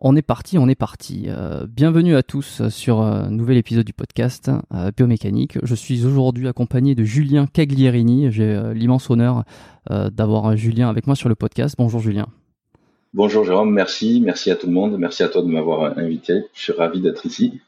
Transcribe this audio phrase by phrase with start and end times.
[0.00, 1.24] on est parti, on est parti.
[1.28, 5.58] Euh, bienvenue à tous sur un nouvel épisode du podcast euh, Biomécanique.
[5.62, 8.30] Je suis aujourd'hui accompagné de Julien Caglierini.
[8.30, 9.44] J'ai euh, l'immense honneur
[9.90, 11.76] d'avoir Julien avec moi sur le podcast.
[11.78, 12.26] Bonjour Julien.
[13.14, 16.42] Bonjour Jérôme, merci, merci à tout le monde, merci à toi de m'avoir invité.
[16.52, 17.58] Je suis ravi d'être ici.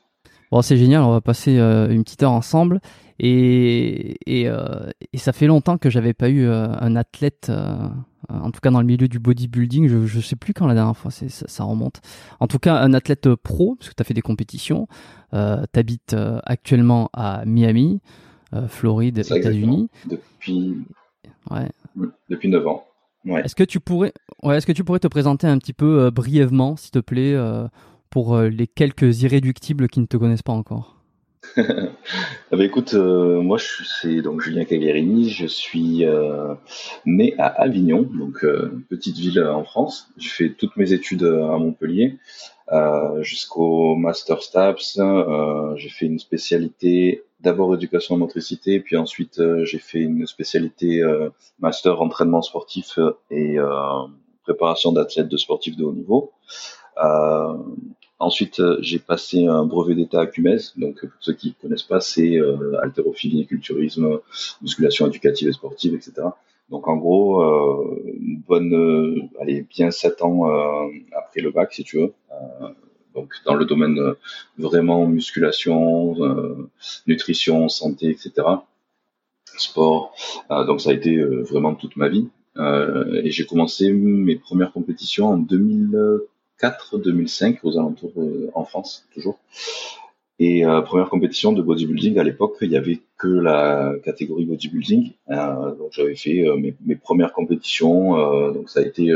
[0.51, 2.83] Bon, c'est génial, on va passer une petite heure ensemble.
[3.23, 4.49] Et, et,
[5.13, 7.53] et ça fait longtemps que j'avais pas eu un athlète
[8.31, 10.75] euh, en tout cas dans le milieu du bodybuilding, je ne sais plus quand la
[10.75, 12.01] dernière fois ça, ça, remonte.
[12.39, 14.89] En tout cas, un athlète pro, parce que tu as fait des compétitions,
[15.33, 18.01] euh, tu habites euh, actuellement à Miami,
[18.69, 19.89] Floride, États-Unis.
[20.09, 20.79] Depuis...
[21.51, 21.71] Ouais.
[22.29, 22.85] Depuis 9 ans.
[23.25, 23.43] Ouais.
[23.45, 26.77] Est-ce que tu pourrais, ouais, est-ce que tu pourrais te présenter un petit peu brièvement,
[26.77, 27.39] s'il te plaît,
[28.11, 31.00] pour les quelques irréductibles qui ne te connaissent pas encore?
[31.56, 36.55] Bah écoute, euh, moi je suis donc Julien Cagliarini, je suis euh,
[37.07, 40.09] né à Avignon, donc euh, petite ville en France.
[40.17, 42.19] J'ai fait toutes mes études à Montpellier
[43.20, 45.01] jusqu'au master STAPS.
[45.77, 51.03] j'ai fait une spécialité d'abord éducation en motricité, puis ensuite j'ai fait une spécialité
[51.58, 52.98] master entraînement sportif
[53.30, 53.57] et
[54.45, 56.33] préparation d'athlètes de sportifs de haut niveau.
[58.20, 60.58] Ensuite, euh, j'ai passé un brevet d'état à CUMES.
[60.77, 64.20] Donc, pour ceux qui ne connaissent pas, c'est euh, haltérophilie, culturisme,
[64.61, 66.29] musculation éducative et sportive, etc.
[66.69, 67.98] Donc, en gros, euh,
[68.47, 70.45] bonne, euh, allez, bien sept ans
[71.17, 72.13] après le bac, si tu veux.
[73.14, 73.98] donc, dans le domaine
[74.59, 76.14] vraiment musculation,
[77.07, 78.47] nutrition, santé, etc.
[79.57, 80.14] Sport.
[80.51, 82.29] donc, ça a été vraiment toute ma vie.
[82.59, 86.20] et j'ai commencé mes premières compétitions en 2000
[86.93, 89.39] 2005 aux alentours euh, en France toujours.
[90.39, 95.13] Et euh, première compétition de bodybuilding à l'époque, il y avait que la catégorie bodybuilding.
[95.31, 98.17] Euh, donc j'avais fait mes, mes, premières compétitions.
[98.53, 99.13] donc ça a été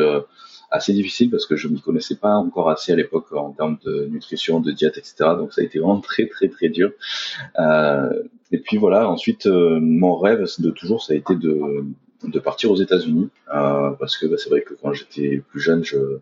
[0.71, 4.07] assez difficile parce que je m'y connaissais pas encore assez à l'époque en termes de
[4.11, 5.15] nutrition, de diète, etc.
[5.39, 6.93] Donc ça a été vraiment très très très dur.
[7.59, 9.09] et puis voilà.
[9.09, 11.87] Ensuite, mon rêve de toujours, ça a été de
[12.29, 15.85] de partir aux États-Unis euh, parce que bah, c'est vrai que quand j'étais plus jeune,
[15.85, 16.19] je,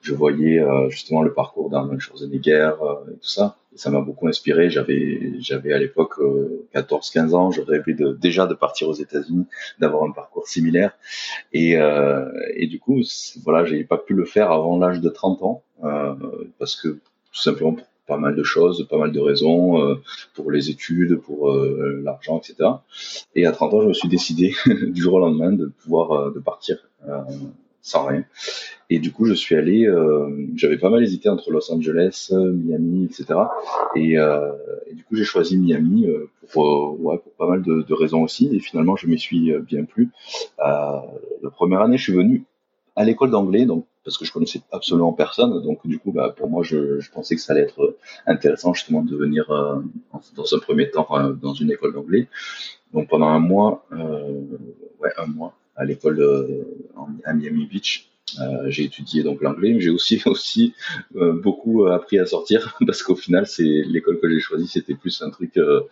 [0.00, 3.56] je voyais euh, justement le parcours d'Arnold Schwarzenegger euh, et tout ça.
[3.74, 4.68] Ça m'a beaucoup inspiré.
[4.68, 6.20] J'avais j'avais à l'époque
[6.74, 9.46] 14-15 ans, je rêvais de, déjà de partir aux États-Unis,
[9.78, 10.92] d'avoir un parcours similaire.
[11.54, 11.78] Et,
[12.54, 13.00] et du coup,
[13.44, 15.62] voilà, j'ai pas pu le faire avant l'âge de 30 ans
[16.58, 19.96] parce que tout simplement pour pas mal de choses, pas mal de raisons euh,
[20.34, 22.70] pour les études, pour euh, l'argent, etc.
[23.34, 26.30] Et à 30 ans, je me suis décidé du jour au lendemain de pouvoir euh,
[26.30, 26.78] de partir
[27.80, 28.24] sans rien.
[28.90, 29.88] Et du coup, je suis allé,
[30.54, 33.40] j'avais pas mal hésité entre Los Angeles, Miami, etc.
[33.96, 34.16] Et,
[34.92, 36.06] du coup, j'ai choisi Miami
[36.52, 38.54] pour, ouais, pour pas mal de, de, raisons aussi.
[38.54, 40.10] Et finalement, je m'y suis bien plu.
[40.60, 41.02] la
[41.50, 42.44] première année, je suis venu
[42.94, 45.62] à l'école d'anglais, donc parce que je connaissais absolument personne.
[45.62, 47.96] Donc du coup, bah, pour moi, je, je, pensais que ça allait être
[48.26, 49.80] intéressant justement de venir euh,
[50.36, 51.08] dans un premier temps
[51.40, 52.28] dans une école d'anglais.
[52.92, 54.42] Donc pendant un mois, euh,
[55.00, 56.20] ouais, un mois à l'école
[57.24, 58.12] à Miami Beach.
[58.40, 60.74] Euh, j'ai étudié donc l'anglais, mais j'ai aussi aussi
[61.16, 65.22] euh, beaucoup appris à sortir parce qu'au final, c'est l'école que j'ai choisie, c'était plus
[65.22, 65.82] un truc, euh,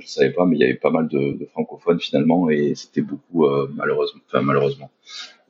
[0.00, 3.00] je savais pas, mais il y avait pas mal de, de francophones finalement et c'était
[3.00, 4.90] beaucoup malheureusement, enfin malheureusement,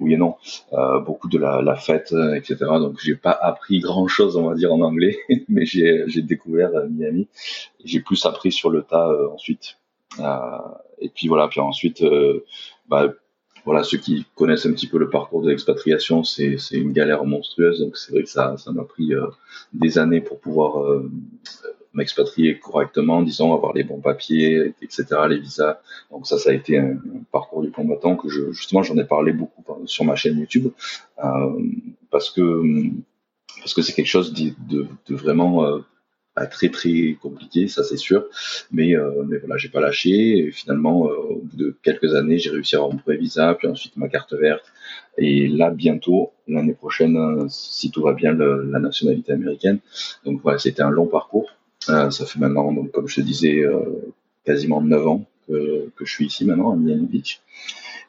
[0.00, 0.36] oui et non,
[0.72, 2.56] euh, beaucoup de la, la, fête, etc.
[2.60, 5.18] Donc j'ai pas appris grand chose, on va dire, en anglais,
[5.48, 7.28] mais j'ai, j'ai découvert euh, Miami.
[7.84, 9.78] J'ai plus appris sur le tas euh, ensuite.
[11.00, 12.02] et puis voilà, puis ensuite,
[12.88, 13.12] bah,
[13.64, 17.24] voilà, ceux qui connaissent un petit peu le parcours de l'expatriation, c'est, c'est une galère
[17.24, 17.80] monstrueuse.
[17.80, 19.12] Donc c'est vrai que ça, ça m'a pris
[19.72, 21.02] des années pour pouvoir
[21.98, 25.80] m'expatrier correctement, disons, avoir les bons papiers, etc., les visas.
[26.10, 26.96] Donc ça, ça a été un,
[27.30, 30.68] parcours du combattant que je, justement, j'en ai parlé beaucoup sur ma chaîne YouTube,
[31.24, 31.62] euh,
[32.10, 32.42] parce que
[33.60, 35.78] parce que c'est quelque chose de, vraiment euh,
[36.50, 38.24] très très compliqué, ça c'est sûr.
[38.70, 40.38] Mais euh, mais voilà, j'ai pas lâché.
[40.38, 43.54] Et finalement, euh, au bout de quelques années, j'ai réussi à avoir mon premier visa,
[43.54, 44.72] puis ensuite ma carte verte.
[45.16, 49.80] Et là, bientôt, l'année prochaine, si tout va bien, la nationalité américaine.
[50.24, 51.50] Donc voilà, c'était un long parcours.
[51.88, 54.12] Euh, ça fait maintenant, donc, comme je te disais, euh,
[54.44, 57.40] quasiment 9 ans que, que, je suis ici maintenant à Miami Beach.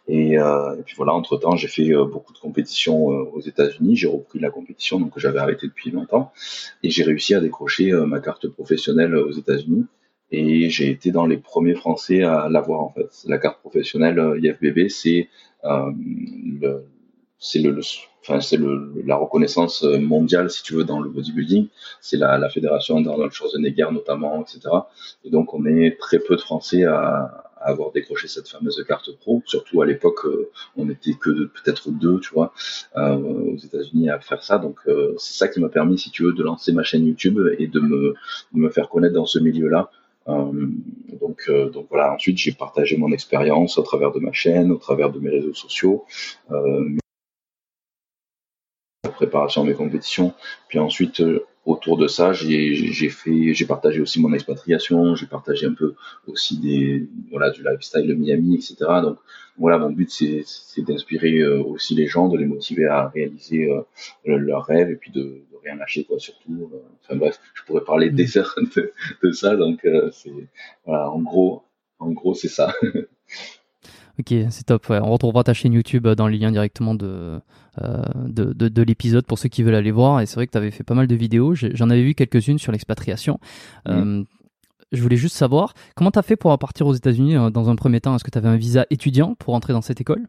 [0.07, 3.95] Et, euh, et puis voilà, entre temps, j'ai fait euh, beaucoup de compétitions aux États-Unis.
[3.95, 6.31] J'ai repris la compétition, donc que j'avais arrêté depuis longtemps,
[6.83, 9.85] et j'ai réussi à décrocher ma carte professionnelle aux États-Unis.
[10.31, 13.09] Et j'ai été dans les premiers Français à l'avoir en fait.
[13.27, 15.27] La carte professionnelle IFBB, c'est
[15.63, 16.85] le,
[17.39, 17.79] c'est le,
[18.21, 21.67] enfin c'est le, la reconnaissance mondiale si tu veux dans le bodybuilding
[22.01, 24.59] c'est la, la fédération d'Arnold Schwarzenegger notamment etc
[25.23, 29.15] et donc on est très peu de français à, à avoir décroché cette fameuse carte
[29.19, 29.41] pro.
[29.45, 32.53] Surtout à l'époque, euh, on n'était que peut-être deux, tu vois,
[32.97, 34.57] euh, aux États-Unis à faire ça.
[34.57, 37.39] Donc euh, c'est ça qui m'a permis, si tu veux, de lancer ma chaîne YouTube
[37.57, 38.15] et de me,
[38.53, 39.89] de me faire connaître dans ce milieu-là.
[40.27, 42.13] donc, donc voilà.
[42.13, 45.53] Ensuite, j'ai partagé mon expérience au travers de ma chaîne, au travers de mes réseaux
[45.53, 46.05] sociaux,
[46.49, 46.59] la
[49.19, 50.33] préparation de mes compétitions.
[50.67, 51.21] Puis ensuite,
[51.65, 55.93] autour de ça, j'ai fait, j'ai partagé aussi mon expatriation, j'ai partagé un peu
[56.27, 58.75] aussi des, voilà, du lifestyle de Miami, etc.
[59.03, 59.17] Donc
[59.57, 63.83] voilà, mon but c'est d'inspirer euh, aussi les gens, de les motiver à réaliser euh,
[64.25, 66.69] leurs rêves et puis de, de, rien lâcher quoi, surtout.
[66.73, 70.31] Euh, enfin bref, je pourrais parler des heures de, de, ça, donc c'est
[70.85, 71.63] voilà, en gros,
[71.99, 72.73] en gros c'est ça.
[74.19, 74.87] Ok, c'est top.
[74.89, 77.39] On retrouvera ta chaîne YouTube dans les liens directement de,
[77.81, 80.19] euh, de, de, l'épisode pour ceux qui veulent aller voir.
[80.19, 81.53] Et c'est vrai que tu avais fait pas mal de vidéos.
[81.55, 83.39] J'en avais vu quelques-unes sur l'expatriation.
[83.87, 84.23] Euh,
[84.91, 87.77] je voulais juste savoir comment tu as fait pour partir aux États-Unis euh, dans un
[87.77, 88.13] premier temps?
[88.13, 90.27] Est-ce que tu avais un visa étudiant pour entrer dans cette école?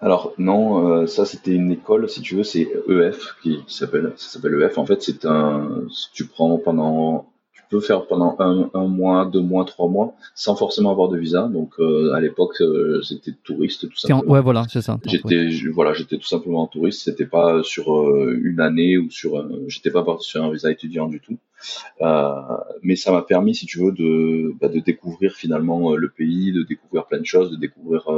[0.00, 4.28] Alors non, ça c'était une école, si tu veux, c'est EF qui, qui s'appelle, ça
[4.28, 4.78] s'appelle EF.
[4.78, 7.32] En fait, c'est un, tu prends pendant
[7.68, 11.48] peux faire pendant un, un, mois, deux mois, trois mois, sans forcément avoir de visa.
[11.48, 14.32] Donc euh, à l'époque, euh, c'était touriste tout simplement.
[14.32, 14.98] Ouais, voilà, c'est ça.
[15.04, 17.02] J'étais, voilà, j'étais tout simplement touriste.
[17.02, 21.06] C'était pas sur euh, une année ou sur, j'étais pas parti sur un visa étudiant
[21.06, 21.38] du tout.
[22.00, 22.32] Euh,
[22.82, 26.62] mais ça m'a permis, si tu veux, de, bah, de découvrir finalement le pays, de
[26.62, 28.08] découvrir plein de choses, de découvrir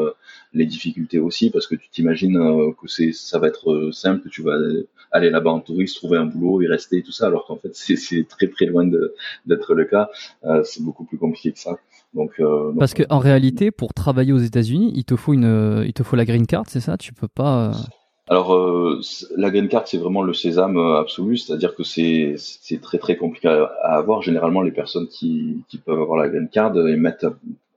[0.53, 2.39] les difficultés aussi, parce que tu t'imagines
[2.81, 4.57] que c'est, ça va être simple, que tu vas
[5.13, 8.29] aller là-bas en touriste, trouver un boulot, y rester, tout ça, alors qu'en fait c'est
[8.29, 8.87] très très loin
[9.47, 10.11] d'être le cas.
[10.45, 11.79] Euh, c'est beaucoup plus compliqué que ça.
[12.15, 16.03] Donc, euh, parce qu'en réalité, pour travailler aux États-Unis, il te faut une, il te
[16.03, 16.97] faut la green card, c'est ça?
[16.97, 17.73] Tu peux pas.
[18.31, 19.01] Euh, alors euh,
[19.37, 22.37] la green card c'est vraiment le sésame absolu, c'est-à-dire que c'est
[22.81, 24.23] très très compliqué à, avoir.
[24.23, 27.27] Généralement les personnes qui, qui peuvent avoir la green card ils mettent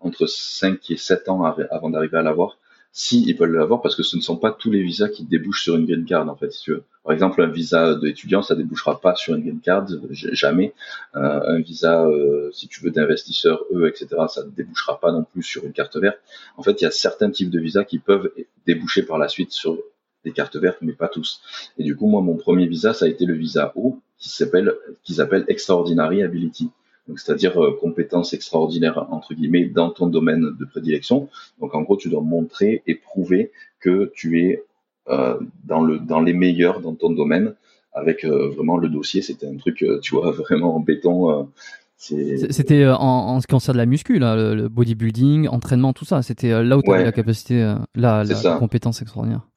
[0.02, 2.58] entre 5 et 7 ans avant d'arriver à l'avoir
[2.96, 5.64] si ils peuvent l'avoir parce que ce ne sont pas tous les visas qui débouchent
[5.64, 6.84] sur une green card en fait si tu veux.
[7.04, 10.74] Par exemple un visa d'étudiant ça débouchera pas sur une green card jamais.
[11.16, 15.24] Euh, un visa euh, si tu veux d'investisseur eux etc ça ne débouchera pas non
[15.24, 16.20] plus sur une carte verte.
[16.56, 18.32] En fait il y a certains types de visas qui peuvent
[18.68, 19.76] déboucher par la suite sur
[20.26, 21.42] des cartes vertes mais pas tous.
[21.78, 24.74] Et du coup moi mon premier visa ça a été le visa O qui s'appelle
[25.04, 26.70] qui s'appelle Extraordinary Ability
[27.16, 31.30] c'est-à-dire euh, compétences extraordinaires entre guillemets dans ton domaine de prédilection.
[31.60, 34.64] Donc en gros, tu dois montrer et prouver que tu es
[35.10, 37.56] euh, dans le dans les meilleurs dans ton domaine
[37.94, 39.22] avec euh, vraiment le dossier.
[39.22, 41.50] C'était un truc, tu vois, vraiment en béton.
[41.98, 46.22] C'était en, en, ce qui concerne la muscu, là, le, bodybuilding, entraînement, tout ça.
[46.22, 49.48] C'était là où tu avais la capacité, la, la compétence extraordinaire.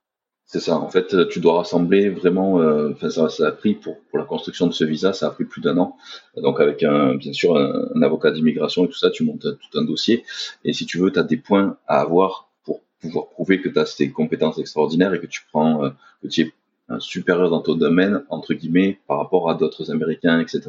[0.49, 0.79] C'est ça.
[0.79, 2.61] En fait, tu dois rassembler vraiment.
[2.61, 5.45] Euh, ça, ça, a pris pour, pour la construction de ce visa, ça a pris
[5.45, 5.97] plus d'un an.
[6.37, 9.83] Donc, avec un, bien sûr un, avocat d'immigration et tout ça, tu montes tout un
[9.83, 10.25] dossier.
[10.65, 13.79] Et si tu veux, tu as des points à avoir pour pouvoir prouver que tu
[13.79, 15.91] as ces compétences extraordinaires et que tu prends, euh,
[16.23, 16.53] que tu es
[16.88, 20.61] un supérieur dans ton domaine entre guillemets par rapport à d'autres Américains, etc.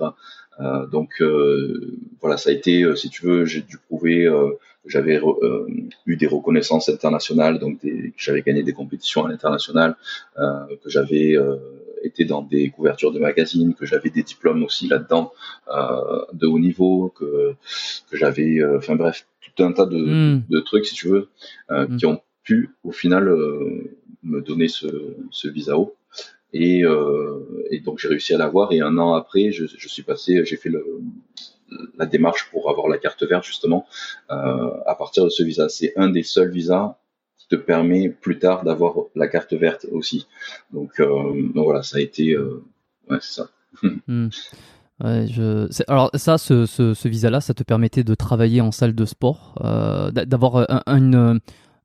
[0.60, 4.90] Euh, donc euh, voilà, ça a été, euh, si tu veux, j'ai dû prouver que
[4.90, 5.20] j'avais
[6.06, 9.98] eu des reconnaissances internationales, donc que j'avais gagné des compétitions à l'international,
[10.38, 11.36] que j'avais
[12.04, 15.34] été dans des couvertures de magazines, que j'avais des diplômes aussi là-dedans
[16.32, 17.56] de haut niveau, que
[18.10, 20.44] que j'avais, enfin bref, tout un tas de, hmm.
[20.50, 21.28] de, trucs, si tu veux,
[21.70, 21.98] hmm.
[21.98, 23.26] qui ont pu au final
[24.24, 24.88] me donner ce,
[25.32, 25.97] ce visa haut.
[26.54, 28.72] Et, euh, et donc j'ai réussi à l'avoir.
[28.72, 30.72] Et un an après, je, suis passé, j'ai fait
[31.98, 33.86] la démarche pour avoir la carte verte justement
[34.32, 35.70] euh, à partir de ce visa.
[35.70, 36.98] C'est un des seuls visas
[37.38, 40.28] qui te permet plus tard d'avoir la carte verte aussi.
[40.72, 43.50] Donc, euh, voilà, ça a été, ouais, c'est ça.
[43.84, 44.30] Hmm.
[45.88, 49.54] Alors ça, ce, visa-là, ça te permettait de travailler en salle de sport,
[50.12, 51.38] d'avoir un, un,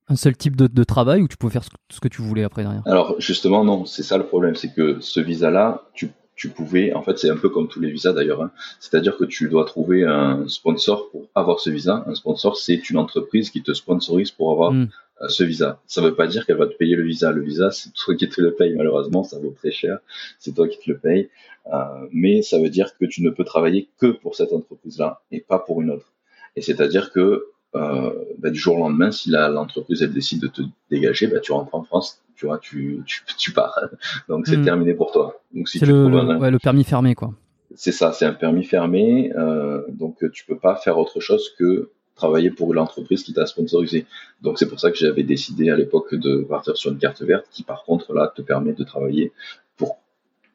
[0.09, 2.63] un, seul type de, de, travail où tu pouvais faire ce que tu voulais après
[2.63, 2.83] derrière?
[2.87, 7.03] Alors justement, non, c'est ça le problème, c'est que ce visa-là, tu, tu pouvais, en
[7.03, 10.05] fait, c'est un peu comme tous les visas d'ailleurs, hein, c'est-à-dire que tu dois trouver
[10.05, 12.05] un sponsor pour avoir ce visa.
[12.07, 14.89] Un sponsor, c'est une entreprise qui te sponsorise pour avoir hmm.
[15.21, 15.81] euh, ce visa.
[15.87, 17.31] Ça ne veut pas dire qu'elle va te payer le visa.
[17.31, 18.75] Le visa, c'est toi qui te le paye.
[18.75, 19.99] Malheureusement, ça vaut très cher.
[20.39, 21.29] C'est toi qui te le paye.
[21.73, 25.41] Euh, mais ça veut dire que tu ne peux travailler que pour cette entreprise-là et
[25.41, 26.13] pas pour une autre.
[26.57, 30.63] Et c'est-à-dire que euh, bah, du jour au lendemain, si l'entreprise elle décide de te
[30.91, 33.79] dégager, bah, tu rentres en France, tu vois, tu, tu, tu pars.
[34.29, 34.65] Donc c'est hmm.
[34.65, 35.41] terminé pour toi.
[35.55, 36.39] Donc si tu le, un...
[36.39, 37.33] ouais, le permis fermé quoi.
[37.75, 41.89] C'est ça, c'est un permis fermé, euh, donc tu peux pas faire autre chose que
[42.15, 44.05] travailler pour l'entreprise qui t'a sponsorisé.
[44.43, 47.47] Donc c'est pour ça que j'avais décidé à l'époque de partir sur une carte verte
[47.51, 49.33] qui par contre là te permet de travailler
[49.79, 49.99] pour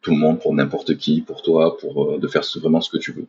[0.02, 2.98] tout le monde, pour n'importe qui, pour toi, pour euh, de faire vraiment ce que
[2.98, 3.28] tu veux.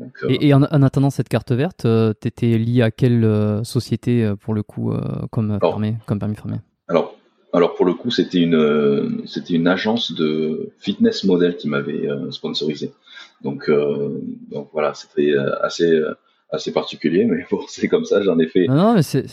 [0.00, 4.54] Euh, et, en, attendant cette carte verte, euh, tu étais lié à quelle société pour
[4.54, 4.92] le coup
[5.30, 6.56] comme, comme permis fermé?
[6.88, 7.16] Alors,
[7.52, 12.92] alors pour le coup, c'était une, c'était une agence de fitness model qui m'avait sponsorisé.
[13.42, 13.70] Donc,
[14.50, 16.00] donc voilà, c'était assez
[16.50, 18.22] assez particulier, mais bon, c'est comme ça.
[18.22, 18.66] J'en ai fait.
[18.66, 19.26] Non, mais c'est.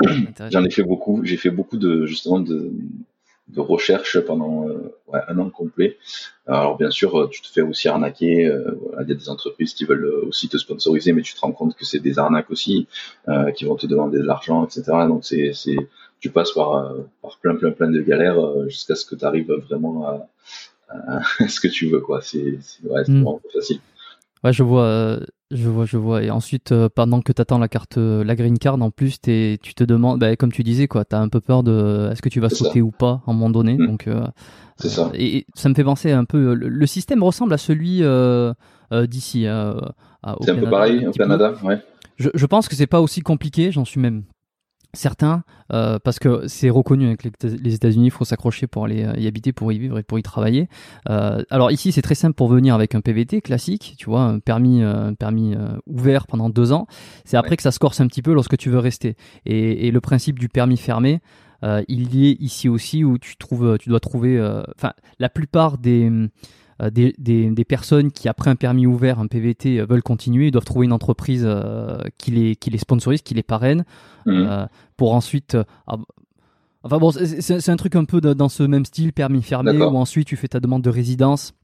[0.50, 1.20] j'en ai fait beaucoup.
[1.24, 2.72] J'ai fait beaucoup de justement de
[3.52, 5.98] de recherche pendant euh, ouais, un an complet.
[6.46, 8.46] Alors bien sûr, euh, tu te fais aussi arnaquer.
[8.46, 11.52] Euh, il y a des entreprises qui veulent aussi te sponsoriser, mais tu te rends
[11.52, 12.86] compte que c'est des arnaques aussi,
[13.56, 14.82] qui vont te demander de l'argent, etc.
[15.08, 15.76] Donc c'est, c'est,
[16.20, 20.06] tu passes par, par plein, plein, plein de galères jusqu'à ce que tu arrives vraiment
[20.06, 20.28] à,
[21.38, 22.20] à, ce que tu veux, quoi.
[22.22, 23.22] C'est, c'est, ouais, c'est mm.
[23.22, 23.80] vraiment facile.
[24.44, 25.20] Ouais, je vois,
[25.52, 26.22] je vois, je vois.
[26.22, 29.20] Et ensuite, euh, pendant que tu attends la carte, euh, la green card, en plus,
[29.20, 32.22] tu te demandes, bah, comme tu disais, quoi, tu as un peu peur de est-ce
[32.22, 33.74] que tu vas sauter ou pas à un moment donné.
[33.74, 33.86] Mm.
[33.86, 34.26] Donc, euh,
[34.76, 35.10] c'est ça.
[35.14, 36.54] Et, ça me fait penser un peu.
[36.54, 38.02] Le, système ressemble à celui
[39.08, 39.42] d'ici.
[39.42, 41.78] c'est un peu pareil au Canada, ouais.
[42.16, 44.24] Je, je pense que c'est pas aussi compliqué, j'en suis même
[44.94, 49.26] Certains, euh, parce que c'est reconnu avec les États-Unis, il faut s'accrocher pour aller y
[49.26, 50.68] habiter, pour y vivre et pour y travailler.
[51.08, 54.38] Euh, alors ici, c'est très simple pour venir avec un PVT classique, tu vois, un
[54.38, 55.54] permis, euh, un permis
[55.86, 56.86] ouvert pendant deux ans.
[57.24, 59.16] C'est après que ça se corse un petit peu lorsque tu veux rester.
[59.46, 61.22] Et, et le principe du permis fermé,
[61.62, 64.38] il y est ici aussi où tu trouves, tu dois trouver,
[64.76, 66.10] enfin, la plupart des
[66.82, 70.50] euh, des, des, personnes qui, après un permis ouvert, un PVT, euh, veulent continuer, ils
[70.50, 73.84] doivent trouver une entreprise euh, qui, les, qui les sponsorise, qui les parraine,
[74.26, 74.68] mhm.
[74.96, 75.56] pour ensuite...
[76.84, 80.26] Enfin bon, c'est un truc un peu dans ce même style, permis fermé, où ensuite
[80.26, 81.54] tu fais ta demande de résidence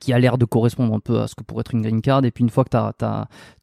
[0.00, 2.24] qui a l'air de correspondre un peu à ce que pourrait être une green card.
[2.24, 2.70] Et puis une fois que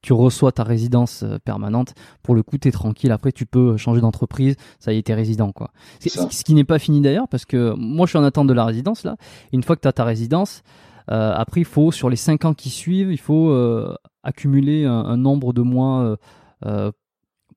[0.02, 3.12] tu reçois ta résidence euh, permanente, pour le coup, tu es tranquille.
[3.12, 4.56] Après, tu peux changer d'entreprise.
[4.80, 5.52] Ça y est, t'es résident.
[5.52, 5.72] Quoi.
[6.00, 8.66] Ce qui n'est pas fini d'ailleurs, parce que moi, je suis en attente de la
[8.66, 9.04] résidence.
[9.04, 9.16] là.
[9.52, 10.64] Une fois que tu as ta résidence,
[11.12, 15.18] euh, après, il faut, sur les 5 ans qui suivent, il faut euh, accumuler un,
[15.18, 16.18] nombre de mois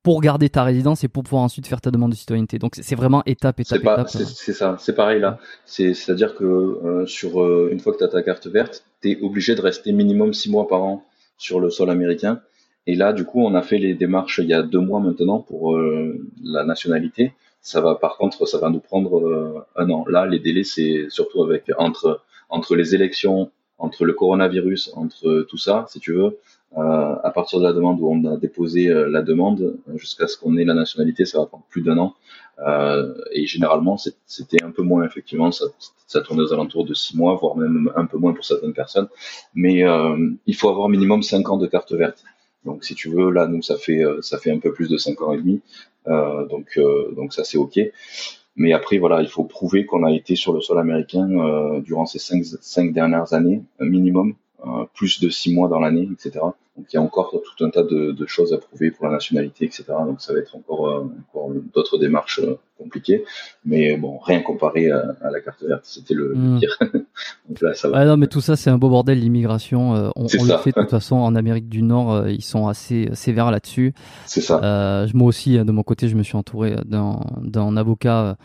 [0.06, 2.60] pour garder ta résidence et pour pouvoir ensuite faire ta demande de citoyenneté.
[2.60, 4.08] Donc c'est vraiment étape, étape, étape.
[4.08, 5.40] C'est ça, c'est pareil là.
[5.64, 9.20] C'est-à-dire que euh, sur euh, une fois que tu as ta carte verte, tu es
[9.20, 11.02] obligé de rester minimum six mois par an
[11.38, 12.40] sur le sol américain.
[12.86, 15.40] Et là, du coup, on a fait les démarches il y a deux mois maintenant
[15.40, 17.32] pour euh, la nationalité.
[17.60, 20.04] Ça va, par contre, ça va nous prendre un an.
[20.08, 25.58] Là, les délais, c'est surtout avec entre entre les élections, entre le coronavirus, entre tout
[25.58, 26.38] ça, si tu veux,
[26.74, 30.56] à partir de la demande où on a déposé euh, la demande jusqu'à ce qu'on
[30.56, 32.14] ait la nationalité, ça va prendre plus d'un an.
[32.58, 33.96] Euh, et généralement,
[34.26, 35.66] c'était un peu moins, effectivement, ça,
[36.06, 39.08] ça tournait aux alentours de six mois, voire même un peu moins pour certaines personnes.
[39.54, 39.84] Mais
[40.46, 42.24] il faut avoir minimum cinq ans de carte verte.
[42.64, 45.20] Donc, si tu veux, là, nous, ça fait ça fait un peu plus de cinq
[45.22, 45.60] ans et demi.
[46.06, 46.80] donc,
[47.14, 47.78] donc ça, c'est ok.
[48.56, 51.28] Mais après, voilà, il faut prouver qu'on a été sur le sol américain
[51.80, 54.32] durant ces cinq, cinq dernières années minimum euh,
[54.94, 56.40] plus de six mois dans l'année, etc.
[56.76, 59.12] Donc il y a encore tout un tas de, de, choses à prouver pour la
[59.12, 59.84] nationalité, etc.
[60.06, 63.24] Donc ça va être encore, euh, encore d'autres démarches euh, compliquées,
[63.64, 66.60] mais bon, rien comparé à, à la carte verte, c'était le, hmm.
[66.60, 66.78] pire.
[67.48, 67.98] Donc là, ça va.
[67.98, 69.92] Ah non, mais tout ça c'est un beau bordel l'immigration.
[69.92, 73.50] on, on le fait de toute façon en Amérique du Nord, ils sont assez sévères
[73.50, 73.94] là-dessus.
[74.26, 74.60] C'est ça.
[74.62, 78.36] Euh, moi aussi, de mon côté, je me suis entouré d'un avocat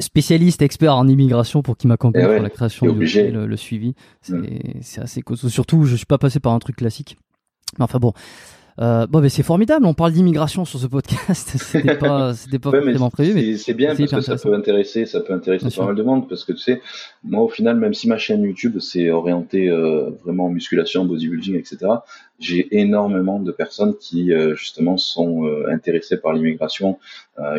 [0.00, 3.94] spécialiste, expert en immigration pour qui m'accompagne eh pour la création du le, le, suivi.
[4.22, 5.48] C'est assez costaud.
[5.48, 7.16] Surtout, je suis pas passé par un truc classique.
[7.78, 8.12] Mais enfin bon,
[8.80, 9.84] euh, bon, mais c'est formidable.
[9.84, 11.50] On parle d'immigration sur ce podcast.
[11.56, 15.20] C'était pas, c'était pas forcément prévu, mais c'est bien parce que ça peut intéresser, ça
[15.20, 16.80] peut intéresser pas mal de monde parce que tu sais,
[17.22, 21.56] moi au final, même si ma chaîne YouTube c'est orienté euh, vraiment en musculation, bodybuilding,
[21.56, 21.78] etc.
[22.38, 26.98] J'ai énormément de personnes qui euh, justement sont euh, intéressées par l'immigration,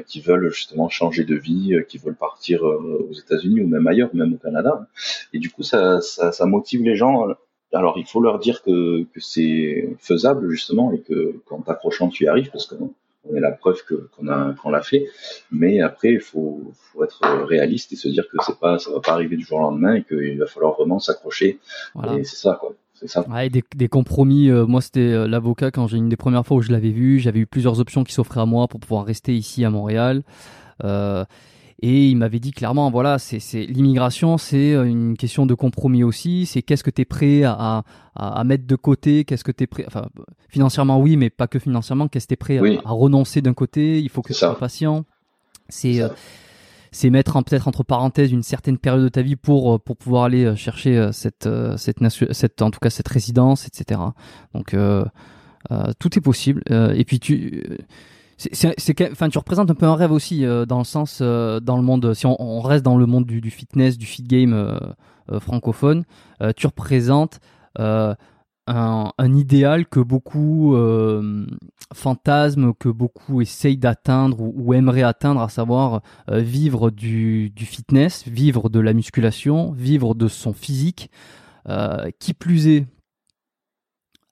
[0.06, 4.32] qui veulent justement changer de vie, qui veulent partir aux États-Unis ou même ailleurs, même
[4.32, 4.86] au Canada.
[5.34, 7.26] Et du coup, ça, ça, ça motive les gens
[7.74, 12.26] alors il faut leur dire que, que c'est faisable justement et que qu'en t'accrochant tu
[12.26, 12.94] y arrives parce qu'on
[13.30, 15.08] on est la preuve que qu'on a qu'on l'a fait.
[15.52, 19.00] Mais après il faut, faut être réaliste et se dire que c'est pas ça va
[19.00, 21.60] pas arriver du jour au lendemain et qu'il va falloir vraiment s'accrocher.
[22.18, 22.74] Et c'est ça quoi.
[23.02, 23.28] C'est ça.
[23.28, 24.50] Ouais, des, des, compromis.
[24.50, 27.18] Euh, moi, c'était euh, l'avocat quand j'ai une des premières fois où je l'avais vu.
[27.18, 30.22] J'avais eu plusieurs options qui s'offraient à moi pour pouvoir rester ici à Montréal.
[30.84, 31.26] Euh,
[31.84, 36.46] et il m'avait dit clairement, voilà, c'est l'immigration, c'est euh, une question de compromis aussi.
[36.46, 37.84] C'est qu'est-ce que tu es prêt à,
[38.16, 40.06] à, à, mettre de côté, qu'est-ce que tu es prêt, enfin,
[40.48, 43.56] financièrement oui, mais pas que financièrement, qu'est-ce que tu es prêt à, à, renoncer d'un
[43.56, 44.00] côté?
[44.00, 45.06] Il faut que tu sois patient.
[45.70, 46.02] C'est
[46.94, 50.56] c'est mettre peut-être entre parenthèses une certaine période de ta vie pour pour pouvoir aller
[50.58, 51.98] chercher cette cette,
[52.34, 54.02] cette en tout cas cette résidence, etc.
[54.54, 55.06] Donc euh,
[55.72, 56.62] euh, tout est possible.
[56.70, 57.64] et puis tu
[58.52, 61.78] c'est enfin tu représentes un peu un rêve aussi euh, dans le sens euh, dans
[61.78, 66.04] le monde si on, reste dans le monde du, fitness du fit game euh, francophone
[66.56, 67.40] tu représentes
[67.78, 70.76] un, idéal que beaucoup
[71.94, 78.70] fantasment que beaucoup essayent d'atteindre ou, ou, aimeraient atteindre à savoir vivre du, fitness vivre
[78.70, 81.12] de la musculation vivre de son physique
[82.20, 82.88] qui plus est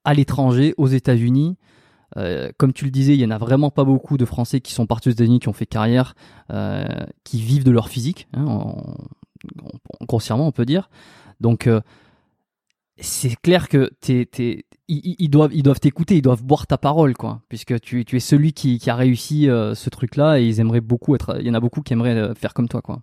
[0.03, 1.57] à l'étranger aux États-Unis
[2.17, 4.73] euh, comme tu le disais, il y en a vraiment pas beaucoup de Français qui
[4.73, 6.15] sont partis aux États-Unis, qui ont fait carrière,
[6.51, 6.85] euh,
[7.23, 8.75] qui vivent de leur physique, hein,
[10.07, 10.89] grossièrement on peut dire.
[11.39, 11.81] Donc euh,
[12.99, 17.15] c'est clair que t'es, t'es, ils, doivent ils doivent t'écouter, ils doivent boire ta parole
[17.15, 20.81] quoi, puisque tu, tu es celui qui, qui a réussi ce truc-là et ils aimeraient
[20.81, 23.01] beaucoup être, il y en a beaucoup qui aimeraient faire comme toi quoi.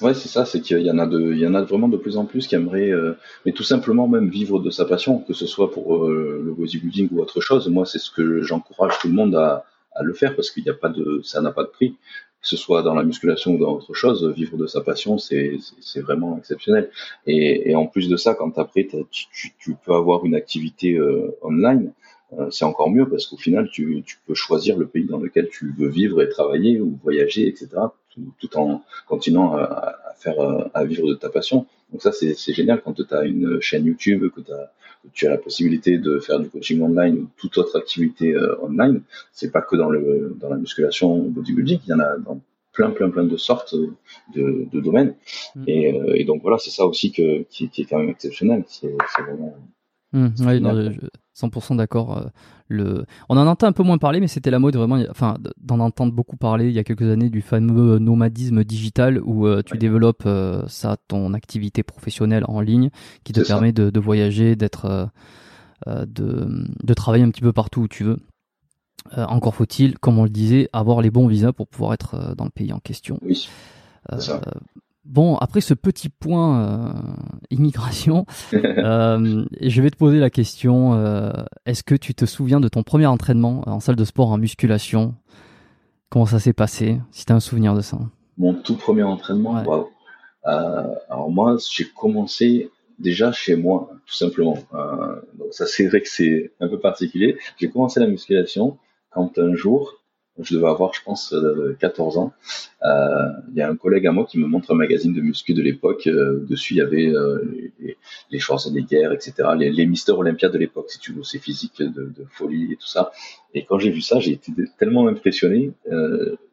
[0.00, 1.96] Ouais, c'est ça, c'est qu'il y en a de, il y en a vraiment de
[1.96, 3.14] plus en plus qui aimeraient, euh,
[3.44, 7.08] mais tout simplement même vivre de sa passion, que ce soit pour euh, le bodybuilding
[7.10, 7.68] ou autre chose.
[7.68, 9.64] Moi, c'est ce que j'encourage tout le monde à,
[10.00, 11.96] le faire parce qu'il n'y a pas de, ça n'a pas de prix.
[12.40, 15.56] Que ce soit dans la musculation ou dans autre chose, vivre de sa passion, c'est,
[15.80, 16.88] c'est vraiment exceptionnel.
[17.26, 21.36] Et, et, en plus de ça, quand après, tu, tu, peux avoir une activité euh,
[21.42, 21.92] online,
[22.34, 25.48] euh, c'est encore mieux parce qu'au final, tu, tu, peux choisir le pays dans lequel
[25.48, 27.68] tu veux vivre et travailler ou voyager, etc.,
[28.38, 31.66] tout, tout en continuant à, à, faire, euh, à vivre de ta passion.
[31.92, 35.30] Donc ça, c'est génial quand tu as une chaîne YouTube, que, as, que, tu as
[35.30, 39.02] la possibilité de faire du coaching online ou toute autre activité euh, online.
[39.32, 42.40] C'est pas que dans, le, dans la musculation ou bodybuilding, il y en a dans
[42.72, 43.74] plein, plein, plein de sortes
[44.34, 45.14] de, de domaines.
[45.54, 45.64] Mm.
[45.66, 48.64] Et, et, donc voilà, c'est ça aussi que, qui, qui, est quand même exceptionnel.
[48.68, 49.56] C'est vraiment...
[50.12, 50.60] Mmh, ouais,
[51.38, 52.18] 100% d'accord.
[52.18, 52.24] Euh,
[52.68, 53.04] le...
[53.28, 56.12] On en entend un peu moins parler, mais c'était la mode vraiment, enfin, d'en entendre
[56.12, 60.24] beaucoup parler il y a quelques années du fameux nomadisme digital où euh, tu développes
[60.26, 62.90] euh, ça, ton activité professionnelle en ligne,
[63.24, 65.10] qui te permet de, de, voyager, d'être,
[65.86, 68.16] de, de travailler un petit peu partout où tu veux.
[69.14, 72.50] encore faut-il, comme on le disait, avoir les bons visas pour pouvoir être dans le
[72.50, 73.18] pays en question.
[73.22, 73.48] Oui.
[75.08, 76.92] Bon, après ce petit point euh,
[77.50, 81.30] immigration, euh, je vais te poser la question euh,
[81.64, 85.14] est-ce que tu te souviens de ton premier entraînement en salle de sport en musculation?
[86.10, 87.00] Comment ça s'est passé?
[87.10, 87.98] Si tu as un souvenir de ça.
[88.36, 89.56] Mon tout premier entraînement?
[90.44, 94.58] Alors, moi, j'ai commencé déjà chez moi, tout simplement.
[95.38, 97.38] donc, ça, c'est vrai que c'est un peu particulier.
[97.56, 98.76] J'ai commencé la musculation
[99.10, 99.97] quand un jour,
[100.40, 101.34] je devais avoir, je pense,
[101.80, 102.32] 14 euh, ans.
[102.84, 105.54] Euh, il y a un collègue à moi qui me montre un magazine de muscu
[105.54, 106.06] de l'époque.
[106.06, 107.12] Euh, dessus, il y avait
[107.80, 107.96] les,
[108.30, 111.88] les Schwarzenegger, etc., les, les Mister Olympia de l'époque, si tu veux, ces physiques de,
[111.88, 113.10] de, folie et tout ça.
[113.54, 115.72] Et quand j'ai vu ça, j'ai été tellement impressionné.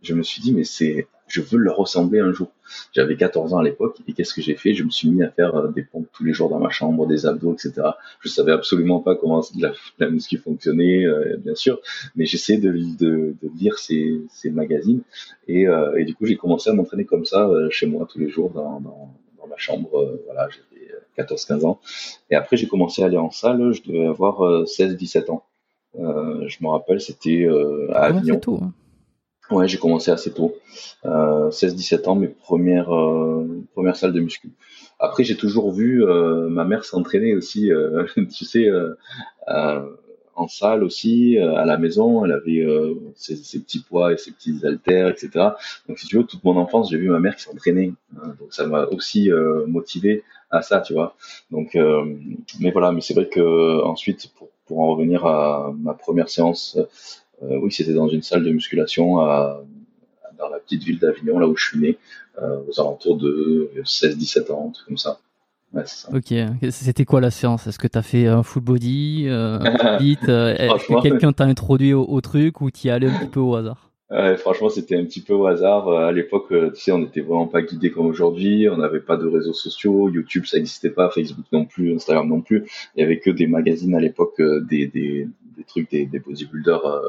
[0.02, 2.52] je me suis dit, mais c'est je veux leur ressembler un jour.
[2.94, 4.74] J'avais 14 ans à l'époque et qu'est-ce que j'ai fait?
[4.74, 7.08] Je me suis mis à faire euh, des pompes tous les jours dans ma chambre,
[7.08, 7.74] des abdos, etc.
[8.20, 11.80] Je savais absolument pas comment la, la muscu fonctionnait, euh, bien sûr,
[12.16, 15.02] mais j'essayais de, de, de, lire ces, ces magazines
[15.48, 18.20] et, euh, et, du coup j'ai commencé à m'entraîner comme ça euh, chez moi tous
[18.20, 20.20] les jours dans, dans, dans ma chambre.
[20.26, 21.80] voilà, j'avais 14-15 ans
[22.30, 23.74] et après j'ai commencé à aller en salle.
[23.74, 25.44] Je devais avoir 16-17 ans.
[25.96, 27.48] je me rappelle, c'était
[27.94, 28.40] à Avignon.
[28.40, 28.74] Tôt, hein.
[29.52, 30.56] Ouais, j'ai commencé assez tôt,
[31.06, 34.50] euh, 16-17 ans, mes premières euh, premières salles de muscu.
[35.00, 38.06] Après, j'ai toujours vu euh, ma mère s'entraîner aussi, euh,
[38.36, 38.96] tu sais, euh,
[40.36, 42.26] en salle aussi, à la maison.
[42.26, 42.68] Elle avait
[43.16, 45.30] ses, ses, petits poids et ses petits haltères, etc.
[45.88, 47.94] Donc, si tu veux, toute mon enfance, j'ai vu ma mère qui s'entraînait.
[48.18, 48.36] Hein.
[48.40, 49.30] donc, ça m'a aussi
[49.66, 51.16] motivé à ça, tu vois.
[51.52, 51.78] Donc,
[52.60, 56.78] mais voilà, mais c'est vrai que ensuite, pour, pour en revenir à ma première séance
[57.52, 59.64] euh, oui, c'était dans une salle de musculation à,
[60.38, 61.98] dans la petite ville d'Avignon, là où je suis né,
[62.42, 65.20] euh, aux alentours de 16-17 ans, un truc comme ça.
[65.74, 66.10] Ouais, ça.
[66.14, 66.34] Ok,
[66.70, 67.68] c'était quoi la séance?
[67.68, 69.98] Est-ce que tu as fait un full body, euh, un
[70.30, 73.56] euh, Est-ce que quelqu'un t'a introduit au, truc ou t'y allais un petit peu au
[73.56, 73.92] hasard?
[74.38, 75.90] Franchement, c'était un petit peu au hasard.
[75.90, 78.70] À l'époque, tu sais, on n'était vraiment pas guidé comme aujourd'hui.
[78.70, 80.10] On n'avait pas de réseaux sociaux.
[80.10, 81.10] YouTube, ça n'existait pas.
[81.10, 81.96] Facebook non plus.
[81.96, 82.66] Instagram non plus.
[82.96, 86.86] Il y avait que des magazines à l'époque, des, des, des trucs des, des bodybuilders.
[86.86, 87.02] Euh,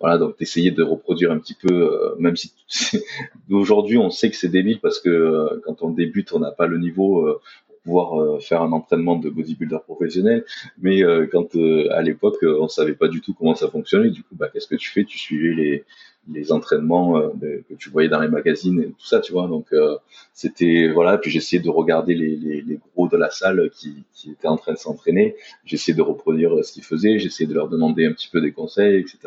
[0.00, 2.52] voilà, donc d'essayer de reproduire un petit peu, euh, même si
[3.50, 6.66] aujourd'hui on sait que c'est débile parce que euh, quand on débute, on n'a pas
[6.66, 10.44] le niveau pour pouvoir faire un entraînement de bodybuilder professionnel.
[10.78, 11.00] Mais
[11.32, 11.56] quand
[11.90, 14.10] à l'époque, on savait pas du tout comment ça fonctionnait.
[14.10, 15.04] Du coup, bah, qu'est-ce que tu fais?
[15.04, 15.84] Tu suivais les
[16.32, 17.28] les entraînements euh,
[17.68, 19.46] que tu voyais dans les magazines et tout ça, tu vois.
[19.46, 19.96] Donc euh,
[20.32, 21.18] c'était voilà.
[21.18, 24.56] Puis j'essayais de regarder les, les, les, gros de la salle qui, qui étaient en
[24.56, 25.36] train de s'entraîner.
[25.64, 27.18] J'essayais de reproduire ce qu'ils faisaient.
[27.18, 29.18] J'essayais de leur demander un petit peu des conseils, etc.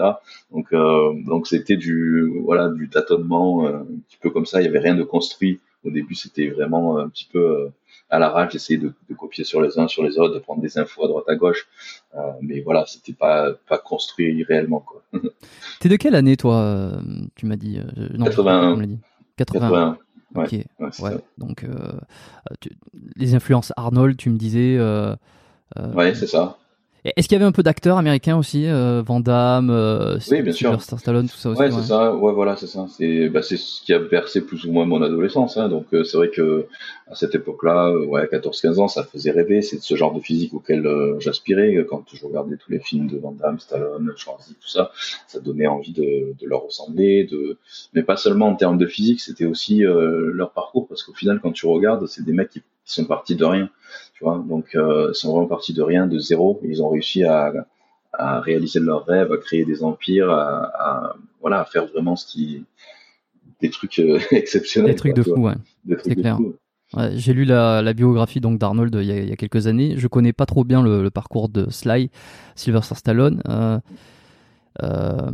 [0.51, 4.61] Donc euh, donc c'était du voilà du tâtonnement un petit peu comme ça.
[4.61, 5.59] Il y avait rien de construit.
[5.83, 7.71] Au début, c'était vraiment un petit peu
[8.11, 10.61] à la rage, d'essayer de, de, copier sur les uns, sur les autres, de prendre
[10.61, 11.67] des infos à droite à gauche.
[12.15, 15.01] Euh, mais voilà, c'était pas pas construit réellement quoi.
[15.79, 17.01] T'es de quelle année toi euh,
[17.35, 18.77] Tu m'as dit euh, non, 81.
[18.85, 18.99] Dit.
[19.37, 19.97] 81.
[20.35, 20.51] Ok.
[20.99, 21.17] Ouais.
[21.37, 21.93] Donc euh,
[22.59, 22.69] tu,
[23.15, 24.75] les influences Arnold, tu me disais.
[24.77, 25.15] Euh,
[25.93, 26.57] ouais, c'est ça.
[27.03, 30.53] Est-ce qu'il y avait un peu d'acteurs américains aussi, euh, Van Damme, euh, oui, bien
[30.53, 30.79] sûr.
[30.79, 32.15] Stallone, tout ça aussi Ouais, c'est ça.
[32.15, 32.85] Ouais, voilà, c'est ça.
[32.95, 35.57] C'est bah, c'est ce qui a bercé plus ou moins mon adolescence.
[35.57, 35.67] Hein.
[35.67, 36.67] Donc euh, c'est vrai que
[37.09, 39.63] à cette époque-là, euh, ouais, 14-15 ans, ça faisait rêver.
[39.63, 43.17] C'est ce genre de physique auquel euh, j'aspirais quand je regardais tous les films de
[43.17, 44.91] Van Damme, Stallone, Schwarzy, tout ça.
[45.27, 47.57] Ça donnait envie de, de leur ressembler, de
[47.93, 51.51] mais pas seulement en termes de physique, c'était aussi leur parcours parce qu'au final, quand
[51.51, 53.69] tu regardes, c'est des mecs qui sont partis de rien
[54.21, 56.59] donc, euh, ils sont vraiment partis de rien, de zéro.
[56.63, 57.51] Ils ont réussi à,
[58.13, 62.25] à réaliser leurs rêves, à créer des empires, à, à, voilà, à faire vraiment ce
[62.25, 62.63] qui,
[63.61, 64.91] des trucs euh, exceptionnels.
[64.91, 65.55] Des trucs de fou, ouais.
[66.03, 66.39] C'est clair.
[66.93, 69.95] Ouais, j'ai lu la, la, biographie donc d'Arnold il, il, y a quelques années.
[69.97, 72.09] Je connais pas trop bien le, le parcours de Sly,
[72.55, 73.41] Sylvester Stallone.
[73.47, 73.79] Euh,
[74.83, 75.31] euh,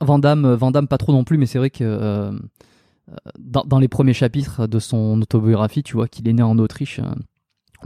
[0.00, 2.32] Van Damme, Van Damme pas trop non plus, mais c'est vrai que euh,
[3.38, 7.00] dans, dans, les premiers chapitres de son autobiographie, tu vois qu'il est né en Autriche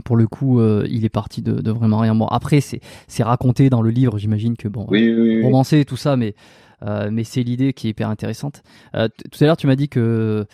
[0.03, 2.15] pour le coup, euh, il est parti de, de, vraiment rien.
[2.15, 5.97] Bon, après, c'est c'est raconté dans le livre, j'imagine que bon, oui, oui, romancé tout
[5.97, 6.35] ça, mais
[6.83, 8.63] euh, mais c'est l'idée qui est hyper intéressante.
[8.95, 10.45] Euh, tout à l'heure, tu m'as dit que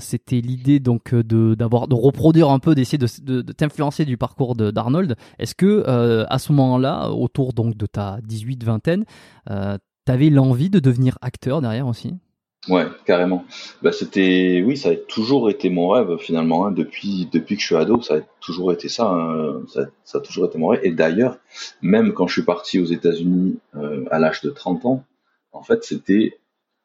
[0.00, 4.16] c'était l'idée donc de d'avoir de reproduire un peu, d'essayer de, de, de t'influencer du
[4.16, 5.14] parcours d'Arnold.
[5.38, 5.84] Est-ce que
[6.28, 9.04] à ce moment-là, autour donc de ta 18 vingtaine,
[9.48, 12.14] euh, t'avais l'envie de devenir acteur derrière aussi?
[12.68, 13.46] Ouais, carrément.
[13.80, 16.66] Bah, c'était, oui, ça a toujours été mon rêve finalement.
[16.66, 16.72] Hein.
[16.72, 19.62] Depuis, depuis que je suis ado, ça a toujours été ça, hein.
[19.66, 20.80] ça, ça, a toujours été mon rêve.
[20.84, 21.38] Et d'ailleurs,
[21.80, 25.04] même quand je suis parti aux États-Unis euh, à l'âge de 30 ans,
[25.52, 26.38] en fait, c'était,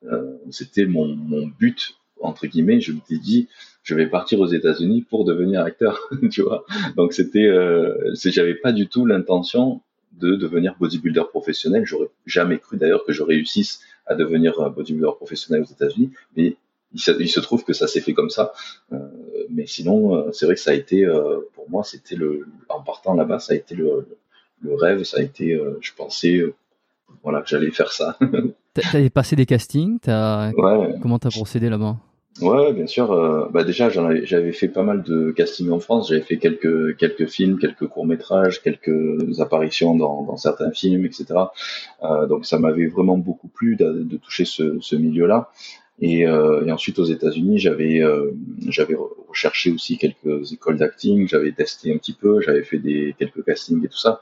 [0.05, 2.79] euh, c'était mon, mon but entre guillemets.
[2.79, 3.49] Je me suis dit,
[3.83, 5.99] je vais partir aux États-Unis pour devenir acteur,
[6.31, 6.65] tu vois.
[6.95, 9.81] Donc c'était, euh, j'avais pas du tout l'intention
[10.13, 11.83] de devenir bodybuilder professionnel.
[11.85, 16.57] J'aurais jamais cru d'ailleurs que je réussisse à devenir un bodybuilder professionnel aux États-Unis, mais
[16.93, 18.53] il se, il se, trouve que ça s'est fait comme ça.
[18.93, 18.97] Euh,
[19.49, 22.81] mais sinon, euh, c'est vrai que ça a été, euh, pour moi, c'était le, en
[22.81, 24.07] partant là-bas, ça a été le,
[24.61, 26.55] le rêve, ça a été, euh, je pensais, euh,
[27.23, 28.17] voilà, que j'allais faire ça.
[28.73, 30.95] T'avais passé des castings, as, ouais.
[31.01, 31.97] comment t'as procédé là-bas?
[32.41, 33.13] Ouais, bien sûr.
[33.13, 36.09] Euh, bah déjà, j'avais fait pas mal de casting en France.
[36.09, 41.25] J'avais fait quelques quelques films, quelques courts métrages, quelques apparitions dans, dans certains films, etc.
[42.03, 45.49] Euh, donc ça m'avait vraiment beaucoup plu de, de toucher ce, ce milieu-là.
[46.01, 48.31] Et, euh, et, ensuite aux États-Unis, j'avais euh,
[48.67, 48.95] j'avais
[49.29, 51.29] recherché aussi quelques écoles d'acting.
[51.29, 52.41] J'avais testé un petit peu.
[52.41, 54.21] J'avais fait des quelques castings et tout ça.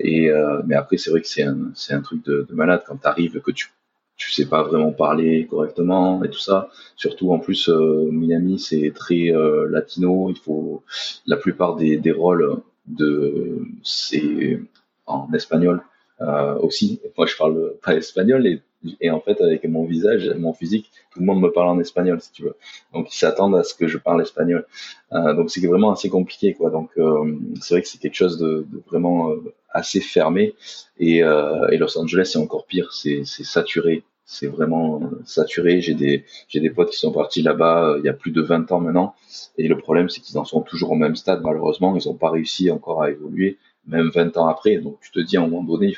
[0.00, 2.82] Et euh, mais après, c'est vrai que c'est un c'est un truc de, de malade
[2.86, 3.68] quand t'arrives que tu
[4.16, 6.68] tu sais pas vraiment parler correctement et tout ça.
[6.96, 10.30] Surtout en plus euh, Miami c'est très euh, latino.
[10.30, 10.82] Il faut
[11.26, 14.60] la plupart des, des rôles de c'est
[15.06, 15.82] en espagnol
[16.20, 17.00] euh, aussi.
[17.16, 18.62] Moi je parle pas espagnol et,
[19.00, 22.20] et en fait avec mon visage, mon physique, tout le monde me parle en espagnol
[22.20, 22.56] si tu veux.
[22.92, 24.66] Donc ils s'attendent à ce que je parle espagnol.
[25.12, 26.70] Euh, donc c'est vraiment assez compliqué quoi.
[26.70, 30.54] Donc euh, c'est vrai que c'est quelque chose de, vraiment euh, assez fermé
[30.98, 32.92] et, et Los Angeles c'est encore pire.
[32.92, 35.80] C'est saturé c'est vraiment saturé.
[35.80, 38.80] J'ai des des potes qui sont partis là-bas il y a plus de 20 ans
[38.80, 39.14] maintenant,
[39.58, 41.42] et le problème c'est qu'ils en sont toujours au même stade.
[41.42, 44.78] Malheureusement, ils n'ont pas réussi encore à évoluer, même 20 ans après.
[44.78, 45.96] Donc tu te dis à un moment donné, il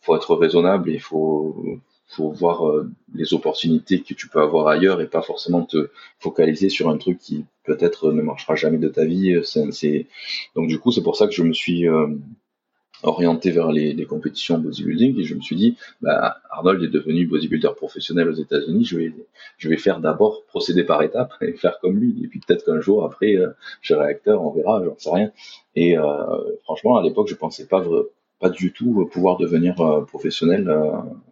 [0.00, 5.00] faut être raisonnable, il faut faut voir euh, les opportunités que tu peux avoir ailleurs
[5.00, 9.04] et pas forcément te focaliser sur un truc qui peut-être ne marchera jamais de ta
[9.04, 9.40] vie.
[9.44, 10.06] C'est
[10.54, 12.06] donc du coup c'est pour ça que je me suis euh,
[13.02, 17.26] orienté vers les, les, compétitions bodybuilding et je me suis dit bah, Arnold est devenu
[17.26, 19.12] bodybuilder professionnel aux États-Unis je vais
[19.58, 22.80] je vais faire d'abord procéder par étapes et faire comme lui et puis peut-être qu'un
[22.80, 25.30] jour après euh, je serai acteur on verra j'en sais rien
[25.74, 26.04] et euh,
[26.64, 27.82] franchement à l'époque je pensais pas
[28.38, 29.74] pas du tout pouvoir devenir
[30.06, 30.70] professionnel,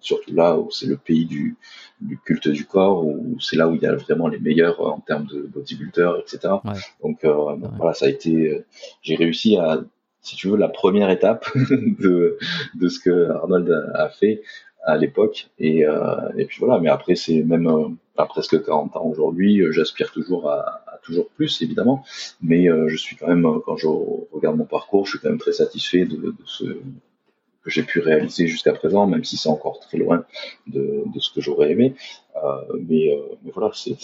[0.00, 1.56] surtout là où c'est le pays du,
[2.00, 5.00] du, culte du corps, où c'est là où il y a vraiment les meilleurs en
[5.00, 6.54] termes de bodybuilder, etc.
[7.02, 8.64] Donc, voilà, ça a été,
[9.02, 9.84] j'ai réussi à,
[10.22, 12.38] si tu veux, la première étape de,
[12.74, 14.42] de ce que Arnold a fait
[14.84, 15.50] à l'époque.
[15.58, 19.60] Et, euh, et puis voilà, mais après, c'est même euh, à presque 40 ans aujourd'hui,
[19.60, 22.04] euh, j'aspire toujours à, toujours plus, évidemment.
[22.40, 23.88] Mais je suis quand même, quand je
[24.32, 28.00] regarde mon parcours, je suis quand même très satisfait de, de ce que j'ai pu
[28.00, 30.24] réaliser jusqu'à présent, même si c'est encore très loin
[30.66, 31.94] de, de ce que j'aurais aimé.
[32.36, 33.10] Euh, mais,
[33.42, 33.96] mais voilà, c'est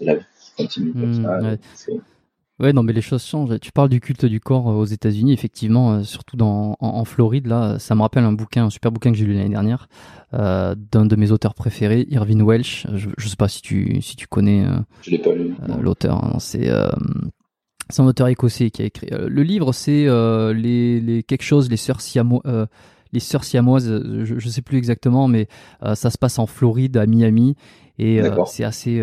[0.00, 1.40] la vie qui continue comme mmh, ça.
[1.40, 2.00] Ouais,
[2.58, 3.58] non, mais les choses changent.
[3.60, 7.46] Tu parles du culte du corps euh, aux États-Unis, effectivement, euh, surtout dans, en, Floride.
[7.46, 9.88] Là, ça me rappelle un bouquin, un super bouquin que j'ai lu l'année dernière,
[10.32, 12.86] euh, d'un de mes auteurs préférés, Irvin Welsh.
[12.94, 16.24] Je, je sais pas si tu si tu connais euh, l'auteur.
[16.24, 16.38] Hein.
[16.38, 16.70] c'est
[17.88, 19.72] c'est un auteur écossais qui a écrit le livre.
[19.72, 20.06] C'est
[20.54, 22.42] les, les quelque chose, les sœurs siamo
[23.12, 24.02] les sœurs siamoises.
[24.24, 25.46] Je, je sais plus exactement, mais
[25.94, 27.54] ça se passe en Floride, à Miami,
[27.98, 29.00] et c'est assez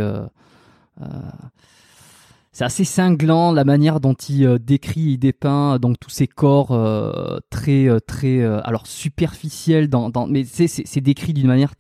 [2.53, 6.71] c'est assez cinglant la manière dont il euh, décrit, il dépeint donc tous ces corps
[6.71, 11.73] euh, très euh, très alors superficiels dans, dans mais c'est c'est décrit d'une manière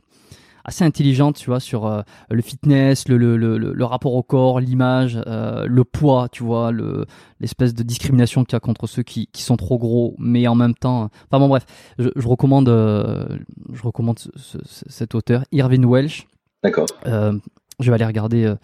[0.65, 5.21] assez intelligente, tu vois, sur le fitness, le, le, le, le, rapport au corps, l'image,
[5.27, 7.05] le poids, tu vois, le
[7.41, 10.55] l'espèce de discrimination qu'il y a contre ceux qui, qui sont trop gros, mais en
[10.55, 11.65] même temps, enfin bon bref,
[11.99, 14.19] je, je recommande je recommande
[14.55, 16.27] cet auteur, Irvin Welsh.
[16.63, 16.87] D'accord.
[17.05, 18.55] je vais aller regarder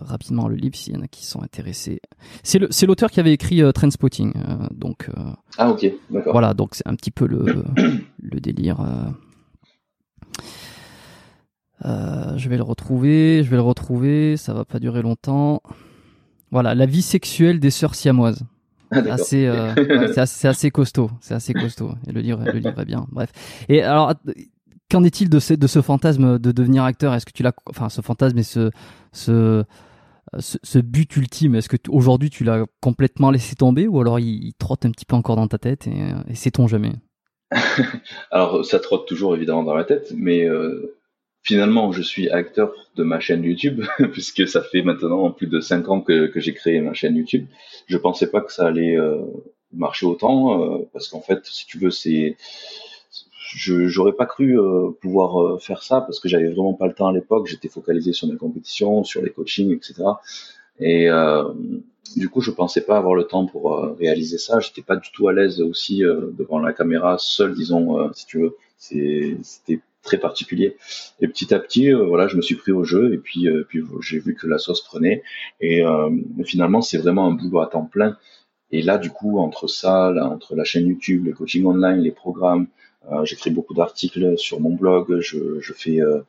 [0.00, 2.00] rapidement le livre s'il y en a qui sont intéressés.
[2.42, 5.10] C'est l'auteur qui avait écrit euh, Trendspotting, euh, donc.
[5.58, 6.32] ah ok, d'accord.
[6.32, 7.64] Voilà, donc c'est un petit peu le,
[8.22, 8.78] le délire.
[11.84, 15.62] je vais le retrouver, je vais le retrouver, ça va pas durer longtemps.
[16.50, 18.42] Voilà, la vie sexuelle des sœurs siamoises.
[18.92, 19.48] Ah, assez,
[20.26, 21.92] c'est assez, costaud, c'est assez costaud.
[22.08, 23.06] Et le livre, le livre est bien.
[23.12, 23.30] Bref.
[23.68, 24.14] Et alors,
[24.90, 27.14] Qu'en est-il de ce, fantasme de devenir acteur?
[27.14, 28.70] Est-ce que tu l'as, enfin, ce fantasme et ce,
[29.12, 34.84] ce, but ultime, est-ce que aujourd'hui tu l'as complètement laissé tomber ou alors il, trotte
[34.86, 36.92] un petit peu encore dans ta tête et, sait-on jamais?
[38.30, 40.96] Alors ça trotte toujours évidemment dans ma tête, mais euh,
[41.42, 45.88] finalement je suis acteur de ma chaîne YouTube puisque ça fait maintenant plus de 5
[45.88, 47.46] ans que, que j'ai créé ma chaîne YouTube.
[47.86, 49.18] Je pensais pas que ça allait euh,
[49.72, 52.36] marcher autant euh, parce qu'en fait si tu veux c'est
[53.56, 56.94] je j'aurais pas cru euh, pouvoir euh, faire ça parce que j'avais vraiment pas le
[56.94, 57.46] temps à l'époque.
[57.46, 60.02] J'étais focalisé sur mes compétitions, sur les coachings, etc.
[60.78, 61.44] Et euh,
[62.16, 64.60] du coup, je pensais pas avoir le temps pour réaliser ça.
[64.60, 68.56] J'étais pas du tout à l'aise aussi devant la caméra, seul, disons, si tu veux.
[68.78, 70.76] C'était très particulier.
[71.20, 74.18] Et petit à petit, voilà, je me suis pris au jeu et puis, puis j'ai
[74.18, 75.22] vu que la sauce prenait.
[75.60, 75.84] Et
[76.44, 78.16] finalement, c'est vraiment un boulot à temps plein.
[78.72, 82.12] Et là, du coup, entre ça, là, entre la chaîne YouTube, le coaching online, les
[82.12, 82.89] programmes, euh,
[83.24, 85.20] j'écris beaucoup d'articles sur mon blog.
[85.20, 86.20] Je, je fais, euh,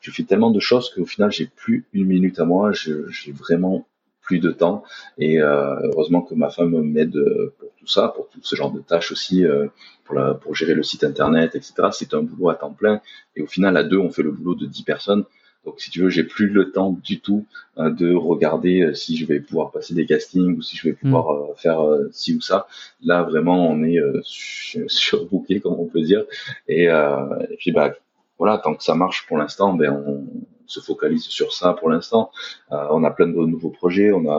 [0.00, 2.72] je fais tellement de choses qu'au final, j'ai plus une minute à moi.
[2.72, 3.86] J'ai vraiment
[4.20, 4.84] plus de temps.
[5.16, 7.16] Et euh, heureusement que ma femme m'aide
[7.58, 9.44] pour tout ça, pour tout ce genre de tâches aussi,
[10.04, 11.88] pour, la, pour gérer le site internet, etc.
[11.92, 13.00] C'est un boulot à temps plein.
[13.36, 15.24] Et au final, à deux, on fait le boulot de dix personnes.
[15.68, 17.44] Donc si tu veux, j'ai plus le temps du tout
[17.76, 20.94] euh, de regarder euh, si je vais pouvoir passer des castings ou si je vais
[20.94, 21.50] pouvoir mm.
[21.50, 22.66] euh, faire ci ou ça.
[23.02, 23.98] Là vraiment, on est
[24.86, 26.24] surbooké comme on peut dire.
[26.68, 27.92] Et, et, puis bah
[28.38, 30.24] voilà, tant que ça marche pour l'instant, ben on
[30.66, 32.30] se focalise sur ça pour l'instant.
[32.70, 34.38] on a plein de nouveaux projets, on a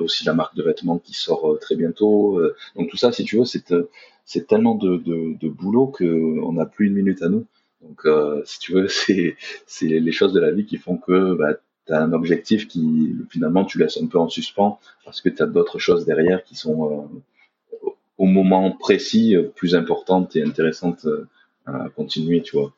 [0.00, 2.40] aussi la marque de vêtements qui sort très bientôt.
[2.74, 3.72] donc tout ça, si tu veux, c'est
[4.24, 7.46] c'est tellement de, de, de boulot que on n'a plus une minute à nous.
[7.80, 8.88] Donc, euh, si tu veux,
[9.66, 11.54] c'est les choses de la vie qui font que bah,
[11.86, 15.42] tu as un objectif qui finalement tu laisses un peu en suspens parce que tu
[15.42, 17.08] as d'autres choses derrière qui sont
[17.72, 21.28] euh, au moment précis plus importantes et intéressantes euh,
[21.66, 22.72] à continuer, tu vois.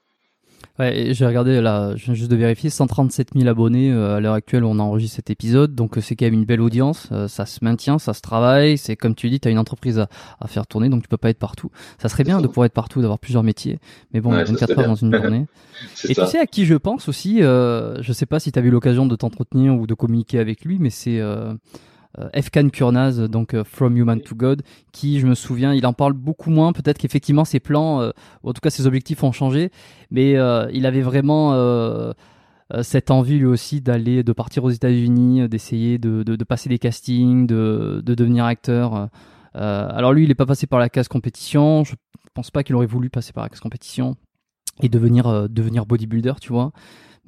[0.79, 4.35] Ouais, j'ai regardé là, je viens juste de vérifier, 137 000 abonnés euh, à l'heure
[4.35, 7.27] actuelle où on enregistre cet épisode, donc euh, c'est quand même une belle audience, euh,
[7.27, 10.09] ça se maintient, ça se travaille, c'est comme tu dis, tu as une entreprise à,
[10.41, 11.73] à, faire tourner, donc tu peux pas être partout.
[11.99, 13.81] Ça serait bien de pouvoir être partout, d'avoir plusieurs métiers,
[14.15, 15.47] mais bon, ouais, 24 heures dans une journée.
[16.09, 16.25] Et ça.
[16.25, 18.71] tu sais à qui je pense aussi, euh, je sais pas si tu as eu
[18.71, 21.55] l'occasion de t'entretenir ou de communiquer avec lui, mais c'est euh,
[22.33, 26.13] Efkan Kurnaz, donc euh, From Human to God, qui, je me souviens, il en parle
[26.13, 26.73] beaucoup moins.
[26.73, 28.11] Peut-être qu'effectivement ses plans, euh,
[28.43, 29.71] en tout cas ses objectifs ont changé,
[30.11, 30.33] mais
[30.73, 31.53] il avait vraiment
[32.83, 38.03] cette envie lui aussi d'aller, de partir aux États-Unis, d'essayer de, passer des castings, de,
[38.05, 39.09] de devenir acteur.
[39.55, 41.85] alors lui, il n'est pas passé par la case compétition.
[41.85, 41.95] Je
[42.35, 44.17] pense pas qu'il aurait voulu passer par la case compétition
[44.81, 46.73] et devenir devenir bodybuilder, tu vois.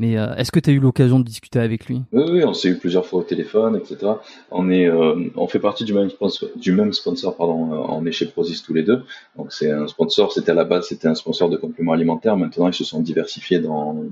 [0.00, 2.02] Mais est-ce que tu as eu l'occasion de discuter avec lui?
[2.12, 4.14] Oui, oui, on s'est eu plusieurs fois au téléphone, etc.
[4.50, 7.70] On est, on fait partie du même sponsor, du même sponsor, pardon.
[7.88, 9.02] on est chez Prozis tous les deux.
[9.36, 10.32] Donc c'est un sponsor.
[10.32, 12.36] C'était à la base, c'était un sponsor de compléments alimentaires.
[12.36, 14.02] Maintenant, ils se sont diversifiés dans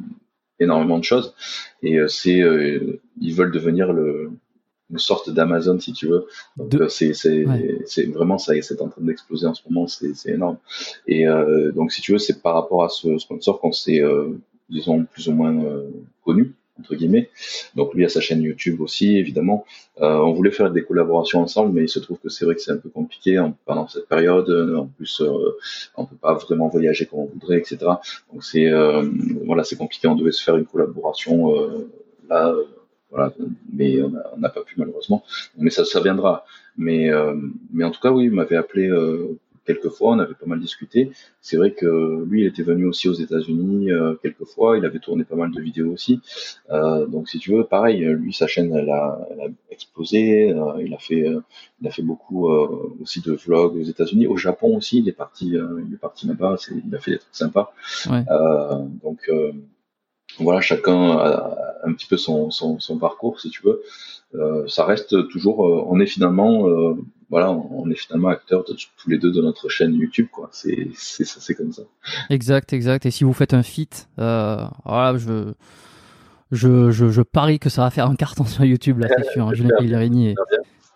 [0.60, 1.34] énormément de choses.
[1.82, 2.44] Et c'est,
[3.20, 4.30] ils veulent devenir le
[4.90, 6.26] une sorte d'Amazon si tu veux.
[6.56, 7.44] Donc euh, c'est c'est
[7.86, 10.58] c'est vraiment ça c'est en train d'exploser en ce moment, c'est c'est énorme.
[11.06, 14.38] Et euh, donc si tu veux, c'est par rapport à ce sponsor qu'on s'est euh,
[14.68, 15.88] disons plus ou moins euh,
[16.24, 17.28] connu entre guillemets.
[17.74, 19.64] Donc lui a sa chaîne YouTube aussi évidemment.
[20.00, 22.60] Euh, on voulait faire des collaborations ensemble, mais il se trouve que c'est vrai que
[22.60, 24.48] c'est un peu compliqué en, pendant cette période.
[24.76, 25.22] En plus,
[25.96, 27.78] on peut pas vraiment voyager comme on voudrait, etc.
[28.32, 28.70] Donc c'est
[29.44, 30.06] voilà, c'est compliqué.
[30.06, 31.52] On devait se faire une collaboration
[32.28, 32.54] là
[33.10, 33.32] voilà,
[33.72, 35.24] mais on n'a pas pu malheureusement.
[35.56, 36.44] Mais ça, ça viendra.
[36.76, 37.34] Mais, euh,
[37.72, 40.60] mais en tout cas, oui, il m'avait appelé euh, quelques fois, on avait pas mal
[40.60, 41.12] discuté.
[41.42, 44.98] C'est vrai que lui, il était venu aussi aux États-Unis euh, quelques fois, il avait
[44.98, 46.20] tourné pas mal de vidéos aussi.
[46.70, 50.50] Euh, donc, si tu veux, pareil, lui, sa chaîne, elle a, elle a explosé.
[50.52, 51.22] Euh, il a fait,
[51.80, 52.48] il a fait beaucoup
[53.02, 54.98] aussi de vlogs aux États-Unis, au Japon aussi.
[54.98, 56.56] Il est parti, il est parti là-bas.
[56.86, 57.72] Il a fait des trucs sympas.
[58.10, 58.24] Ouais.
[59.02, 59.30] donc
[60.40, 63.82] voilà, chacun a un petit peu son, son, son parcours, si tu veux.
[64.34, 66.94] Euh, ça reste toujours, euh, on est finalement, euh,
[67.30, 70.48] voilà, on est finalement acteurs de, tous les deux de notre chaîne YouTube, quoi.
[70.52, 71.82] C'est, c'est, comme ça.
[72.30, 73.06] Exact, exact.
[73.06, 75.52] Et si vous faites un feat, voilà, je,
[76.52, 79.48] je, je, je, parie que ça va faire un carton sur YouTube, là, c'est sûr.
[79.48, 79.52] Hein.
[79.54, 80.34] Julien Pellegrini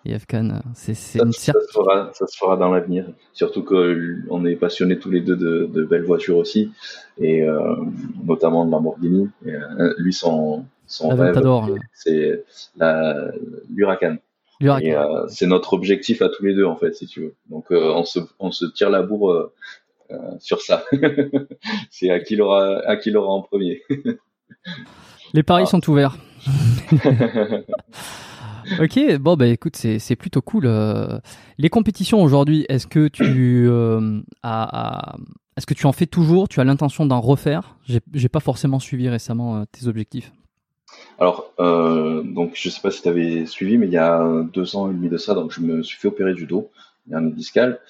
[0.05, 3.07] et euh, c'est ça, une ça, se fera, ça se fera dans l'avenir.
[3.33, 6.73] Surtout qu'on est passionnés tous les deux de, de belles voitures aussi,
[7.18, 7.77] et euh,
[8.25, 9.31] notamment de Lamborghini.
[9.47, 11.40] Et, euh, lui, son, son rêve,
[11.92, 12.44] c'est
[13.68, 14.16] l'Huracan.
[14.62, 17.35] Euh, c'est notre objectif à tous les deux, en fait, si tu veux.
[17.50, 19.50] Donc, euh, on, se, on se tire la bourre
[20.38, 20.85] sur ça.
[21.90, 23.83] c'est à qui l'aura à qui l'aura en premier.
[25.35, 25.70] Les paris ah.
[25.70, 26.16] sont ouverts.
[28.81, 30.66] ok, bon bah écoute, c'est plutôt cool.
[30.66, 31.18] Euh.
[31.59, 35.16] les compétitions aujourd'hui, est-ce que tu euh, as,
[35.57, 36.48] est-ce que tu en fais toujours?
[36.48, 37.76] Tu as l'intention d'en refaire?
[37.85, 40.33] J'ai pas forcément suivi récemment euh, tes objectifs.
[41.18, 44.90] Alors, donc je sais pas si tu avais suivi, mais il y a deux ans
[44.90, 46.70] et demi de ça, donc je me suis fait opérer du dos,
[47.07, 47.81] il y a un discal,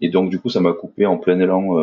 [0.00, 1.76] et donc du coup ça m'a coupé en plein élan.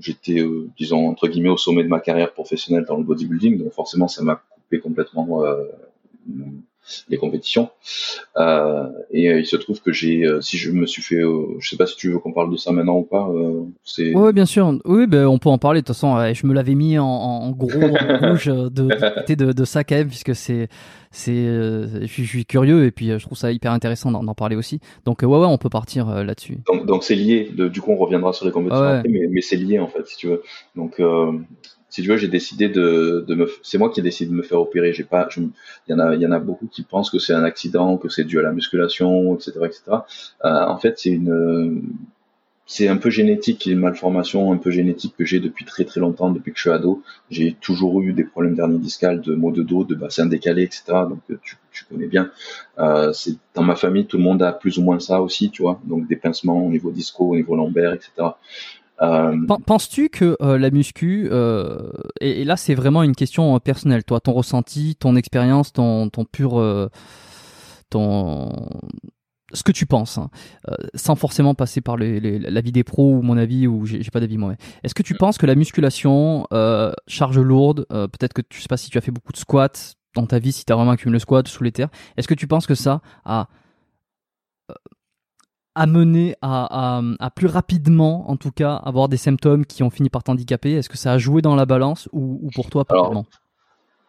[0.00, 0.44] J'étais,
[0.76, 4.22] disons entre guillemets, au sommet de ma carrière professionnelle dans le bodybuilding, donc forcément ça
[4.22, 5.42] m'a coupé complètement
[7.08, 7.70] les compétitions.
[8.36, 11.20] Euh, et euh, il se trouve que j'ai, euh, si je me suis fait,
[11.58, 13.30] je sais pas si tu veux qu'on parle de ça maintenant ou pas.
[13.84, 14.14] c'est.
[14.14, 14.78] Oui, bien sûr.
[14.84, 15.80] Oui, ben on peut en parler.
[15.80, 19.52] De toute façon, je me l'avais mis en, en gros en rouge de, de, de,
[19.52, 20.68] de, ça quand même, puisque c'est,
[21.10, 24.80] c'est, je, suis curieux et puis je trouve ça hyper intéressant d'en parler aussi.
[25.04, 26.58] Donc ouais, ouais, on peut partir là-dessus.
[26.66, 27.50] Donc, donc c'est lié.
[27.54, 30.16] De, du coup, on reviendra sur les compétitions, mais, mais c'est lié en fait, si
[30.16, 30.42] tu veux.
[30.76, 31.00] Donc
[31.94, 34.42] si tu veux, j'ai décidé de, de me, c'est moi qui ai décidé de me
[34.42, 34.92] faire opérer.
[34.92, 35.50] J'ai pas, il
[35.86, 38.24] y en a, y en a beaucoup qui pensent que c'est un accident, que c'est
[38.24, 39.82] dû à la musculation, etc., etc.
[40.44, 41.84] Euh, en fait, c'est une,
[42.66, 46.30] c'est un peu génétique, une malformation un peu génétique que j'ai depuis très très longtemps,
[46.30, 47.00] depuis que je suis ado.
[47.30, 50.82] J'ai toujours eu des problèmes d'hernie discale, de maux de dos, de bassin décalé, etc.
[51.08, 52.32] Donc tu, tu connais bien.
[52.80, 55.62] Euh, c'est dans ma famille, tout le monde a plus ou moins ça aussi, tu
[55.62, 55.80] vois.
[55.84, 58.10] Donc des pincements au niveau disco, au niveau lombaire, etc.
[59.02, 64.20] Euh, penses-tu que euh, la muscu, euh, et, là c'est vraiment une question personnelle, toi,
[64.20, 66.62] ton ressenti, ton expérience, ton, ton pur,
[67.90, 68.68] ton,
[69.52, 70.30] ce que tu penses, hein,
[70.94, 74.54] sans forcément passer par l'avis des pros ou mon avis ou j'ai pas d'avis moi.
[74.84, 76.46] Est-ce que tu penses que la musculation,
[77.08, 80.26] charge lourde, peut-être que tu sais pas si tu as fait beaucoup de squats dans
[80.26, 82.46] ta vie, si tu as vraiment accumulé le squat sous les terres, est-ce que tu
[82.46, 83.48] penses que ça a
[85.74, 90.08] amené à, à, à, plus rapidement, en tout cas, avoir des symptômes qui ont fini
[90.08, 93.02] par t'handicaper Est-ce que ça a joué dans la balance ou, ou pour toi pas
[93.02, 93.26] vraiment?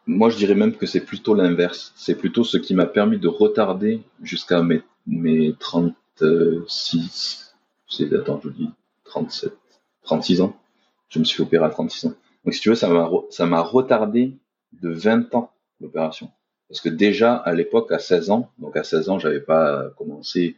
[0.07, 1.91] Moi, je dirais même que c'est plutôt l'inverse.
[1.95, 7.55] C'est plutôt ce qui m'a permis de retarder jusqu'à mes, mes 36,
[7.87, 8.69] c'est, attends, je dis
[9.05, 9.53] 37,
[10.03, 10.55] 36 ans.
[11.09, 12.13] Je me suis opéré à 36 ans.
[12.43, 14.37] Donc, si tu veux, ça m'a, ça m'a retardé
[14.73, 15.51] de 20 ans
[15.81, 16.29] l'opération.
[16.69, 20.55] Parce que déjà, à l'époque, à 16 ans, donc à 16 ans, j'avais pas commencé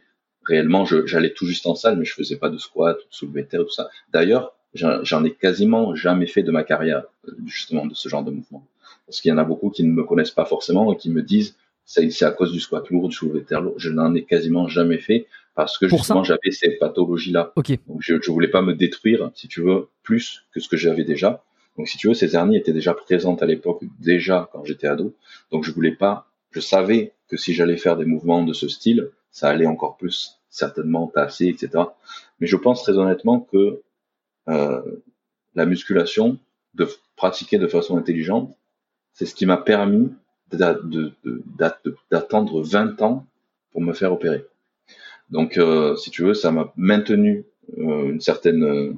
[0.48, 3.48] réellement, j'allais tout juste en salle, mais je faisais pas de squat, de soulevé de
[3.48, 3.88] terre, tout ça.
[4.12, 7.04] D'ailleurs, j'en ai quasiment jamais fait de ma carrière,
[7.46, 8.66] justement, de ce genre de mouvement.
[9.06, 11.22] Parce qu'il y en a beaucoup qui ne me connaissent pas forcément et qui me
[11.22, 13.74] disent, c'est à cause du squat lourd, du soulevé de terre lourd.
[13.78, 17.52] Je n'en ai quasiment jamais fait parce que justement, j'avais ces pathologies-là.
[17.56, 17.80] Okay.
[17.88, 21.04] Donc, je, je voulais pas me détruire, si tu veux, plus que ce que j'avais
[21.04, 21.42] déjà.
[21.76, 25.14] Donc, si tu veux, ces hernies étaient déjà présentes à l'époque, déjà quand j'étais ado.
[25.50, 29.10] Donc, je voulais pas, je savais que si j'allais faire des mouvements de ce style,
[29.30, 31.84] ça allait encore plus certainement tasser, etc.
[32.40, 33.82] Mais je pense très honnêtement que
[34.48, 34.82] euh,
[35.54, 36.38] la musculation,
[36.74, 38.56] de pratiquer de façon intelligente,
[39.12, 40.10] c'est ce qui m'a permis
[42.10, 43.26] d'attendre 20 ans
[43.72, 44.46] pour me faire opérer.
[45.30, 47.44] Donc, euh, si tu veux, ça m'a maintenu
[47.76, 48.94] euh, une certaine euh,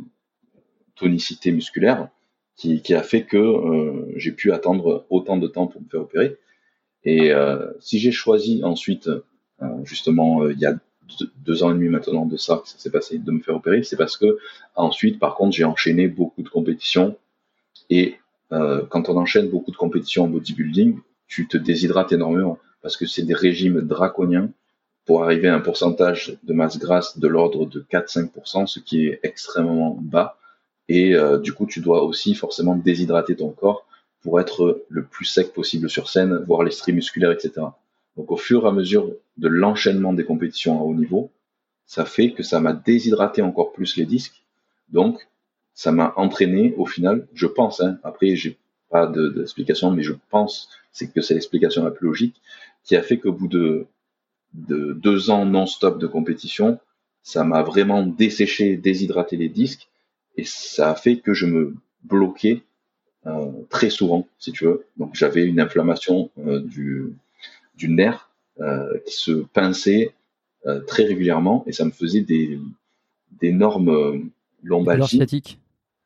[0.95, 2.09] tonicité musculaire
[2.57, 6.37] qui, qui, a fait que j'ai pu attendre autant de temps pour me faire opérer.
[7.05, 7.33] Et
[7.79, 9.09] si j'ai choisi ensuite,
[9.85, 10.79] justement, il y a
[11.37, 13.83] deux, ans et demi maintenant de ça que ça s'est passé, de me faire opérer,
[13.83, 14.39] c'est parce que
[14.75, 17.17] ensuite, par contre, j'ai enchaîné beaucoup de compétitions.
[17.89, 18.17] Et
[18.51, 20.99] quand on enchaîne beaucoup de compétitions en bodybuilding,
[21.29, 24.51] tu te déshydrates énormément parce que c'est des régimes draconiens
[25.07, 29.21] pour arriver à un pourcentage de masse grasse de l'ordre de 4-5%, ce qui est
[29.23, 30.37] extrêmement bas.
[30.89, 33.87] Et euh, du coup, tu dois aussi forcément déshydrater ton corps
[34.23, 37.67] pour être le plus sec possible sur scène, voir les stries musculaires, etc.
[38.17, 41.31] Donc au fur et à mesure de l'enchaînement des compétitions à haut niveau,
[41.87, 44.43] ça fait que ça m'a déshydraté encore plus les disques.
[44.89, 45.29] Donc
[45.75, 48.59] ça m'a entraîné au final, je pense, hein, après j'ai
[48.91, 52.41] pas d'explication, mais je pense c'est que c'est l'explication la plus logique,
[52.85, 53.87] qui a fait qu'au bout de
[54.55, 56.81] de deux ans non-stop de compétition,
[57.23, 59.89] ça m'a vraiment desséché, déshydraté les disques,
[60.37, 62.63] et ça a fait que je me bloquais
[63.27, 64.87] euh, très souvent, si tu veux.
[64.97, 67.13] Donc j'avais une inflammation euh, du,
[67.81, 70.15] du nerf euh, qui se pinçait
[70.87, 72.59] très régulièrement, et ça me faisait des
[73.41, 74.31] d'énormes
[74.63, 75.23] lombalgies,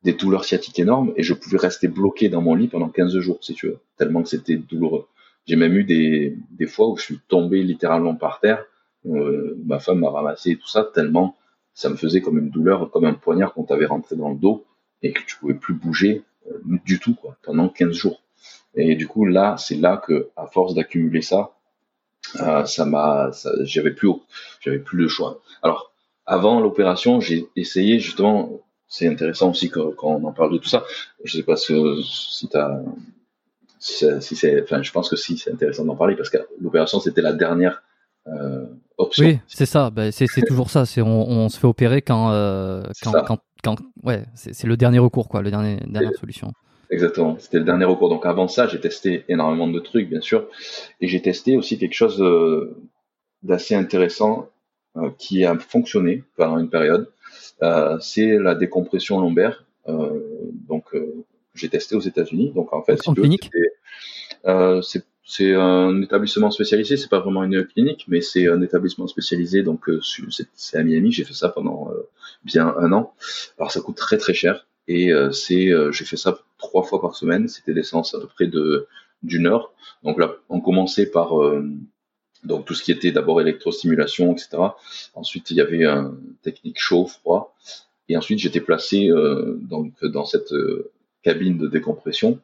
[0.05, 3.39] des douleurs sciatiques énormes, et je pouvais rester bloqué dans mon lit pendant 15 jours,
[3.41, 5.09] si tu veux, tellement que c'était douloureux.
[5.47, 8.65] J'ai même eu des, des fois où je suis tombé littéralement par terre.
[9.07, 11.37] Euh, ma femme m'a ramassé et tout ça tellement
[11.75, 14.65] ça me faisait comme une douleur, comme un poignard qu'on t'avait rentré dans le dos
[15.03, 18.23] et que tu pouvais plus bouger euh, du tout quoi pendant 15 jours.
[18.75, 21.53] Et du coup là, c'est là que à force d'accumuler ça,
[22.41, 23.31] euh, ça m'a,
[23.63, 24.11] j'avais plus,
[24.61, 25.41] j'avais plus le choix.
[25.63, 25.93] Alors
[26.27, 28.61] avant l'opération, j'ai essayé justement.
[28.87, 30.85] C'est intéressant aussi quand, quand, on en parle de tout ça.
[31.25, 32.81] Je sais pas si, si tu as
[33.85, 37.21] si c'est, enfin, je pense que si c'est intéressant d'en parler parce que l'opération c'était
[37.21, 37.83] la dernière
[38.27, 38.65] euh,
[38.97, 39.27] option.
[39.27, 39.91] Oui, c'est ça.
[39.91, 40.87] Bah, c'est, toujours ça.
[40.87, 45.43] C'est on, se fait opérer quand, euh, quand, quand, ouais, c'est, le dernier recours quoi,
[45.43, 46.53] le dernier dernière solution.
[46.91, 47.37] Exactement.
[47.39, 48.09] C'était le dernier recours.
[48.09, 50.49] Donc avant ça, j'ai testé énormément de trucs, bien sûr,
[51.01, 52.77] et j'ai testé aussi quelque chose euh,
[53.43, 54.49] d'assez intéressant
[54.97, 57.11] euh, qui a fonctionné pendant une période.
[57.63, 59.65] Euh, c'est la décompression lombaire.
[59.87, 60.85] donc
[61.55, 62.53] j'ai testé aux États-Unis.
[62.55, 63.51] Donc en fait, en clinique,
[65.27, 66.97] c'est un établissement spécialisé.
[66.97, 69.63] C'est pas vraiment une clinique, mais c'est un établissement spécialisé.
[69.63, 69.89] Donc
[70.57, 71.13] c'est à Miami.
[71.13, 71.91] J'ai fait ça pendant
[72.45, 73.15] bien un an.
[73.59, 74.67] Alors ça coûte très très cher.
[74.89, 77.49] Et euh, c'est j'ai fait ça trois fois par semaine.
[77.49, 78.87] C'était des séances à peu près de
[79.23, 79.73] d'une heure.
[80.03, 81.33] Donc là, on commençait par
[82.45, 84.59] donc tout ce qui était d'abord électrostimulation, etc.
[85.15, 87.55] Ensuite, il y avait un technique chaud, froid.
[88.11, 90.53] Et ensuite, j'étais placé euh, donc dans cette
[91.23, 92.39] cabine de décompression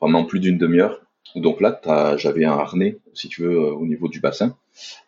[0.00, 1.00] pendant plus d'une demi-heure.
[1.36, 1.80] Donc là,
[2.16, 4.56] j'avais un harnais, si tu veux, euh, au niveau du bassin.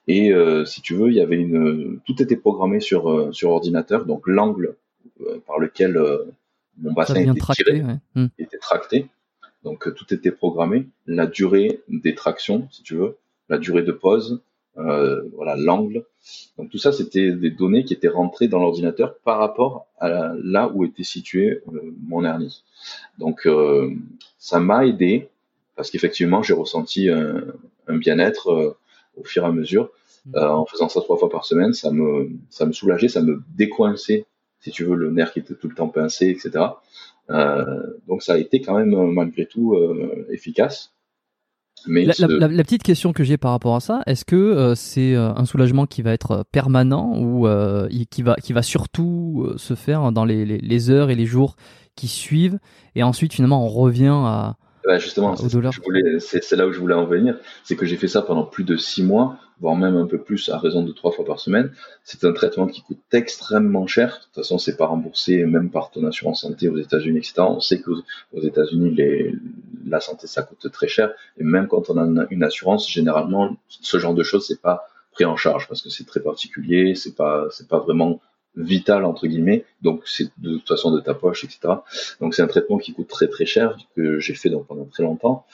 [0.06, 3.50] Et euh, si tu veux, il y avait une, tout était programmé sur euh, sur
[3.50, 4.04] ordinateur.
[4.04, 4.76] Donc l'angle
[5.46, 6.00] par lequel
[6.80, 7.82] mon bassin était tiré
[8.14, 8.26] hmm.
[8.38, 9.08] était tracté.
[9.62, 10.88] Donc tout était programmé.
[11.06, 13.18] La durée des tractions, si tu veux,
[13.48, 14.40] la durée de pause,
[14.78, 16.04] euh, voilà l'angle.
[16.56, 20.70] Donc tout ça, c'était des données qui étaient rentrées dans l'ordinateur par rapport à là
[20.72, 22.62] où était situé euh, mon hernie.
[23.18, 23.90] Donc euh,
[24.38, 25.28] ça m'a aidé
[25.76, 27.42] parce qu'effectivement, j'ai ressenti un,
[27.86, 28.76] un bien-être
[29.16, 29.90] au fur et à mesure.
[30.26, 30.36] Mmh.
[30.36, 34.26] en faisant ça trois fois par semaine, ça me, ça me soulageait, ça me décoinçait,
[34.60, 36.64] si tu veux, le nerf qui était tout le temps pincé, etc.
[38.08, 39.76] donc ça a été quand même malgré tout
[40.30, 40.92] efficace
[41.86, 45.44] la, petite question que j'ai par rapport à ça, est-ce que euh, c'est euh, un
[45.44, 47.46] soulagement qui va être euh, permanent ou
[48.10, 51.56] qui, va, qui va surtout se faire dans les, les, heures et les jours
[51.96, 52.58] qui suivent
[52.94, 54.56] et ensuite finalement on revient à,
[54.90, 58.42] bah justement, c'est là où je voulais en venir, c'est que j'ai fait ça pendant
[58.42, 61.38] plus de six mois, voire même un peu plus à raison de trois fois par
[61.38, 61.70] semaine.
[62.02, 64.08] C'est un traitement qui coûte extrêmement cher.
[64.08, 67.34] De toute façon, c'est pas remboursé même par ton assurance santé aux États-Unis, etc.
[67.38, 68.02] On sait qu'aux
[68.42, 68.96] États-Unis,
[69.86, 73.96] la santé ça coûte très cher, et même quand on a une assurance, généralement, ce
[73.98, 77.46] genre de choses c'est pas pris en charge parce que c'est très particulier, c'est pas
[77.52, 78.20] c'est pas vraiment
[78.56, 81.74] vital entre guillemets, donc c'est de toute façon de ta poche, etc.
[82.20, 85.02] Donc c'est un traitement qui coûte très très cher que j'ai fait donc pendant très
[85.02, 85.46] longtemps.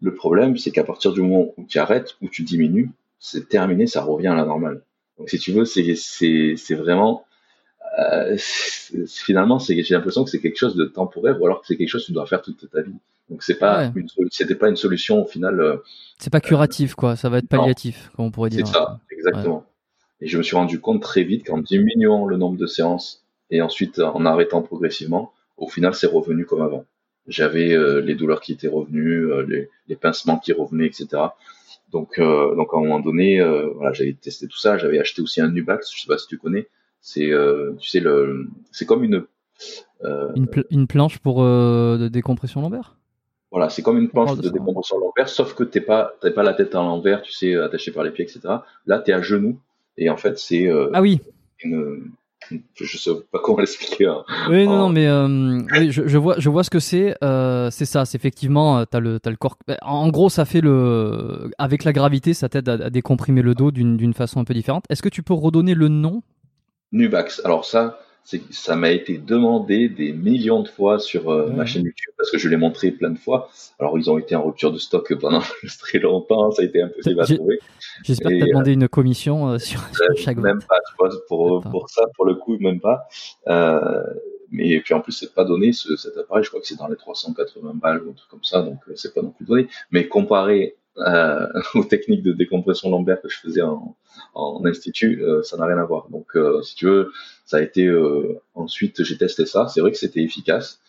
[0.00, 3.86] Le problème, c'est qu'à partir du moment où tu arrêtes, où tu diminues, c'est terminé,
[3.86, 4.82] ça revient à la normale.
[5.18, 7.24] Donc si tu veux, c'est c'est c'est vraiment
[7.98, 8.36] euh,
[9.08, 11.88] finalement, c'est j'ai l'impression que c'est quelque chose de temporaire, ou alors que c'est quelque
[11.88, 12.94] chose que tu dois faire toute ta vie.
[13.28, 13.92] Donc c'est pas
[14.30, 15.60] c'était pas une solution au final.
[15.60, 15.76] Euh,
[16.18, 18.66] c'est pas curatif quoi, ça va être palliatif, comme on pourrait dire.
[18.66, 19.64] C'est ça, exactement.
[20.20, 23.62] Et je me suis rendu compte très vite qu'en diminuant le nombre de séances et
[23.62, 26.84] ensuite en arrêtant progressivement, au final, c'est revenu comme avant.
[27.26, 31.08] j'avais les douleurs qui étaient revenues, les, les, pincements qui revenaient, etc.
[31.92, 33.40] Donc, donc à un moment donné,
[33.74, 34.78] voilà, j'avais testé tout ça.
[34.78, 36.68] J'avais acheté aussi un Nubax, je sais pas si tu connais.
[37.00, 37.30] C'est,
[37.78, 39.26] tu sais, le, c'est comme une
[40.36, 42.98] une, une, planche pour de décompression lombaire?
[43.50, 46.52] Voilà, c'est comme une planche de décompression l'envers, sauf que t'es pas, t'as pas la
[46.52, 48.40] tête à l'envers, tu sais, attaché par les pieds, etc.
[48.86, 49.58] Là, tu es à genoux,
[49.98, 50.66] et en fait, c'est.
[50.66, 51.20] Euh, ah oui.
[51.62, 52.12] Une,
[52.74, 54.06] je sais pas comment l'expliquer.
[54.06, 54.24] Hein.
[54.48, 57.14] Oui, non, non, mais euh, oui, je, je, vois, je vois ce que c'est.
[57.22, 59.58] Euh, c'est ça, c'est effectivement, t'as le, as le corps.
[59.66, 63.54] Ben, en gros, ça fait le, avec la gravité, ça t'aide à, à, décomprimer le
[63.54, 64.84] dos d'une façon un peu différente.
[64.88, 66.22] Est-ce que tu peux redonner le nom?
[66.92, 67.42] Nubax.
[67.44, 67.98] Alors ça,
[68.50, 72.38] ça m'a été demandé des millions de fois sur euh, ma chaîne YouTube parce que
[72.38, 73.50] je l'ai montré plein de fois.
[73.78, 75.42] Alors ils ont été en rupture de stock pendant
[75.78, 77.58] très longtemps, ça a été impossible à trouver.
[78.04, 79.82] J'espère que tu as demandé une commission euh, sur,
[80.16, 83.08] chaque Même pas, tu vois, pour, pour ça, pour le coup, même pas.
[83.46, 84.02] Euh,
[84.50, 86.88] mais puis en plus, c'est pas donné ce, cet appareil, je crois que c'est dans
[86.88, 89.68] les 380 balles ou un truc comme ça, donc c'est pas non plus donné.
[89.90, 93.96] Mais comparé euh, aux techniques de décompression lombaire que je faisais en,
[94.34, 96.08] en institut, euh, ça n'a rien à voir.
[96.08, 97.12] Donc, euh, si tu veux,
[97.44, 97.90] ça a été
[98.54, 99.68] ensuite j'ai testé ça.
[99.68, 100.80] C'est vrai que c'était efficace,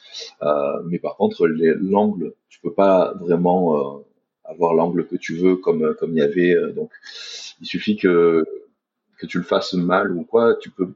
[0.85, 4.03] mais par contre l'angle, tu peux pas vraiment
[4.43, 6.55] avoir l'angle que tu veux comme comme il y avait.
[6.73, 6.91] donc,
[7.61, 8.45] il suffit que
[9.17, 10.93] que tu le fasses mal ou quoi, tu peux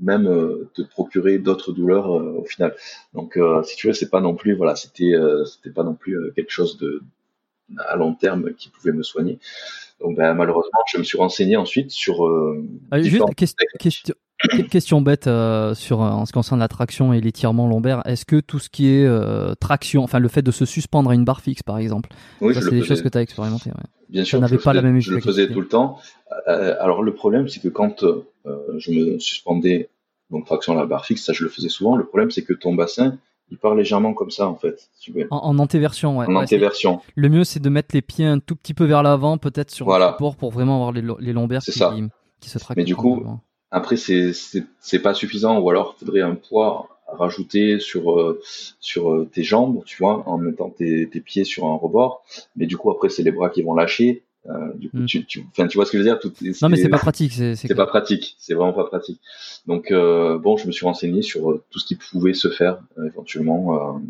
[0.00, 0.26] même
[0.74, 2.74] te procurer d'autres douleurs au final.
[3.12, 5.12] Donc, si tu veux, c'est pas non plus voilà, c'était
[5.46, 7.02] c'était pas non plus quelque chose de
[7.78, 9.38] à long terme qui pouvait me soigner.
[10.00, 12.26] Donc ben, malheureusement, je me suis renseigné ensuite sur.
[12.26, 14.14] Euh, ah, juste question,
[14.70, 18.02] question bête euh, sur euh, en ce qui concerne la traction et l'étirement lombaire.
[18.04, 19.08] Est-ce que tout ce qui est
[19.60, 22.10] traction, enfin le fait de se suspendre à une barre fixe par exemple,
[22.40, 23.70] oui, c'est des choses que tu as expérimentées.
[24.08, 25.98] Bien sûr, je, pas la même je le faisais tout le temps.
[26.46, 28.04] alors le problème, c'est que quand
[28.44, 29.88] je me suspendais
[30.30, 31.96] donc traction à la barre fixe, ça je le faisais souvent.
[31.96, 33.18] Le problème, c'est que ton bassin
[33.50, 34.88] il part légèrement comme ça en fait.
[35.30, 36.26] En, en antéversion, ouais.
[36.28, 37.00] En antéversion.
[37.14, 39.86] Le mieux c'est de mettre les pieds un tout petit peu vers l'avant, peut-être sur
[39.86, 41.94] le support pour vraiment avoir les, les lombaires qui, ça.
[42.40, 42.78] qui, se tractent.
[42.78, 43.24] Mais du coup,
[43.70, 48.40] après c'est pas suffisant ou alors il faudrait un poids rajouter sur euh,
[48.80, 52.24] sur euh, tes jambes, tu vois, en mettant tes, tes pieds sur un rebord.
[52.56, 55.06] Mais du coup après c'est les bras qui vont lâcher euh, du coup, hmm.
[55.06, 56.18] tu, tu, tu vois ce que je veux dire?
[56.18, 56.32] Tout,
[56.62, 57.32] Non, mais c'est pas pratique.
[57.32, 58.36] C'est pas pratique.
[58.38, 59.20] C'est vraiment pas pratique.
[59.66, 62.80] Donc, euh, bon, je me suis renseigné sur euh, tout ce qui pouvait se faire
[62.98, 64.00] euh, éventuellement,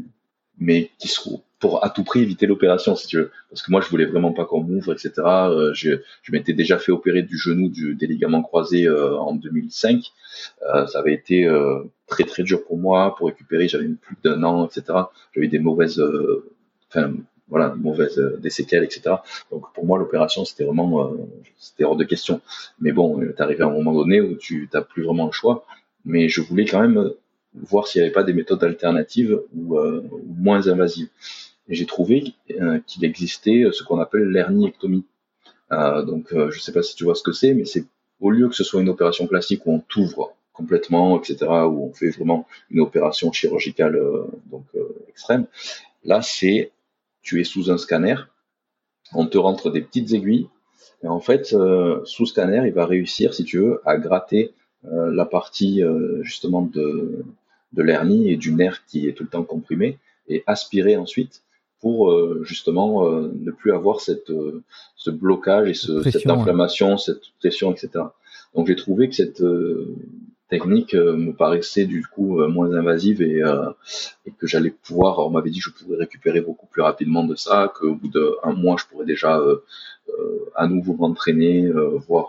[0.58, 1.20] mais qui se
[1.60, 3.30] pour à tout prix éviter l'opération, si tu veux.
[3.48, 5.12] Parce que moi, je voulais vraiment pas qu'on m'ouvre, etc.
[5.72, 10.12] je, je m'étais déjà fait opérer du genou, du, des ligaments croisés en 2005.
[10.60, 11.48] ça avait été
[12.06, 13.66] très très dur pour moi pour récupérer.
[13.66, 14.98] J'avais plus d'un an, etc.
[15.34, 16.02] J'avais des mauvaises,
[16.90, 17.14] enfin
[17.48, 19.16] voilà, mauvaise euh, des séquelles, etc.
[19.50, 21.16] Donc pour moi l'opération c'était vraiment euh,
[21.58, 22.40] c'était hors de question.
[22.80, 25.32] Mais bon, euh, t'es arrivé à un moment donné où tu t'as plus vraiment le
[25.32, 25.64] choix.
[26.04, 27.10] Mais je voulais quand même
[27.54, 29.78] voir s'il n'y avait pas des méthodes alternatives ou,
[30.36, 31.08] moins invasives.
[31.68, 32.34] Et j'ai trouvé
[32.86, 35.04] qu'il existait ce qu'on appelle l'herniectomie.
[35.70, 37.86] donc je sais pas si tu vois ce que c'est, mais c'est
[38.20, 41.92] au lieu que ce soit une opération classique où on t'ouvre complètement, etc., où on
[41.94, 43.98] fait vraiment une opération chirurgicale
[44.50, 44.66] donc
[45.08, 45.46] extrême,
[46.04, 46.70] là c'est
[47.24, 48.16] tu es sous un scanner,
[49.12, 50.48] on te rentre des petites aiguilles,
[51.02, 54.52] et en fait, euh, sous scanner, il va réussir, si tu veux, à gratter
[54.86, 57.24] euh, la partie euh, justement de,
[57.72, 59.98] de l'hernie et du nerf qui est tout le temps comprimé,
[60.28, 61.42] et aspirer ensuite
[61.80, 62.10] pour
[62.44, 64.32] justement ne plus avoir cette,
[64.96, 68.06] ce blocage et ce, cette inflammation, cette pression, etc.
[68.54, 69.42] Donc j'ai trouvé que cette
[70.58, 73.70] technique euh, me paraissait du coup euh, moins invasive et, euh,
[74.26, 77.34] et que j'allais pouvoir, on m'avait dit que je pourrais récupérer beaucoup plus rapidement de
[77.34, 79.40] ça, qu'au bout d'un mois je pourrais déjà
[80.54, 81.70] à nouveau m'entraîner,
[82.06, 82.28] voire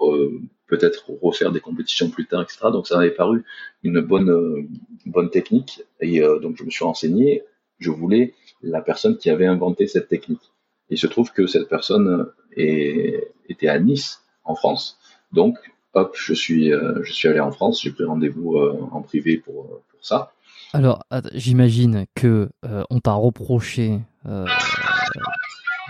[0.67, 2.59] peut-être refaire des compétitions plus tard, etc.
[2.71, 3.43] Donc ça m'avait paru
[3.83, 4.67] une bonne
[5.05, 7.43] bonne technique et donc je me suis renseigné.
[7.79, 10.51] Je voulais la personne qui avait inventé cette technique.
[10.89, 14.97] Il se trouve que cette personne était à Nice, en France.
[15.31, 15.57] Donc
[15.95, 19.37] hop, je suis, euh, je suis allé en France, j'ai pris rendez-vous euh, en privé
[19.37, 20.31] pour, euh, pour ça.
[20.73, 22.49] Alors, j'imagine que
[22.89, 24.01] on t'a reproché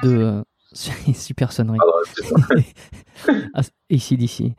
[0.03, 0.43] de
[1.14, 1.80] super sonnerie.
[3.56, 4.53] Ah, ici, d'ici.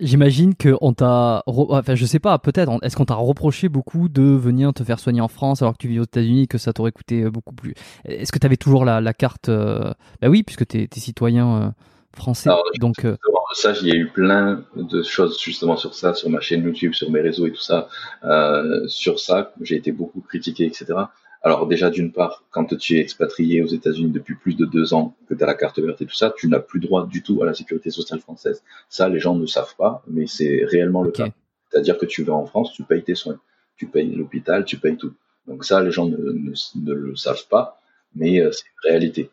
[0.00, 2.72] J'imagine que on t'a, enfin je sais pas, peut-être.
[2.82, 5.88] Est-ce qu'on t'a reproché beaucoup de venir te faire soigner en France alors que tu
[5.88, 7.74] vis aux États-Unis, que ça t'aurait coûté beaucoup plus?
[8.04, 11.74] Est-ce que tu avais toujours la, la carte Bah oui, puisque tu es, citoyen
[12.14, 12.50] français.
[12.78, 13.16] donc euh...
[13.54, 16.92] ça, il y a eu plein de choses justement sur ça, sur ma chaîne YouTube,
[16.92, 17.88] sur mes réseaux et tout ça.
[18.24, 20.94] Euh, sur ça, j'ai été beaucoup critiqué, etc.
[21.42, 25.16] Alors déjà, d'une part, quand tu es expatrié aux États-Unis depuis plus de deux ans,
[25.28, 27.42] que tu as la carte verte et tout ça, tu n'as plus droit du tout
[27.42, 28.62] à la sécurité sociale française.
[28.88, 31.28] Ça, les gens ne savent pas, mais c'est réellement le cas.
[31.70, 33.40] C'est-à-dire que tu vas en France, tu payes tes soins,
[33.76, 35.14] tu payes l'hôpital, tu payes tout.
[35.46, 37.80] Donc ça, les gens ne, ne, le savent pas,
[38.14, 39.30] mais c'est une réalité.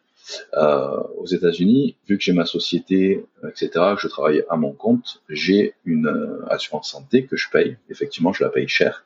[0.53, 5.21] Euh, aux États-Unis, vu que j'ai ma société, etc., que je travaille à mon compte,
[5.30, 7.78] j'ai une assurance santé que je paye.
[7.89, 9.05] Effectivement, je la paye cher.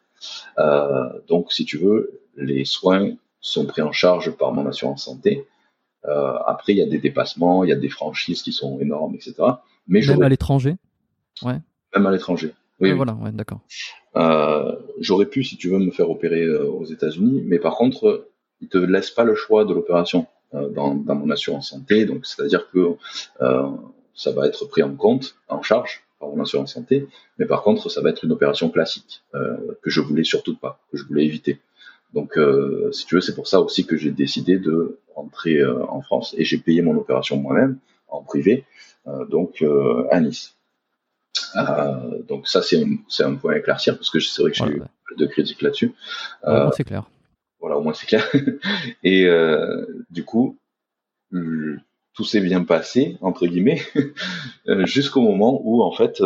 [0.57, 5.45] Euh, donc, si tu veux, les soins sont pris en charge par mon assurance santé.
[6.05, 9.15] Euh, après, il y a des dépassements, il y a des franchises qui sont énormes,
[9.15, 9.36] etc.
[9.88, 10.78] Mais même à l'étranger,
[11.43, 11.59] ouais.
[11.95, 12.53] Même à l'étranger.
[12.80, 13.59] Oui, voilà, ouais, d'accord.
[14.15, 18.28] Euh, j'aurais pu, si tu veux, me faire opérer euh, aux États-Unis, mais par contre,
[18.59, 22.06] ils te laissent pas le choix de l'opération euh, dans, dans, mon assurance santé.
[22.06, 22.95] Donc, c'est-à-dire que
[24.14, 27.89] ça va être pris en compte, en charge par mon assurance santé, mais par contre,
[27.89, 31.60] ça va être une opération classique que je voulais surtout pas, que je voulais éviter.
[32.14, 35.86] Donc, euh, si tu veux, c'est pour ça aussi que j'ai décidé de rentrer euh,
[35.88, 37.78] en France et j'ai payé mon opération moi-même
[38.10, 38.66] en privé,
[39.08, 39.64] euh, donc
[40.12, 40.56] à Nice.
[42.28, 42.84] donc ça, c'est
[43.24, 44.82] un, point à éclaircir parce que c'est vrai que j'ai eu
[45.18, 45.93] de critiques là-dessus.
[46.76, 47.10] c'est clair.
[47.62, 48.28] Voilà, au moins c'est clair.
[49.03, 49.28] et
[50.09, 50.57] du coup,
[51.32, 53.82] tout s'est bien passé entre guillemets
[54.86, 56.22] jusqu'au moment où en fait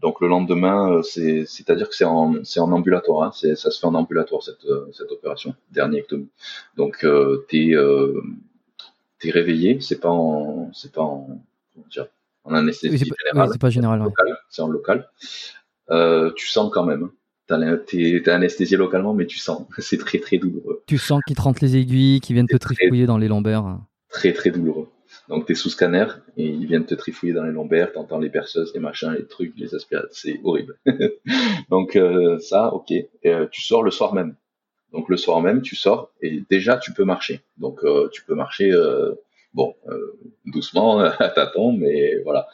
[0.00, 3.70] donc le lendemain, euh, c'est, c'est-à-dire que c'est en, c'est en ambulatoire, hein, c'est, ça
[3.70, 6.28] se fait en ambulatoire cette, euh, cette opération, derniectomie.
[6.76, 8.20] Donc euh, t'es, euh,
[9.18, 11.40] t'es réveillé, c'est pas en, c'est pas en,
[11.74, 12.06] comment dire,
[12.44, 13.50] en anesthésie c'est générale.
[13.52, 14.02] c'est pas général,
[14.48, 15.08] c'est en local.
[15.90, 17.10] Euh, tu sens quand même.
[17.86, 19.66] T'es, t'es anesthésié localement, mais tu sens.
[19.78, 20.82] c'est très très douloureux.
[20.86, 23.78] Tu sens qu'ils te rentrent les aiguilles, qu'ils viennent te trifouiller dans les lombaires.
[24.08, 24.88] Très très douloureux.
[25.28, 28.30] Donc tu es sous scanner et ils viennent te trifouiller dans les lombaires, t'entends les
[28.30, 30.76] perceuses, les machins, les trucs, les aspirateurs, c'est horrible.
[31.70, 32.92] Donc euh, ça, ok.
[33.26, 34.34] Euh, tu sors le soir même.
[34.92, 37.40] Donc le soir même, tu sors et déjà tu peux marcher.
[37.58, 38.72] Donc euh, tu peux marcher,
[39.54, 39.74] bon,
[40.46, 42.48] doucement, à tâtons, mais voilà.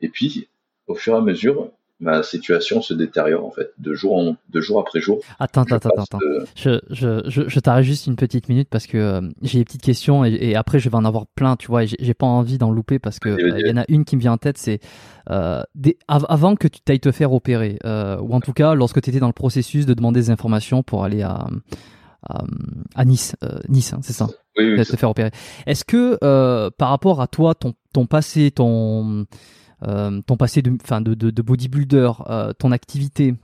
[0.00, 0.48] et puis,
[0.86, 4.60] au fur et à mesure, ma situation se détériore en fait de jour en de
[4.60, 5.20] jour après jour.
[5.40, 6.18] Attends, attends, attends,
[6.54, 9.82] Je, je, je, je t'arrête juste une petite minute parce que euh, j'ai des petites
[9.82, 11.84] questions et, après je vais en avoir plein, tu vois.
[11.84, 14.32] j'ai pas envie d'en louper parce que euh, y en a une qui me vient
[14.32, 14.78] en tête, c'est
[15.30, 15.62] euh,
[16.06, 19.26] avant que tu t'ailles te faire opérer ou en tout cas lorsque tu étais dans
[19.26, 21.46] le processus de demander des informations pour aller à
[22.94, 23.36] à, Nice,
[23.68, 24.26] Nice, hein, c'est ça,
[24.58, 25.30] oui, oui, te faire opérer.
[25.66, 26.18] Est-ce que
[26.70, 29.24] par rapport à toi, ton ton passé, ton
[29.80, 33.34] ton passé de, de, de, bodybuilder, euh, ton activité,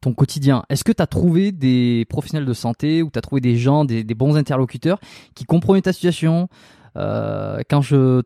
[0.00, 3.40] ton quotidien, est-ce que tu as trouvé des professionnels de santé ou tu as trouvé
[3.40, 4.98] des gens, des, bons interlocuteurs
[5.34, 6.48] qui comprenaient ta situation?
[6.96, 8.22] Euh, quand, je,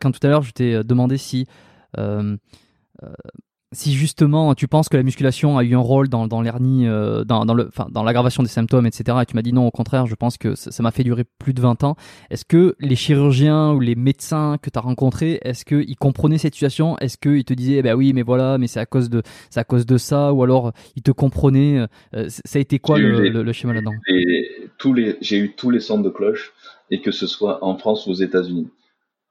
[0.00, 1.46] quand tout à l'heure je t'ai demandé si
[3.72, 7.22] si justement tu penses que la musculation a eu un rôle dans, dans l'hernie, euh,
[7.24, 9.70] dans, dans, le, enfin, dans l'aggravation des symptômes, etc., et tu m'as dit non, au
[9.70, 11.94] contraire, je pense que ça m'a fait durer plus de 20 ans,
[12.30, 16.54] est-ce que les chirurgiens ou les médecins que tu as rencontrés, est-ce qu'ils comprenaient cette
[16.54, 16.98] situation?
[16.98, 19.60] Est-ce qu'ils te disaient, eh ben oui, mais voilà, mais c'est à cause de, c'est
[19.60, 23.28] à cause de ça, ou alors ils te comprenaient euh, Ça a été quoi le,
[23.28, 23.92] le, schéma là-dedans?
[24.08, 26.52] les, J'ai eu tous les centres de cloche,
[26.90, 28.68] et que ce soit en France ou aux États-Unis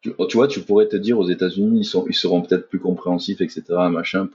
[0.01, 3.63] tu, vois, tu pourrais te dire aux États-Unis, ils, seront peut-être plus compréhensifs, etc.
[3.91, 4.29] Machin.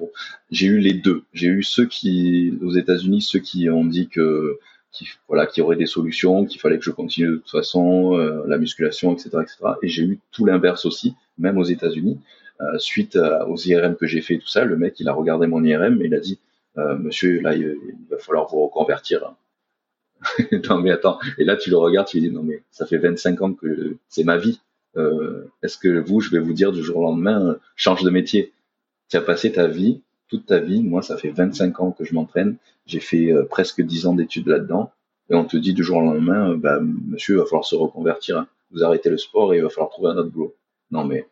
[0.50, 1.24] J'ai eu les deux.
[1.32, 4.58] J'ai eu ceux qui, aux États-Unis, ceux qui ont dit que,
[4.92, 8.16] qui, voilà, qu'il y aurait des solutions, qu'il fallait que je continue de toute façon,
[8.18, 9.56] euh, la musculation, etc., etc.
[9.82, 12.20] Et j'ai eu tout l'inverse aussi, même aux États-Unis,
[12.60, 13.16] euh, suite
[13.48, 14.64] aux IRM que j'ai fait, tout ça.
[14.64, 16.38] Le mec, il a regardé mon IRM et il a dit,
[16.76, 17.76] euh, Monsieur, là, il,
[18.10, 19.34] va falloir vous reconvertir.
[20.68, 21.18] non mais attends.
[21.38, 23.96] Et là, tu le regardes, tu lui dis, non mais ça fait 25 ans que
[24.08, 24.73] c'est ma vie euh,
[25.62, 28.52] est-ce que vous, je vais vous dire du jour au lendemain, euh, change de métier
[29.08, 32.14] Tu as passé ta vie, toute ta vie, moi ça fait 25 ans que je
[32.14, 34.92] m'entraîne, j'ai fait euh, presque 10 ans d'études là-dedans,
[35.30, 38.38] et on te dit du jour au lendemain, bah, monsieur, il va falloir se reconvertir,
[38.38, 38.48] hein.
[38.70, 40.54] vous arrêtez le sport et il va falloir trouver un autre boulot.
[40.90, 41.26] Non mais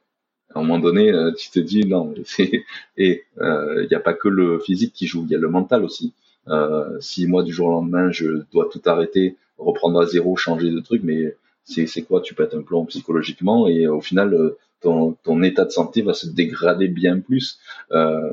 [0.54, 2.14] à un moment donné, tu te dis non,
[2.96, 5.84] et il n'y a pas que le physique qui joue, il y a le mental
[5.84, 6.12] aussi.
[6.48, 10.70] Euh, si moi du jour au lendemain je dois tout arrêter, reprendre à zéro, changer
[10.70, 15.12] de truc, mais c'est quoi Tu pètes un plomb psychologiquement et au final, euh, ton,
[15.22, 17.58] ton état de santé va se dégrader bien plus
[17.92, 18.32] euh,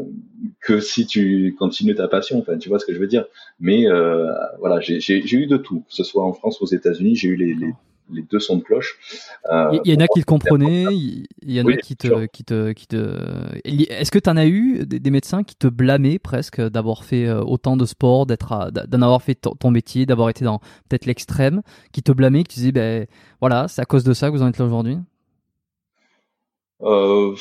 [0.62, 2.40] que si tu continues ta passion.
[2.40, 3.26] Enfin, tu vois ce que je veux dire.
[3.60, 7.16] Mais euh, voilà, j'ai eu de tout, que ce soit en France ou aux États-Unis,
[7.16, 7.74] j'ai eu les, les,
[8.12, 8.98] les deux sons de cloche.
[9.52, 12.44] Euh, il y en a qui te comprenaient, il y en a qui te, qui
[12.44, 13.16] te, qui te.
[13.64, 17.42] Est-ce que tu en as eu des, médecins qui te blâmaient presque d'avoir fait euh,
[17.42, 22.04] autant de sport, d'être, d'en avoir fait ton métier, d'avoir été dans peut-être l'extrême, qui
[22.04, 23.08] te blâmaient, qui te disaient, ben
[23.40, 24.98] voilà, c'est à cause de ça que vous en êtes là aujourd'hui?
[26.82, 27.36] Euh,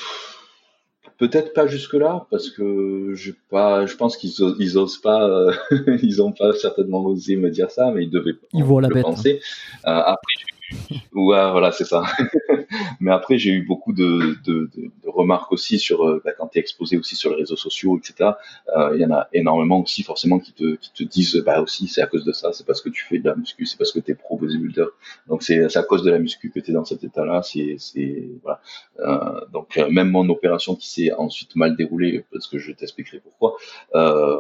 [1.19, 5.51] Peut-être pas jusque là parce que je pas, je pense qu'ils ils osent pas,
[6.03, 8.95] ils ont pas certainement osé me dire ça, mais ils devaient ils voient la le
[8.95, 9.41] bête, penser.
[9.83, 9.91] Hein.
[9.91, 10.33] Euh, après,
[11.13, 12.03] Ouais, voilà, c'est ça.
[13.01, 16.59] Mais après, j'ai eu beaucoup de, de, de, remarques aussi sur euh, bah, quand tu
[16.59, 18.33] es exposé aussi sur les réseaux sociaux, etc.
[18.77, 21.89] Euh, il y en a énormément aussi forcément qui te, qui te disent bah aussi
[21.89, 23.93] c'est à cause de ça, c'est parce que tu fais de la muscu, c'est parce
[23.93, 24.87] que tu es pro bodybuilder.
[25.29, 27.43] Donc c'est à cause de la muscu que tu es dans cet état-là.
[27.43, 28.61] C'est c'est voilà.
[29.01, 33.57] Euh, donc même mon opération qui s'est ensuite mal déroulée parce que je t'expliquerai pourquoi.
[33.95, 34.39] Euh,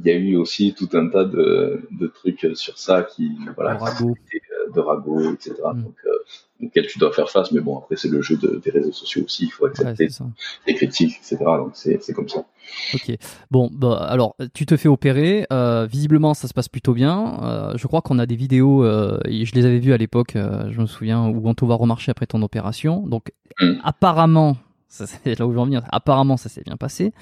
[0.00, 3.78] il y a eu aussi tout un tas de, de trucs sur ça qui voilà
[4.74, 5.54] de ragots, etc.
[5.74, 5.82] Mm.
[5.82, 7.52] Donc, euh, auquel tu dois faire face.
[7.52, 9.44] Mais bon, après, c'est le jeu des réseaux sociaux aussi.
[9.44, 10.08] Il faut accepter
[10.66, 11.38] les critiques, etc.
[11.38, 12.44] Donc, c'est comme ça.
[12.94, 13.16] Ok.
[13.50, 15.46] Bon, bah, alors, tu te fais opérer.
[15.52, 17.40] Euh, visiblement, ça se passe plutôt bien.
[17.42, 20.86] Euh, je crois qu'on a des vidéos, je les avais vues à l'époque, je me
[20.86, 23.06] souviens, où on te voit remarcher après ton opération.
[23.06, 23.74] Donc, mm.
[23.82, 24.56] apparemment,
[24.88, 27.12] c'est là où je veux Apparemment, ça s'est bien passé.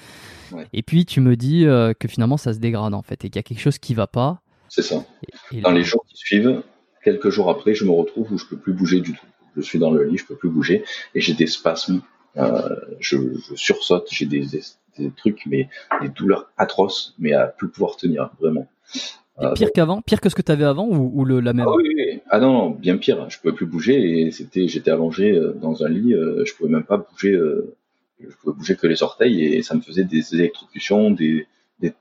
[0.73, 3.39] Et puis, tu me dis que finalement, ça se dégrade, en fait, et qu'il y
[3.39, 4.43] a quelque chose qui va pas.
[4.75, 5.05] C'est ça.
[5.51, 6.63] Dans les jours qui suivent,
[7.03, 9.25] quelques jours après, je me retrouve où je peux plus bouger du tout.
[9.55, 10.83] Je suis dans le lit, je peux plus bouger
[11.13, 12.01] et j'ai des spasmes.
[12.37, 14.45] Euh, je, je, sursaute, j'ai des,
[14.97, 15.69] des, trucs, mais
[16.01, 18.67] des douleurs atroces, mais à plus pouvoir tenir vraiment.
[19.39, 21.65] Euh, pire qu'avant, pire que ce que tu avais avant ou, ou le, la même?
[21.67, 23.29] Ah oui, Ah non, bien pire.
[23.29, 26.69] Je pouvais plus bouger et c'était, j'étais allongé euh, dans un lit, euh, je pouvais
[26.69, 27.33] même pas bouger.
[27.33, 27.75] Euh,
[28.19, 31.47] je pouvais bouger que les orteils et ça me faisait des électrocutions, des,
[31.79, 31.93] des,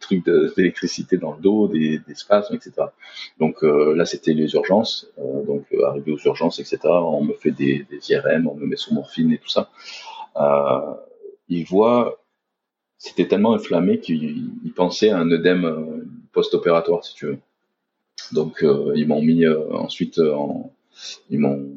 [0.00, 2.88] trucs d'électricité dans le dos, des, des spasmes, etc.
[3.38, 5.08] Donc euh, là, c'était les urgences.
[5.18, 6.78] Euh, donc euh, arrivé aux urgences, etc.
[6.84, 9.70] On me fait des, des IRM, on me met sous morphine et tout ça.
[10.36, 10.94] Euh,
[11.48, 12.22] il voit,
[12.98, 17.38] c'était tellement inflammé qu'il pensait à un œdème post-opératoire, si tu veux.
[18.32, 18.64] Donc
[18.94, 20.72] ils m'ont mis ensuite, en,
[21.30, 21.70] ils m'ont,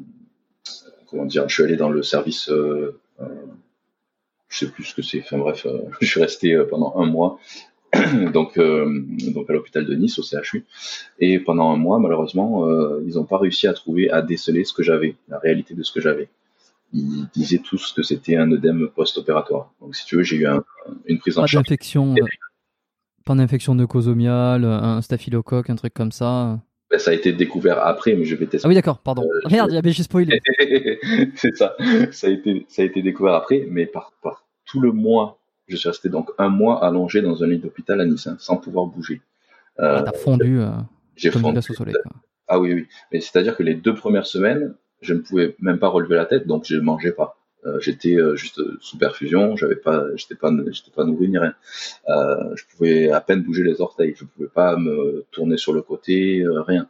[1.06, 2.50] comment dire, je suis allé dans le service
[4.50, 5.20] je sais plus ce que c'est.
[5.20, 7.38] Enfin bref, euh, je suis resté euh, pendant un mois.
[8.32, 10.64] donc, euh, donc à l'hôpital de Nice au CHU
[11.18, 12.64] et pendant un mois malheureusement
[13.04, 15.90] ils n'ont pas réussi à trouver à déceler ce que j'avais la réalité de ce
[15.90, 16.28] que j'avais.
[16.92, 19.72] Ils disaient tous que c'était un œdème post-opératoire.
[19.80, 20.46] Donc si tu veux j'ai eu
[21.06, 21.64] une prise en charge.
[21.64, 22.14] d'infection
[23.26, 26.60] pas d'infection nocosomiale un staphylocoque un truc comme ça
[26.90, 28.66] ben, ça a été découvert après, mais je vais tester.
[28.66, 29.22] Ah oui, d'accord, pardon.
[29.50, 30.40] Merde, j'avais juste spoilé.
[31.36, 31.76] c'est ça.
[32.10, 35.38] Ça a été, ça a été découvert après, mais par, par tout le mois,
[35.68, 38.56] je suis resté donc un mois allongé dans un lit d'hôpital à Nice, hein, sans
[38.56, 39.20] pouvoir bouger.
[39.78, 40.58] Euh, ah, t'as fondu.
[40.58, 40.70] Euh,
[41.14, 41.58] j'ai fondu.
[41.58, 42.12] Au soleil, quoi.
[42.48, 42.88] Ah oui, oui.
[43.12, 46.48] Mais c'est-à-dire que les deux premières semaines, je ne pouvais même pas relever la tête,
[46.48, 47.39] donc je ne mangeais pas.
[47.66, 51.54] Euh, j'étais euh, juste sous perfusion, j'avais pas, j'étais pas, j'étais pas nourri ni rien.
[52.08, 55.82] Euh, je pouvais à peine bouger les orteils, je pouvais pas me tourner sur le
[55.82, 56.88] côté, rien.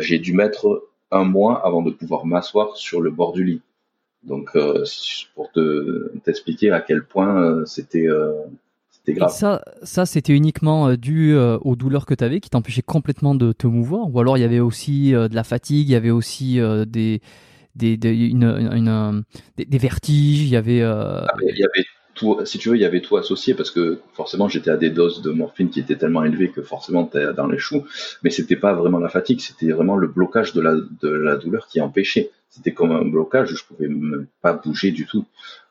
[0.00, 3.62] j'ai dû mettre un mois avant de pouvoir m'asseoir sur le bord du lit.
[4.22, 4.56] Donc,
[5.34, 8.08] pour te t'expliquer à quel point c'était
[9.08, 9.30] grave.
[9.30, 13.66] ça, ça c'était uniquement dû aux douleurs que tu avais qui t'empêchaient complètement de te
[13.66, 14.12] mouvoir?
[14.12, 17.22] Ou alors il y avait aussi de la fatigue, il y avait aussi des,
[17.76, 19.24] des, une, une,
[19.56, 20.82] des, vertiges, il y avait.
[20.82, 21.20] Euh...
[21.22, 24.00] Ah, il y avait tout, si tu veux, il y avait tout associé parce que
[24.14, 27.46] forcément j'étais à des doses de morphine qui étaient tellement élevées que forcément t'es dans
[27.46, 27.84] les choux,
[28.22, 31.68] mais c'était pas vraiment la fatigue, c'était vraiment le blocage de la, de la douleur
[31.68, 32.30] qui empêchait.
[32.48, 35.26] C'était comme un blocage, je pouvais même pas bouger du tout.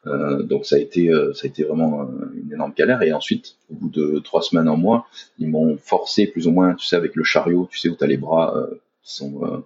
[0.05, 3.01] Euh, donc ça a été, euh, ça a été vraiment une énorme galère.
[3.01, 5.07] Et ensuite, au bout de trois semaines, en mois,
[5.39, 8.05] ils m'ont forcé plus ou moins, tu sais, avec le chariot, tu sais où t'as
[8.05, 8.67] les bras
[9.01, 9.63] qui sont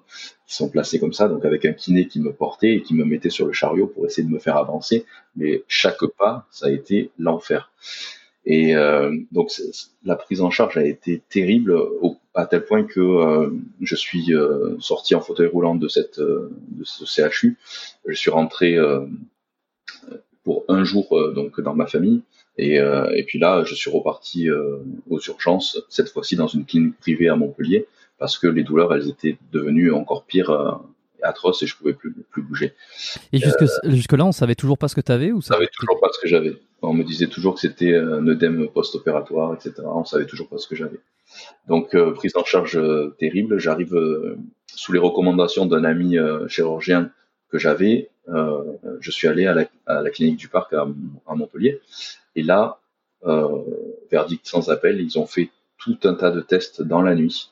[0.50, 3.06] qui sont placés comme ça, donc avec un kiné qui me portait et qui me
[3.06, 5.06] mettait sur le chariot pour essayer de me faire avancer.
[5.36, 7.72] Mais chaque pas, ça a été l'enfer.
[8.46, 9.52] Et euh, donc
[10.04, 11.80] la prise en charge a été terrible
[12.34, 16.84] à tel point que euh, je suis euh, sorti en fauteuil roulant de cette de
[16.84, 17.60] ce CHU.
[18.08, 18.76] Je suis rentré
[20.44, 22.24] pour un jour donc dans ma famille
[22.58, 27.30] et, et puis là je suis reparti aux urgences cette fois-ci dans une clinique privée
[27.30, 27.88] à Montpellier
[28.20, 30.72] parce que les douleurs, elles étaient devenues encore pires, euh,
[31.24, 32.74] atroces, et je pouvais plus, plus bouger.
[33.34, 35.58] Et jusque, euh, là, on savait toujours pas ce que tu avais ou ça On
[35.58, 36.58] savait toujours pas ce que j'avais.
[36.82, 39.74] On me disait toujours que c'était un œdème post-opératoire, etc.
[39.86, 41.00] On savait toujours pas ce que j'avais.
[41.68, 42.80] Donc, euh, prise en charge
[43.18, 43.58] terrible.
[43.58, 43.96] J'arrive
[44.68, 46.18] sous les recommandations d'un ami
[46.48, 47.12] chirurgien
[47.50, 48.10] que j'avais.
[48.28, 50.88] je suis allé à la, à la, clinique du parc à,
[51.28, 51.82] à Montpellier.
[52.36, 52.80] Et là,
[54.12, 57.52] verdict sans appel, ils ont fait tout un tas de tests dans la nuit.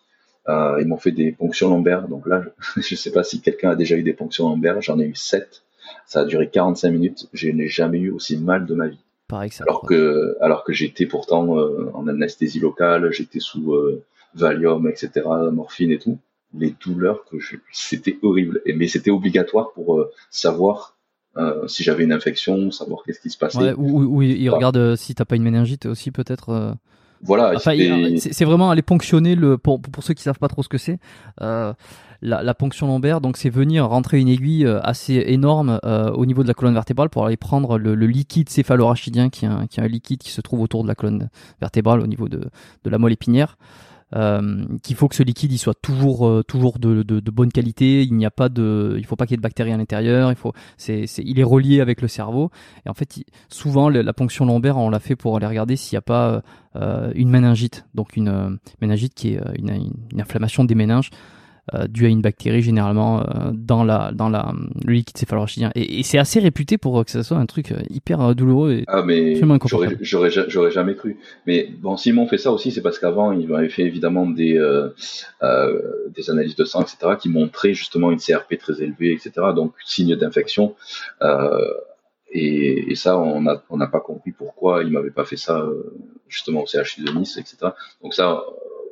[0.50, 2.08] Euh, ils m'ont fait des ponctions lombaires.
[2.08, 2.42] Donc là,
[2.76, 4.82] je ne sais pas si quelqu'un a déjà eu des ponctions lombaires.
[4.82, 5.64] J'en ai eu 7.
[6.06, 7.28] Ça a duré 45 minutes.
[7.34, 9.04] Je n'ai jamais eu aussi mal de ma vie.
[9.28, 9.66] Pareil que ça.
[9.66, 14.04] Alors que, alors que j'étais pourtant euh, en anesthésie locale, j'étais sous euh,
[14.36, 16.18] Valium, etc., morphine et tout.
[16.54, 17.38] Les douleurs que
[17.74, 18.62] c'était horrible.
[18.74, 20.96] Mais c'était obligatoire pour savoir
[21.68, 23.60] si j'avais une infection, savoir qu'est-ce qui se passait.
[23.60, 26.76] Ouais, ou, ou, il regarde si t'as pas une méningite aussi peut-être.
[27.24, 27.58] Voilà.
[27.60, 31.00] c'est vraiment aller ponctionner le pour pour ceux qui savent pas trop ce que c'est.
[31.42, 31.74] Euh,
[32.22, 36.26] la, la, ponction lombaire, donc c'est venir rentrer une aiguille euh, assez énorme euh, au
[36.26, 39.68] niveau de la colonne vertébrale pour aller prendre le, le liquide céphalorachidien qui est, un,
[39.68, 41.30] qui est un liquide qui se trouve autour de la colonne
[41.62, 42.40] vertébrale au niveau de,
[42.84, 43.58] de la moelle épinière
[44.16, 47.52] euh, qu'il faut que ce liquide il soit toujours euh, toujours de, de, de, bonne
[47.52, 48.04] qualité.
[48.04, 50.32] Il n'y a pas de, il faut pas qu'il y ait de bactéries à l'intérieur.
[50.32, 52.50] Il faut, c'est, il est relié avec le cerveau.
[52.86, 56.00] Et en fait, souvent la ponction lombaire, on l'a fait pour aller regarder s'il n'y
[56.00, 56.42] a pas
[56.76, 58.50] euh, une méningite, donc une euh,
[58.82, 61.37] méningite qui est une, une inflammation des méninges euh,
[61.90, 64.54] dû à une bactérie généralement euh, dans la dans la
[64.86, 65.72] le liquide céphalorachidien.
[65.76, 68.84] Et, et c'est assez réputé pour que ça soit un truc euh, hyper douloureux et
[68.88, 69.40] ah mais
[70.02, 71.18] j'aurais j'aurais jamais cru.
[71.46, 74.90] Mais bon Simon fait ça aussi c'est parce qu'avant il avait fait évidemment des euh,
[76.16, 80.16] des analyses de sang etc qui montraient justement une CRP très élevée etc donc signe
[80.16, 80.76] d'infection.
[82.30, 85.66] Et, et, ça, on n'a on n'a pas compris pourquoi il m'avait pas fait ça
[86.28, 87.72] justement au CHU de Nice, etc.
[88.04, 88.44] Donc ça,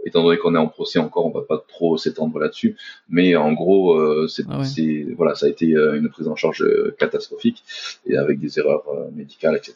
[0.06, 2.78] étant donné qu'on est en procès encore, on va pas trop s'étendre là-dessus.
[3.10, 6.62] Mais en gros, euh, ah c'est, voilà, ça a été euh, une prise en charge
[6.62, 7.64] euh, catastrophique
[8.06, 9.74] et avec des erreurs médicales, etc.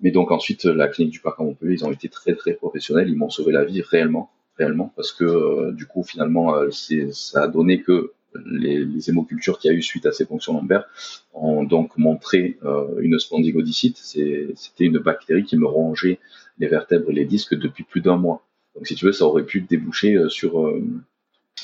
[0.00, 3.08] mais donc ensuite, la clinique du parc à Montpellier, ils ont été très très professionnels.
[3.08, 7.82] Ils m'ont sauvé la vie réellement, réellement, parce que du coup, finalement, ça a donné
[7.82, 8.12] que
[8.46, 10.86] les, les hémocultures qu'il y a eu suite à ces fonctions lombaires
[11.34, 12.58] ont donc montré
[12.98, 13.98] une spondylodycite.
[13.98, 16.18] C'était une bactérie qui me rongeait
[16.58, 18.42] les vertèbres et les disques depuis plus d'un mois.
[18.74, 20.82] Donc si tu veux, ça aurait pu déboucher euh, sur euh,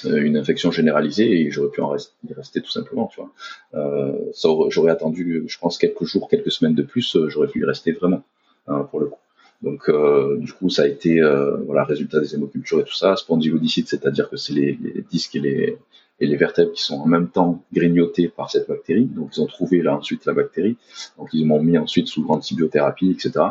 [0.05, 3.11] euh, une infection généralisée et j'aurais pu en rester, y rester tout simplement.
[3.13, 3.33] Tu vois.
[3.75, 7.93] Euh, j'aurais attendu, je pense, quelques jours, quelques semaines de plus, j'aurais pu y rester
[7.93, 8.23] vraiment
[8.67, 9.21] hein, pour le coup.
[9.61, 9.91] Donc
[10.39, 11.21] du coup, ça a été
[11.67, 13.17] voilà résultat des hémocultures et tout ça.
[13.17, 15.79] Spondylodicite, c'est-à-dire que c'est les, les, disques et les,
[16.21, 19.07] et les vertèbres qui sont en même temps grignotés par cette bactérie.
[19.07, 20.77] Donc ils ont trouvé là ensuite la bactérie.
[21.17, 23.47] Donc ils m'ont mis ensuite sous antibiothérapie, etc.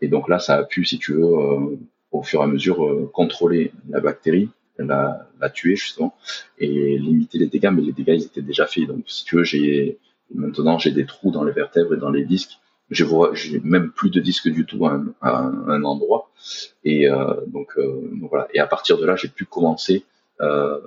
[0.00, 1.78] Et donc là, ça a pu, si tu veux,
[2.12, 6.14] au fur et à mesure euh, contrôler la bactérie, la, la tuer justement
[6.58, 7.70] et limiter les dégâts.
[7.72, 8.86] Mais les dégâts ils étaient déjà faits.
[8.86, 9.98] Donc si tu veux, j'ai
[10.34, 12.58] maintenant j'ai des trous dans les vertèbres et dans les disques.
[12.90, 16.30] Je vois, j'ai même plus de disques du tout à un, endroit.
[16.84, 18.48] Et euh, donc, euh, voilà.
[18.52, 20.04] Et à partir de là, j'ai pu commencer
[20.42, 20.78] euh,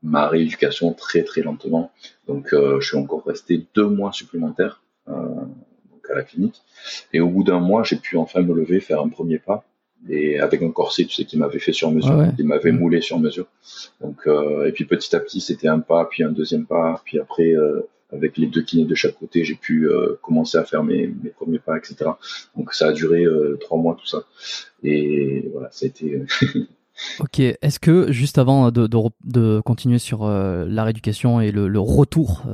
[0.00, 1.90] ma rééducation très très lentement.
[2.28, 6.62] Donc je suis encore resté deux mois supplémentaires donc à la clinique.
[7.12, 9.64] Et au bout d'un mois, j'ai pu enfin me lever, faire un premier pas
[10.08, 13.18] et avec un corset, tu sais, qui m'avait fait sur mesure, qui m'avait moulé sur
[13.18, 13.46] mesure.
[14.00, 17.18] Donc, euh, et puis petit à petit, c'était un pas, puis un deuxième pas, puis
[17.18, 17.80] après, euh,
[18.12, 21.30] avec les deux kinés de chaque côté, j'ai pu euh, commencer à faire mes, mes,
[21.30, 22.10] premiers pas, etc.
[22.56, 23.24] Donc ça a duré
[23.60, 24.24] trois mois tout ça.
[24.82, 26.22] Et voilà, ça a été.
[27.20, 31.80] ok, est-ce que juste avant de, de, de continuer sur la rééducation et le, le
[31.80, 32.44] retour,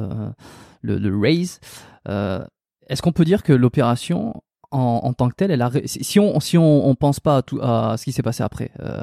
[0.83, 1.61] le, le raise,
[2.07, 4.43] est-ce qu'on peut dire que l'opération
[4.75, 8.13] en, tant que telle, si on si on, pense pas à, tout, à ce qui
[8.13, 9.03] s'est passé après, euh,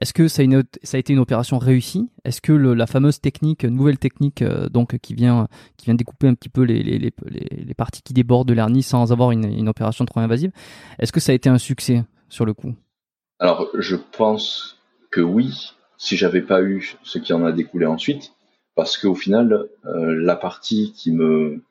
[0.00, 2.08] est-ce que ça a, une, ça a été une opération réussie?
[2.24, 6.34] Est-ce que la fameuse technique, nouvelle technique, euh, donc qui vient qui vient découper un
[6.34, 7.12] petit peu les, les, les,
[7.50, 10.52] les parties qui débordent de l'hernie sans avoir une, une opération trop invasive,
[10.98, 12.74] est-ce que ça a été un succès sur le coup?
[13.38, 14.78] Alors, je pense
[15.10, 18.32] que oui, si j'avais pas eu ce qui en a découlé ensuite,
[18.74, 21.62] parce qu'au final, euh, la partie qui me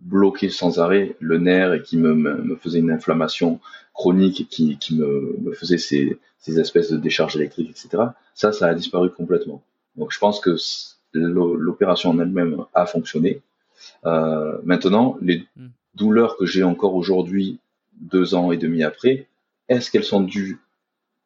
[0.00, 3.60] bloquer sans arrêt le nerf et qui me, me faisait une inflammation
[3.94, 8.04] chronique et qui, qui me, me faisait ces, ces espèces de décharges électriques, etc.
[8.34, 9.62] Ça, ça a disparu complètement.
[9.96, 10.56] Donc je pense que
[11.12, 13.40] l'opération en elle-même a fonctionné.
[14.04, 15.68] Euh, maintenant, les hmm.
[15.94, 17.58] douleurs que j'ai encore aujourd'hui,
[18.00, 19.26] deux ans et demi après,
[19.68, 20.60] est-ce qu'elles sont dues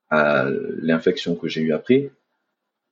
[0.08, 0.46] à
[0.80, 2.10] l'infection que j'ai eue après?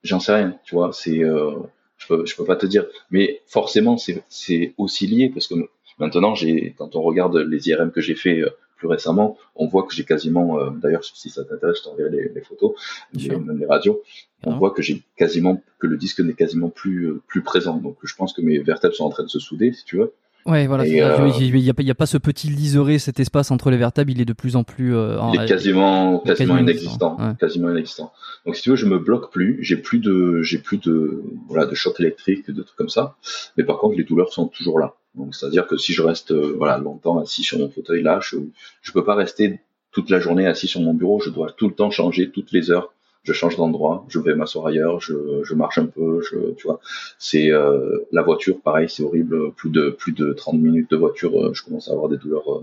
[0.03, 0.93] J'en sais rien, tu vois.
[0.93, 1.55] C'est euh,
[1.99, 2.86] je peux, je peux pas te dire.
[3.11, 5.55] Mais forcément, c'est aussi lié parce que
[5.99, 9.82] maintenant, j'ai, quand on regarde les IRM que j'ai fait euh, plus récemment, on voit
[9.82, 12.74] que j'ai quasiment, euh, d'ailleurs, si ça t'intéresse, je t'enverrai les, les, photos,
[13.12, 14.03] les, même les radios.
[14.44, 17.76] On voit que j'ai quasiment, que le disque n'est quasiment plus, euh, plus présent.
[17.76, 20.14] Donc, je pense que mes vertèbres sont en train de se souder, si tu veux.
[20.49, 20.86] Ouais, voilà.
[20.86, 24.24] Il n'y a, a, pas ce petit liseré, cet espace entre les vertèbres, il est
[24.24, 24.96] de plus en plus.
[24.96, 28.12] Euh, il est quasiment, quasiment, inexistant, quasiment inexistant.
[28.46, 31.66] Donc si tu veux, je me bloque plus, j'ai plus de, j'ai plus de, voilà,
[31.66, 33.16] de choc électrique, de trucs comme ça.
[33.59, 34.94] Mais par contre, les douleurs sont toujours là.
[35.14, 38.36] Donc c'est-à-dire que si je reste, euh, voilà, longtemps assis sur mon fauteuil là, je,
[38.80, 39.61] je peux pas rester
[39.92, 41.20] toute la journée assis sur mon bureau.
[41.20, 42.94] Je dois tout le temps changer, toutes les heures
[43.24, 46.80] je change d'endroit, je vais m'asseoir ailleurs, je, je, marche un peu, je, tu vois.
[47.18, 49.52] C'est euh, la voiture, pareil, c'est horrible.
[49.52, 52.50] Plus de plus de 30 minutes de voiture, euh, je commence à avoir des douleurs
[52.50, 52.62] euh,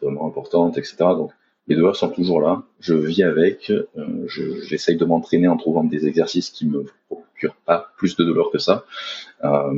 [0.00, 0.96] vraiment importantes, etc.
[0.98, 1.32] Donc
[1.66, 3.86] les douleurs sont toujours là, je vis avec, euh,
[4.68, 8.58] j'essaye de m'entraîner en trouvant des exercices qui me procurent pas plus de douleur que
[8.58, 8.84] ça.
[9.44, 9.72] Euh,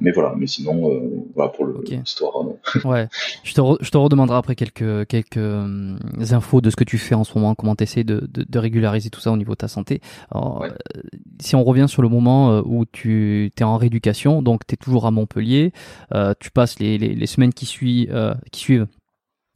[0.00, 1.00] mais voilà, mais sinon, euh,
[1.34, 2.36] voilà pour l'histoire.
[2.36, 2.84] Okay.
[2.84, 3.08] ouais,
[3.42, 7.24] je te, je te redemanderai après quelques, quelques infos de ce que tu fais en
[7.24, 9.68] ce moment, comment tu essaies de, de, de, régulariser tout ça au niveau de ta
[9.68, 10.00] santé.
[10.30, 10.64] Alors,
[11.40, 15.06] si on revient sur le moment où tu es en rééducation, donc tu es toujours
[15.06, 15.72] à Montpellier,
[16.38, 18.86] tu passes les, les, les semaines qui, suivent, qui suivent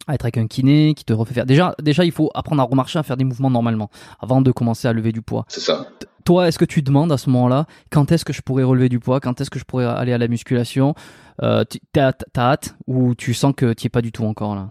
[0.07, 1.47] à être avec un kiné qui te refait faire.
[1.47, 3.91] Déjà, déjà, il faut apprendre à remarcher, à faire des mouvements normalement
[4.21, 5.45] avant de commencer à lever du poids.
[5.49, 5.89] C'est ça.
[6.25, 9.01] Toi, est-ce que tu demandes à ce moment-là quand est-ce que je pourrais relever du
[9.01, 10.95] poids, quand est-ce que je pourrais aller à la musculation
[11.43, 14.71] euh, T'as hâte ou tu sens que tu es pas du tout encore là?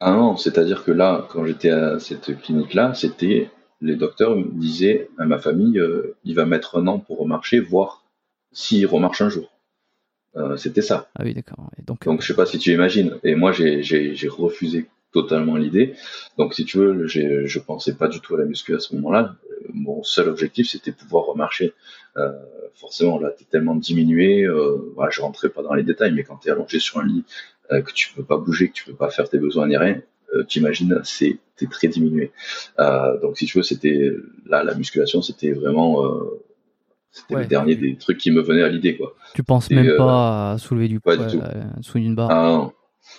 [0.00, 3.50] Ah non, c'est-à-dire que là, quand j'étais à cette clinique-là, c'était
[3.80, 7.60] les docteurs me disaient à ma famille, euh, il va mettre un an pour remarcher,
[7.60, 8.04] voir
[8.52, 9.50] s'il remarche un jour.
[10.36, 11.08] Euh, c'était ça.
[11.14, 11.70] Ah oui, d'accord.
[11.86, 13.18] Donc, donc, je sais pas si tu imagines.
[13.24, 15.94] Et moi, j'ai refusé totalement l'idée.
[16.36, 19.36] Donc, si tu veux, je pensais pas du tout à la muscu à ce moment-là.
[19.72, 21.72] Mon seul objectif, c'était pouvoir remarcher.
[22.16, 22.32] Euh,
[22.74, 24.44] forcément, là, tu es tellement diminué.
[24.44, 27.06] Euh, voilà, je rentrais pas dans les détails, mais quand tu es allongé sur un
[27.06, 27.24] lit,
[27.72, 30.00] euh, que tu peux pas bouger, que tu peux pas faire tes besoins ni rien,
[30.34, 32.30] euh, tu imagines, c'est t'es très diminué.
[33.20, 34.10] donc, si tu veux, c'était
[34.46, 36.04] là, la musculation, c'était vraiment
[37.18, 39.14] c'était le dernier des trucs qui me venaient à l'idée, quoi.
[39.34, 42.30] Tu penses même pas euh, à soulever du poids, du euh, soulever une barre.
[42.30, 42.72] Ah, non.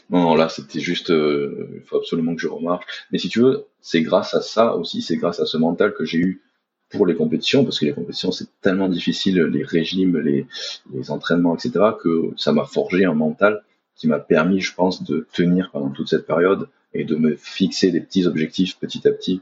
[0.09, 2.85] non, là, c'était juste, euh, il faut absolument que je remarque.
[3.11, 6.05] Mais si tu veux, c'est grâce à ça aussi, c'est grâce à ce mental que
[6.05, 6.41] j'ai eu
[6.89, 10.47] pour les compétitions, parce que les compétitions, c'est tellement difficile, les régimes, les,
[10.93, 11.71] les entraînements, etc.,
[12.01, 13.63] que ça m'a forgé un mental
[13.95, 17.91] qui m'a permis, je pense, de tenir pendant toute cette période et de me fixer
[17.91, 19.41] des petits objectifs petit à petit.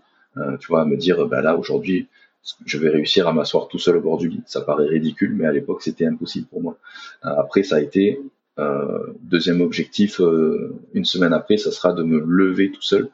[0.60, 2.08] tu vois, à me dire, bah là, aujourd'hui,
[2.66, 4.42] je vais réussir à m'asseoir tout seul au bord du lit.
[4.46, 6.78] Ça paraît ridicule, mais à l'époque, c'était impossible pour moi.
[7.26, 8.22] Euh, après, ça a été
[8.60, 10.22] euh, deuxième objectif.
[10.22, 13.10] Euh, une semaine après, ça sera de me lever tout seul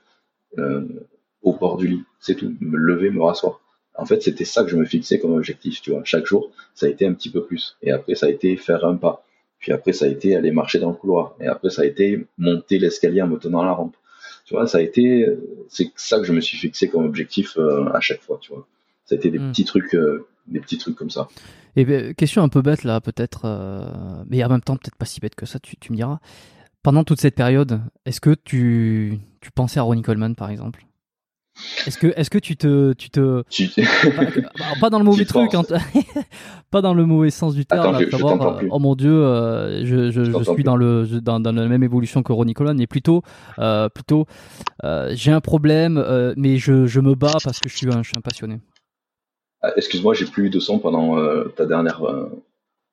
[1.41, 2.03] au bord du lit.
[2.19, 2.53] C'est tout.
[2.61, 3.59] Me lever, me rasseoir.
[3.95, 5.81] En fait, c'était ça que je me fixais comme objectif.
[5.81, 7.75] Tu vois, chaque jour, ça a été un petit peu plus.
[7.81, 9.25] Et après, ça a été faire un pas.
[9.59, 11.35] Puis après, ça a été aller marcher dans le couloir.
[11.39, 13.95] Et après, ça a été monter l'escalier en me tenant la rampe.
[14.45, 15.25] Tu vois, ça a été,
[15.69, 17.57] c'est ça que je me suis fixé comme objectif
[17.93, 18.37] à chaque fois.
[18.41, 18.67] Tu vois.
[19.13, 19.49] Ça a été des hmm.
[19.49, 21.27] petits trucs, euh, des petits trucs comme ça.
[21.75, 25.05] Et ben, question un peu bête là, peut-être, euh, mais en même temps peut-être pas
[25.05, 25.59] si bête que ça.
[25.59, 26.19] Tu, tu me diras.
[26.81, 30.85] Pendant toute cette période, est-ce que tu, tu pensais à Ronnie Coleman par exemple?
[31.85, 33.43] Est-ce que, est-ce que tu te, tu te,
[34.81, 35.51] pas, dans le mauvais truc,
[36.71, 40.43] pas dans le mauvais sens du terme, Attends, oh mon dieu, euh, je, je, je,
[40.43, 43.21] suis dans le, dans, dans, la même évolution que Ronnie Coleman, mais plutôt,
[43.59, 44.25] euh, plutôt,
[44.83, 46.03] euh, j'ai un problème,
[46.37, 48.59] mais je, je me bats parce que je suis un, je suis un passionné.
[49.63, 52.29] Ah, excuse-moi, j'ai plus eu de son pendant euh, ta dernière, euh,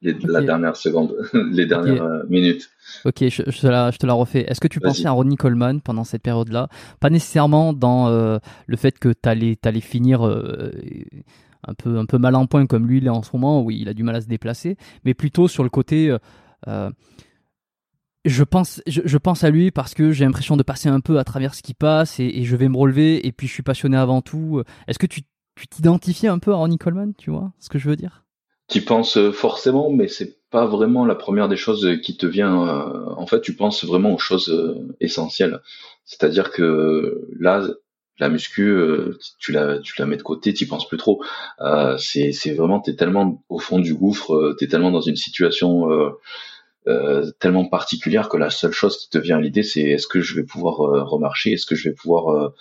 [0.03, 2.71] la dernière seconde, les dernières euh, minutes.
[3.05, 4.45] Ok, je, te la, je, te la, refais.
[4.49, 6.69] Est-ce que tu pensais à Ronnie Coleman pendant cette période-là?
[7.01, 12.37] Pas nécessairement dans le fait que tu allais, allais, finir un, peu, un peu mal
[12.37, 14.21] en point comme lui il est en ce moment, où il a du mal à
[14.21, 16.17] se déplacer, mais plutôt sur le côté
[18.27, 21.25] je pense, je, pense à lui parce que j'ai l'impression de passer un peu à
[21.25, 23.97] travers ce qui passe et, et, je vais me relever et puis je suis passionné
[23.97, 24.63] avant tout.
[24.87, 25.23] Est-ce que tu
[25.61, 28.25] tu t'identifies un peu à Ronnie Coleman, tu vois ce que je veux dire?
[28.69, 32.69] Tu penses euh, forcément, mais c'est pas vraiment la première des choses qui te vient.
[32.69, 35.61] Euh, en fait, tu penses vraiment aux choses euh, essentielles.
[36.05, 37.67] C'est-à-dire que là,
[38.19, 38.77] la muscu,
[39.39, 41.23] tu la, tu la mets de côté, tu penses plus trop.
[41.99, 45.89] c'est, c'est vraiment, t'es tellement au fond du gouffre, t'es tellement dans une situation
[47.39, 50.35] tellement particulière que la seule chose qui te vient à l'idée, c'est est-ce que je
[50.35, 50.77] vais pouvoir
[51.09, 52.53] remarcher, est-ce que je vais pouvoir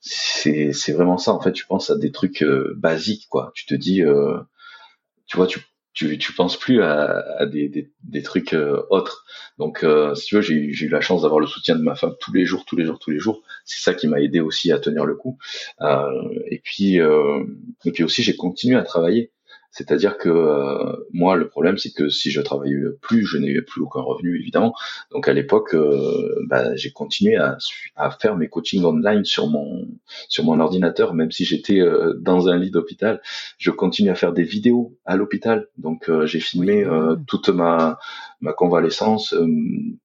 [0.00, 1.32] c'est c'est vraiment ça.
[1.32, 3.52] En fait tu penses à des trucs euh, basiques quoi.
[3.54, 4.38] Tu te dis euh,
[5.26, 5.60] tu vois tu
[5.94, 9.24] tu, tu penses plus à, à des, des, des, trucs euh, autres.
[9.58, 9.84] Donc
[10.14, 12.32] si tu veux j'ai j'ai eu la chance d'avoir le soutien de ma femme tous
[12.32, 13.42] les jours tous les jours tous les jours.
[13.64, 15.38] C'est ça qui m'a aidé aussi à tenir le coup.
[16.50, 19.32] Et puis et puis aussi j'ai continué à travailler
[19.70, 23.82] c'est-à-dire que euh, moi, le problème, c'est que si je travaillais plus, je n'avais plus
[23.82, 24.74] aucun revenu, évidemment.
[25.12, 27.58] Donc à l'époque, euh, bah, j'ai continué à,
[27.96, 29.86] à, faire mes coachings online sur mon
[30.28, 33.20] sur mon ordinateur, même si j'étais euh, dans un lit d'hôpital.
[33.58, 35.68] Je continue à faire des vidéos à l'hôpital.
[35.76, 36.84] Donc j'ai filmé
[37.26, 37.98] toute ma
[38.40, 39.34] ma convalescence.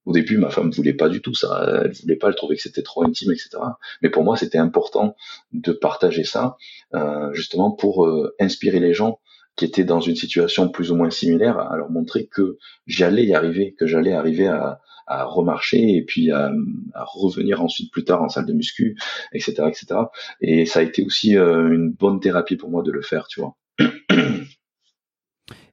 [0.04, 1.82] au début, ma femme voulait pas du tout ça.
[1.84, 2.28] Elle voulait pas.
[2.28, 3.50] Elle trouvait que c'était trop intime, etc.
[4.02, 5.16] Mais pour moi, c'était important
[5.52, 6.56] de partager ça,
[7.32, 8.08] justement pour
[8.38, 9.20] inspirer les gens
[9.56, 13.34] qui étaient dans une situation plus ou moins similaire, à leur montrer que j'allais y
[13.34, 16.52] arriver, que j'allais arriver à, à remarcher et puis à,
[16.94, 18.96] revenir ensuite plus tard en salle de muscu,
[19.32, 20.00] etc., etc.
[20.40, 23.40] Et ça a été aussi euh, une bonne thérapie pour moi de le faire, tu
[23.40, 23.56] vois.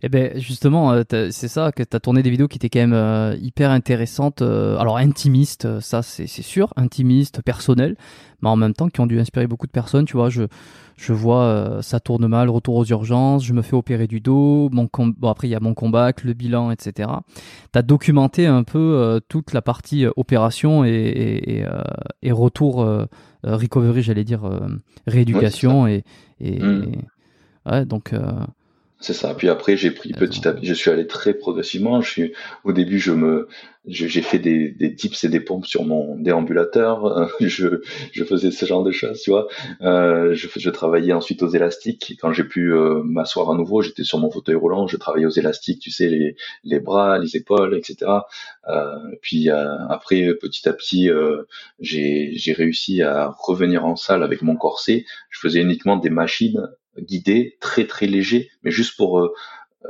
[0.03, 2.79] Eh ben justement, euh, c'est ça que tu as tourné des vidéos qui étaient quand
[2.79, 4.41] même euh, hyper intéressantes.
[4.41, 7.95] Euh, alors intimistes, ça c'est sûr, intimistes, personnelles,
[8.41, 10.05] mais en même temps qui ont dû inspirer beaucoup de personnes.
[10.05, 10.43] Tu vois, je
[10.97, 14.87] je vois ça tourne mal, retour aux urgences, je me fais opérer du dos, mon
[14.93, 17.09] bon après il y a mon combat, le bilan, etc.
[17.73, 21.65] Tu as documenté un peu toute la partie opération et, et,
[22.21, 22.85] et, retour
[23.43, 24.41] recovery, j'allais dire
[25.07, 26.03] rééducation et,
[26.39, 26.91] et mmh.
[27.65, 28.13] ouais donc
[29.01, 29.33] c'est ça.
[29.33, 32.01] Puis après, j'ai pris petit à petit, je suis allé très progressivement.
[32.01, 32.33] Je suis,
[32.63, 33.47] au début, je me,
[33.87, 37.29] j'ai fait des, des tips et des pompes sur mon déambulateur.
[37.39, 37.81] Je,
[38.11, 39.47] je faisais ce genre de choses, tu vois.
[39.81, 42.15] Euh, je, je travaillais ensuite aux élastiques.
[42.21, 44.85] Quand j'ai pu euh, m'asseoir à nouveau, j'étais sur mon fauteuil roulant.
[44.87, 48.11] Je travaillais aux élastiques, tu sais, les, les bras, les épaules, etc.
[48.67, 51.43] Euh, puis euh, après, petit à petit, euh,
[51.79, 55.05] j'ai, j'ai réussi à revenir en salle avec mon corset.
[55.29, 56.69] Je faisais uniquement des machines
[57.01, 59.33] guidé, très très léger, mais juste pour euh,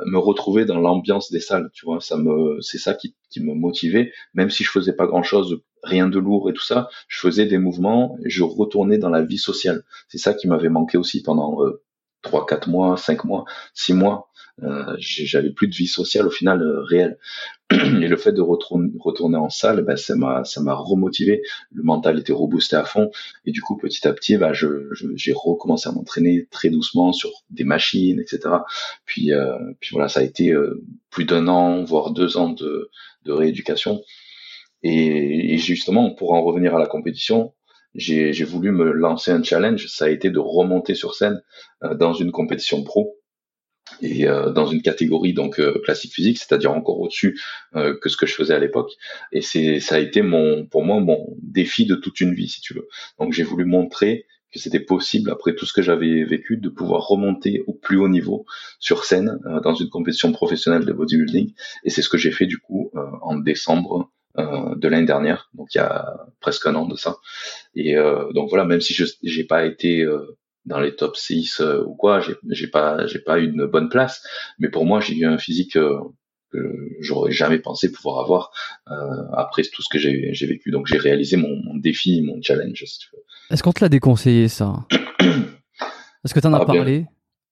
[0.06, 4.12] me retrouver dans l'ambiance des salles, tu vois, ça me, c'est ça qui, me motivait,
[4.34, 7.46] même si je faisais pas grand chose, rien de lourd et tout ça, je faisais
[7.46, 9.84] des mouvements, je retournais dans la vie sociale.
[10.10, 11.82] C'est ça qui m'avait manqué aussi pendant euh,
[12.22, 14.31] trois, quatre mois, cinq mois, six mois.
[14.64, 17.18] Euh, j'avais plus de vie sociale au final euh, réelle.
[17.72, 21.42] Et le fait de retourner, en salle, ben, ça m'a ça m'a remotivé.
[21.72, 23.12] Le mental était reboosté à fond.
[23.46, 24.68] Et du coup, petit à petit, ben, je,
[25.16, 28.56] j'ai recommencé à m'entraîner très doucement sur des machines, etc.
[29.06, 32.90] Puis euh, puis voilà, ça a été euh, plus d'un an, voire deux ans de,
[33.26, 34.02] de rééducation.
[34.84, 37.54] Et, et justement, pour en revenir à la compétition,
[37.96, 39.88] j'ai, j'ai voulu me lancer un challenge.
[39.88, 41.42] Ça a été de remonter sur scène
[41.82, 43.21] dans une compétition pro
[44.02, 47.40] et euh, dans une catégorie donc euh, classique physique, c'est-à-dire encore au-dessus
[47.76, 48.92] euh, que ce que je faisais à l'époque.
[49.32, 52.62] Et c'est ça a été mon pour moi mon défi de toute une vie, si
[52.62, 52.88] tu veux.
[53.20, 57.08] Donc j'ai voulu montrer que c'était possible après tout ce que j'avais vécu de pouvoir
[57.08, 58.46] remonter au plus haut niveau
[58.80, 61.54] sur scène dans une compétition professionnelle de bodybuilding.
[61.86, 65.78] Et c'est ce que j'ai fait du coup en décembre de l'année dernière, donc il
[65.78, 67.16] y a presque un an de ça.
[67.76, 67.96] Et
[68.34, 70.06] donc voilà, même si je j'ai pas été
[70.66, 74.26] dans les top 6 euh, ou quoi, j'ai pas j'ai pas eu une bonne place,
[74.60, 76.00] mais pour moi j'ai eu un physique euh,
[76.52, 76.60] que
[77.00, 78.52] j'aurais jamais pensé pouvoir avoir
[78.90, 78.94] euh,
[79.34, 80.72] après tout ce que j'ai vécu.
[80.72, 82.84] Donc j'ai réalisé mon, défi, mon challenge.
[83.50, 84.86] Est-ce qu'on te l'a déconseillé ça?
[86.24, 86.66] Est-ce que tu en as ah,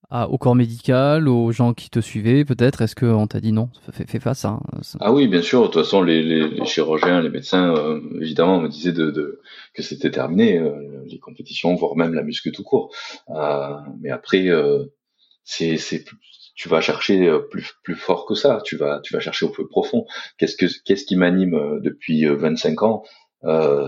[0.09, 3.69] parlé au corps médical, aux gens qui te suivaient peut-être Est-ce qu'on t'a dit non?
[3.91, 5.61] Fais, face à ça Ah oui, bien sûr.
[5.61, 9.41] De toute façon, les, les, chirurgiens, les médecins, euh, évidemment, me disaient de, de
[9.73, 12.93] que c'était terminé, euh, les compétitions, voire même la muscu tout court.
[13.29, 14.47] Euh, mais après,
[15.43, 16.05] c'est, c'est,
[16.55, 18.61] tu vas chercher plus, plus fort que ça.
[18.63, 20.05] Tu vas, tu vas chercher au plus profond.
[20.37, 23.03] Qu'est-ce que, qu'est-ce qui m'anime depuis 25 ans?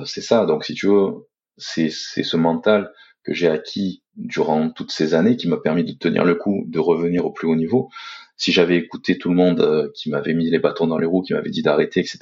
[0.06, 0.46] C'est ça.
[0.46, 2.92] Donc, si tu veux, c'est, c'est ce mental
[3.24, 6.80] que j'ai acquis durant toutes ces années qui m'a permis de tenir le coup, de
[6.80, 7.90] revenir au plus haut niveau.
[8.38, 11.22] Si j'avais écouté tout le monde euh, qui m'avait mis les bâtons dans les roues,
[11.22, 12.20] qui m'avait dit d'arrêter, etc.,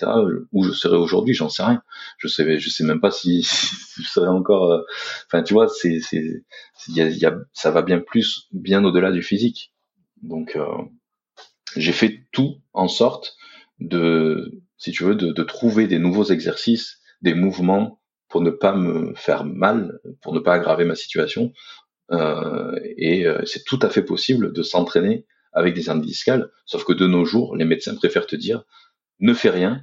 [0.52, 1.82] où je serais aujourd'hui, j'en sais rien.
[2.18, 3.42] Je sais, je sais même pas si,
[3.98, 4.72] je serais encore.
[4.72, 4.82] Euh,
[5.28, 6.44] enfin, tu vois, c'est, c'est,
[6.90, 9.74] y a, y a, ça va bien plus, bien au-delà du physique.
[10.22, 10.66] Donc, euh,
[11.78, 13.38] j'ai fait tout en sorte
[13.80, 17.99] de, si tu veux, de, de trouver des nouveaux exercices, des mouvements
[18.30, 21.52] pour ne pas me faire mal, pour ne pas aggraver ma situation.
[22.12, 26.84] Euh, et euh, c'est tout à fait possible de s'entraîner avec des hernies discales, sauf
[26.84, 28.64] que de nos jours, les médecins préfèrent te dire
[29.20, 29.82] ne fais rien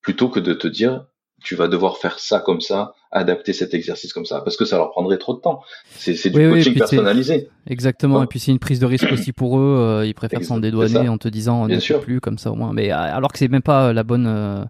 [0.00, 1.06] plutôt que de te dire
[1.42, 4.76] tu vas devoir faire ça comme ça, adapter cet exercice comme ça, parce que ça
[4.76, 5.60] leur prendrait trop de temps.
[5.90, 7.48] C'est du coaching personnalisé.
[7.68, 8.24] Exactement.
[8.24, 9.76] Et puis c'est une prise de risque aussi pour eux.
[9.78, 12.72] Euh, ils préfèrent s'en dédouaner en te disant ne fais plus comme ça au moins.
[12.72, 14.68] Mais alors que c'est même pas la bonne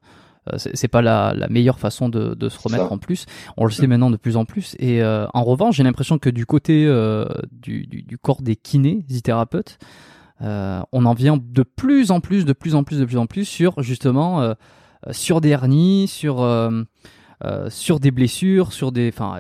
[0.57, 3.27] c'est pas la, meilleure façon de, se remettre en plus.
[3.57, 4.77] On le sait maintenant de plus en plus.
[4.79, 9.79] Et euh, en revanche, j'ai l'impression que du côté euh, du, corps des kinés, thérapeutes,
[10.41, 13.45] on en vient de plus en plus, de plus en plus, de plus en plus
[13.45, 14.55] sur justement
[15.11, 16.83] sur des hernies, sur euh,
[17.69, 19.39] sur des blessures, sur des, enfin,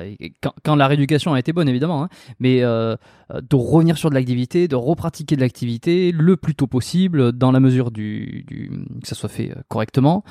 [0.65, 2.97] quand, la rééducation a été bonne évidemment, hein, mais euh,
[3.31, 7.61] de revenir sur de l'activité, de repratiquer de l'activité le plus tôt possible, dans la
[7.61, 8.71] mesure du, du
[9.03, 10.25] que ça soit fait euh, correctement.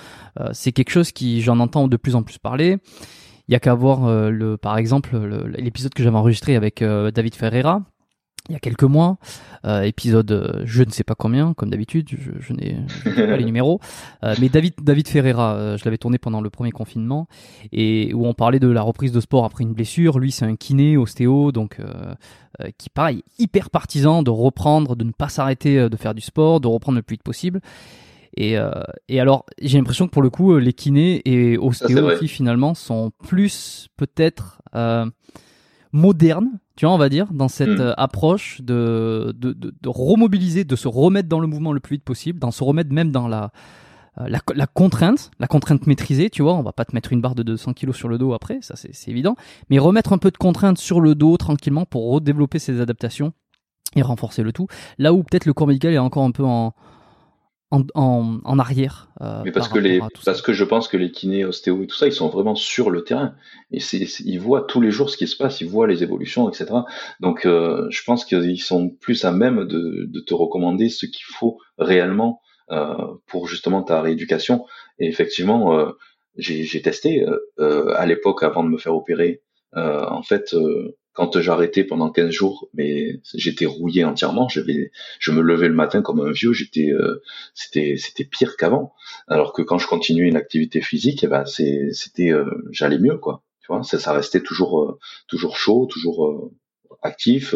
[0.53, 2.77] c'est quelque chose qui, j'en entends de plus en plus parler.
[3.47, 5.17] Il y a qu'à voir le, par exemple,
[5.57, 7.83] l'épisode que j'avais enregistré avec David Ferreira,
[8.49, 9.17] il y a quelques mois,
[9.65, 13.45] euh, épisode euh, je ne sais pas combien, comme d'habitude, je, je n'ai pas les
[13.45, 13.79] numéros,
[14.23, 17.27] euh, mais David David Ferreira, je l'avais tourné pendant le premier confinement
[17.71, 20.19] et où on parlait de la reprise de sport après une blessure.
[20.19, 21.79] Lui, c'est un kiné, ostéo, donc
[22.77, 26.67] qui pareil hyper partisan de reprendre, de ne pas s'arrêter de faire du sport, de
[26.67, 27.61] reprendre le plus vite possible.
[28.35, 28.55] Et,
[29.09, 33.11] et alors, j'ai l'impression que pour le coup, les kinés et ostéos aussi finalement sont
[33.23, 34.61] plus peut-être
[35.91, 37.81] modernes tu vois, on va dire, dans cette Mm.
[37.81, 41.95] euh, approche de, de, de, de remobiliser, de se remettre dans le mouvement le plus
[41.97, 43.51] vite possible, d'en se remettre même dans la,
[44.19, 47.19] euh, la, la contrainte, la contrainte maîtrisée, tu vois, on va pas te mettre une
[47.21, 49.35] barre de 200 kilos sur le dos après, ça c'est c'est évident,
[49.69, 53.33] mais remettre un peu de contrainte sur le dos tranquillement pour redévelopper ses adaptations
[53.95, 54.67] et renforcer le tout.
[54.97, 56.73] Là où peut-être le corps médical est encore un peu en,
[57.71, 59.09] en, en, en arrière.
[59.21, 61.87] euh, Mais parce par que les, parce que je pense que les kinés, ostéo et
[61.87, 63.35] tout ça, ils sont vraiment sur le terrain.
[63.71, 66.49] Et c'est- ils voient tous les jours ce qui se passe, ils voient les évolutions,
[66.49, 66.67] etc.
[67.19, 71.25] Donc, euh, je pense qu'ils sont plus à même de, de te recommander ce qu'il
[71.25, 72.41] faut réellement
[72.71, 72.95] euh,
[73.27, 74.65] pour justement ta rééducation.
[74.99, 75.91] Et effectivement, euh,
[76.37, 79.41] j'ai, testé euh, euh, à l'époque avant de me faire opérer.
[79.75, 84.47] Euh, en fait, euh, quand j'arrêtais pendant 15 jours, mais j'étais rouillé entièrement.
[84.49, 86.53] Je me levais le matin comme un vieux.
[86.53, 87.23] J'étais, euh,
[87.55, 88.93] c'était, c'était pire qu'avant.
[89.27, 93.17] Alors que quand je continuais une activité physique, eh ben c'est, c'était, euh, j'allais mieux
[93.17, 93.41] quoi.
[93.61, 96.51] Tu vois, ça, ça restait toujours, euh, toujours chaud, toujours
[97.01, 97.55] actif.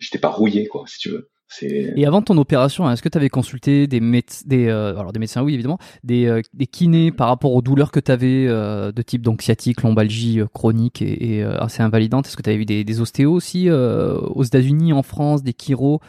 [0.00, 1.30] j'étais pas rouillé quoi, si tu veux.
[1.62, 5.20] Et avant ton opération, est-ce que tu avais consulté des, méde- des, euh, alors des
[5.20, 9.02] médecins, oui évidemment, des, euh, des kinés par rapport aux douleurs que tu avais de
[9.02, 12.26] type donc sciatique, lombalgie euh, chronique et, et, euh, assez invalidante?
[12.26, 15.52] Est-ce que tu avais vu des, des ostéos aussi euh, aux États-Unis, en France, des
[15.54, 16.00] chiros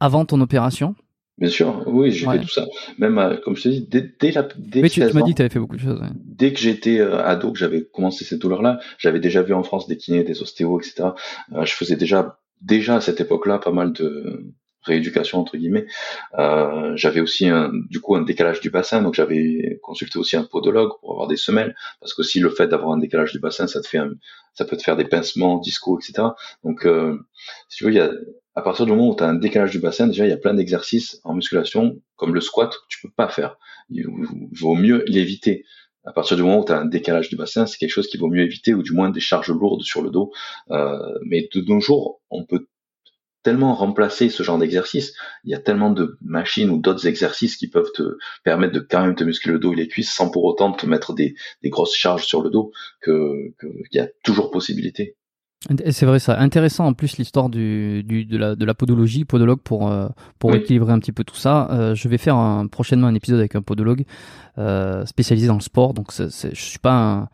[0.00, 0.94] avant ton opération?
[1.38, 2.36] Bien sûr, oui, j'ai Ouais.
[2.38, 2.66] fait tout ça.
[2.98, 5.22] Même euh, comme je te dis, dès, dès la, dès Mais tu, tu 16 m'as
[5.22, 6.00] dit que tu avais fait beaucoup de choses.
[6.00, 6.08] ouais.
[6.14, 9.86] dès que j'étais euh, ado, que j'avais commencé cette douleur-là, j'avais déjà vu en France
[9.86, 11.10] des kinés, des ostéos, etc.
[11.52, 15.86] Euh, je faisais déjà, déjà à cette époque-là, pas mal de rééducation entre guillemets.
[16.38, 20.44] Euh, j'avais aussi un, du coup un décalage du bassin, donc j'avais consulté aussi un
[20.44, 23.66] podologue pour avoir des semelles, parce que si le fait d'avoir un décalage du bassin,
[23.66, 24.00] ça te fait,
[24.54, 26.28] ça peut te faire des pincements, disco, etc.
[26.64, 27.18] Donc, euh,
[27.68, 28.10] si tu veux, il y a,
[28.54, 30.38] à partir du moment où tu as un décalage du bassin, déjà il y a
[30.38, 33.56] plein d'exercices en musculation, comme le squat, que tu peux pas faire.
[33.90, 34.06] Il
[34.52, 35.64] vaut mieux l'éviter.
[36.08, 38.18] À partir du moment où tu as un décalage du bassin, c'est quelque chose qu'il
[38.18, 40.32] vaut mieux éviter, ou du moins des charges lourdes sur le dos.
[40.70, 42.66] Euh, mais de nos jours, on peut
[43.42, 45.12] tellement remplacer ce genre d'exercice.
[45.44, 49.02] Il y a tellement de machines ou d'autres exercices qui peuvent te permettre de quand
[49.02, 51.94] même te muscler le dos et les cuisses sans pour autant te mettre des, grosses
[51.94, 52.72] charges sur le dos
[53.02, 55.17] que qu'il y a toujours possibilité.
[55.90, 56.38] C'est vrai ça.
[56.38, 60.08] Intéressant en plus l'histoire du, du de la de la podologie, podologue pour euh,
[60.38, 60.58] pour Oui.
[60.58, 61.68] équilibrer un petit peu tout ça.
[61.72, 64.04] Euh, je vais faire un, prochainement un épisode avec un podologue
[64.58, 65.94] euh, spécialisé dans le sport.
[65.94, 67.28] Donc c'est, c'est- je suis pas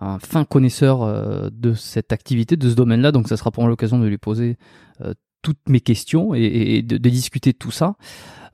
[0.00, 3.10] un, un fin connaisseur euh, de cette activité, de ce domaine-là.
[3.10, 4.58] Donc ça sera pour l'occasion de lui poser
[5.00, 7.96] euh, toutes mes questions et, de, de discuter de tout ça.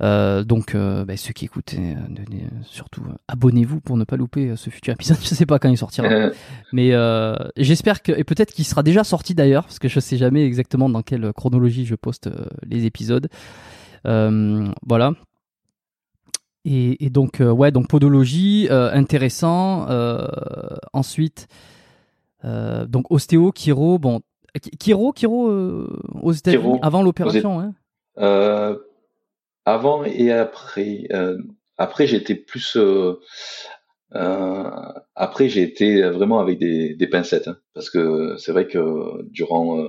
[0.01, 1.95] Euh, donc, euh, bah, ceux qui écoutent, euh,
[2.65, 5.19] surtout abonnez-vous pour ne pas louper ce futur épisode.
[5.23, 6.09] Je sais pas quand il sortira.
[6.73, 6.93] Mais
[7.57, 10.89] j'espère que et peut-être qu'il sera déjà sorti d'ailleurs parce que je sais jamais exactement
[10.89, 12.31] dans quelle chronologie je poste
[12.65, 13.29] les épisodes.
[14.05, 15.13] Voilà.
[16.65, 19.87] Et, et donc ouais donc podologie intéressant.
[20.93, 21.49] Ensuite
[22.45, 24.21] donc ostéo, chiro bon
[24.61, 25.89] Ki- chiro chiro euh,
[26.23, 27.61] aux États-Unis avant l'opération.
[27.61, 27.75] hein.
[28.19, 28.77] Euh,
[29.65, 31.07] avant et après.
[31.13, 31.39] Euh,
[31.77, 32.77] après, j'étais plus.
[35.15, 39.87] Après, j'ai été vraiment avec des, des pincettes, hein, parce que c'est vrai que durant.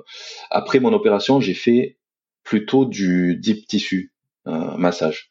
[0.51, 1.97] après mon opération, j'ai fait
[2.43, 4.13] plutôt du deep tissu
[4.45, 5.28] massage.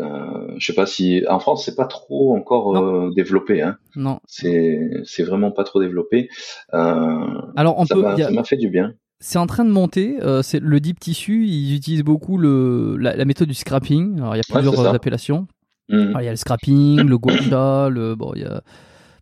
[0.00, 3.62] Euh, je sais pas si en France c'est pas trop encore euh, développé.
[3.62, 3.76] Hein.
[3.96, 4.20] Non.
[4.26, 6.28] C'est c'est vraiment pas trop développé.
[6.72, 7.24] Euh,
[7.56, 8.94] Alors on ça peut m'a il y a- ça m'a fait du bien.
[9.20, 10.18] c'est en train de monter.
[10.22, 11.46] euh, c'est le deep tissu.
[11.46, 14.18] Ils utilisent beaucoup le, la, la méthode du scrapping.
[14.18, 15.46] Alors il y a plusieurs appellations.
[15.90, 18.62] Alors, il y a le scrapping, le gua sha, le bon, il y a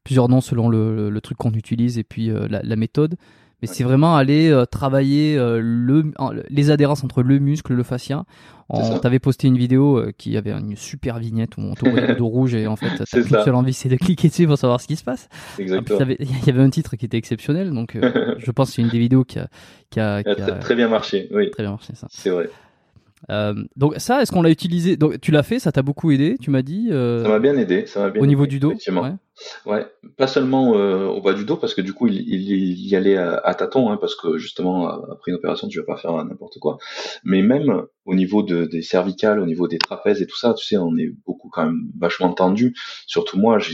[0.05, 3.17] plusieurs noms selon le, le, le truc qu'on utilise et puis la, la méthode.
[3.63, 3.75] Mais Ouais.
[3.75, 6.13] c'est vraiment aller euh, travailler euh, le,
[6.49, 8.25] les adhérences entre le muscle, le fascia.
[8.73, 12.07] On t'avait posté une vidéo euh, qui avait une super vignette où on te voyait
[12.07, 13.45] le dos rouge et en fait ta C'est ça.
[13.45, 15.29] seule envie c'est de cliquer dessus pour savoir ce qui se passe.
[15.57, 15.99] Plus, Exactement.
[16.21, 18.89] il y avait- un titre qui était exceptionnel donc euh, je pense que c'est une
[18.89, 19.49] des vidéos qui a,
[19.91, 21.29] qui a, Il a qui a très, très bien marché.
[21.33, 22.07] Oui, très bien marché ça.
[22.11, 22.49] c'est vrai.
[23.31, 24.97] Euh, donc ça, est-ce qu'on l'a utilisé?
[24.97, 26.89] Donc tu l'as fait, ça t'a beaucoup aidé, tu m'as dit.
[26.91, 27.85] euh, Ça m'a bien aidé.
[27.87, 28.71] Ça m'a bien au niveau du dos?
[28.71, 29.03] effectivement.
[29.03, 29.13] ouais.
[29.67, 29.87] Ouais,
[30.17, 32.97] pas seulement euh, au bas du dos, parce que du coup, il, il, il y
[32.97, 36.13] allait à, à tâtons, hein, parce que justement, après une opération, tu vas pas faire
[36.25, 36.79] n'importe quoi.
[37.25, 40.65] Mais même au niveau de, des cervicales, au niveau des trapèzes et tout ça, tu
[40.65, 42.75] sais, on est beaucoup quand même vachement tendu.
[43.07, 43.73] Surtout moi, je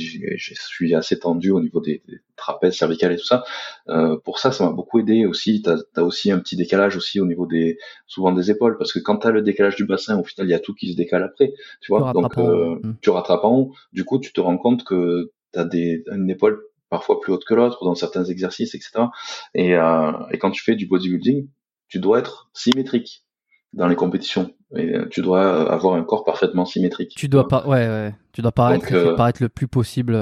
[0.54, 3.44] suis assez tendu au niveau des, des trapèzes cervicales et tout ça.
[3.88, 5.62] Euh, pour ça, ça m'a beaucoup aidé aussi.
[5.62, 8.98] T'as as aussi un petit décalage aussi au niveau des, souvent des épaules, parce que
[8.98, 11.22] quand t'as le décalage du bassin, au final, il y a tout qui se décale
[11.22, 12.02] après, tu vois.
[12.08, 12.94] Tu Donc, euh, Mm.
[13.00, 13.72] tu rattrapes en haut.
[13.92, 17.54] Du coup, tu te rends compte que t'as des, une épaule parfois plus haute que
[17.54, 19.06] l'autre dans certains exercices, etc.
[19.54, 21.48] Et, euh, et quand tu fais du bodybuilding,
[21.88, 23.24] tu dois être symétrique
[23.72, 24.52] dans les compétitions.
[24.76, 27.14] Et euh, tu dois avoir un corps parfaitement symétrique.
[27.16, 30.18] Tu dois pas, ouais, ouais, tu dois paraître, Donc, euh, paraître le plus possible.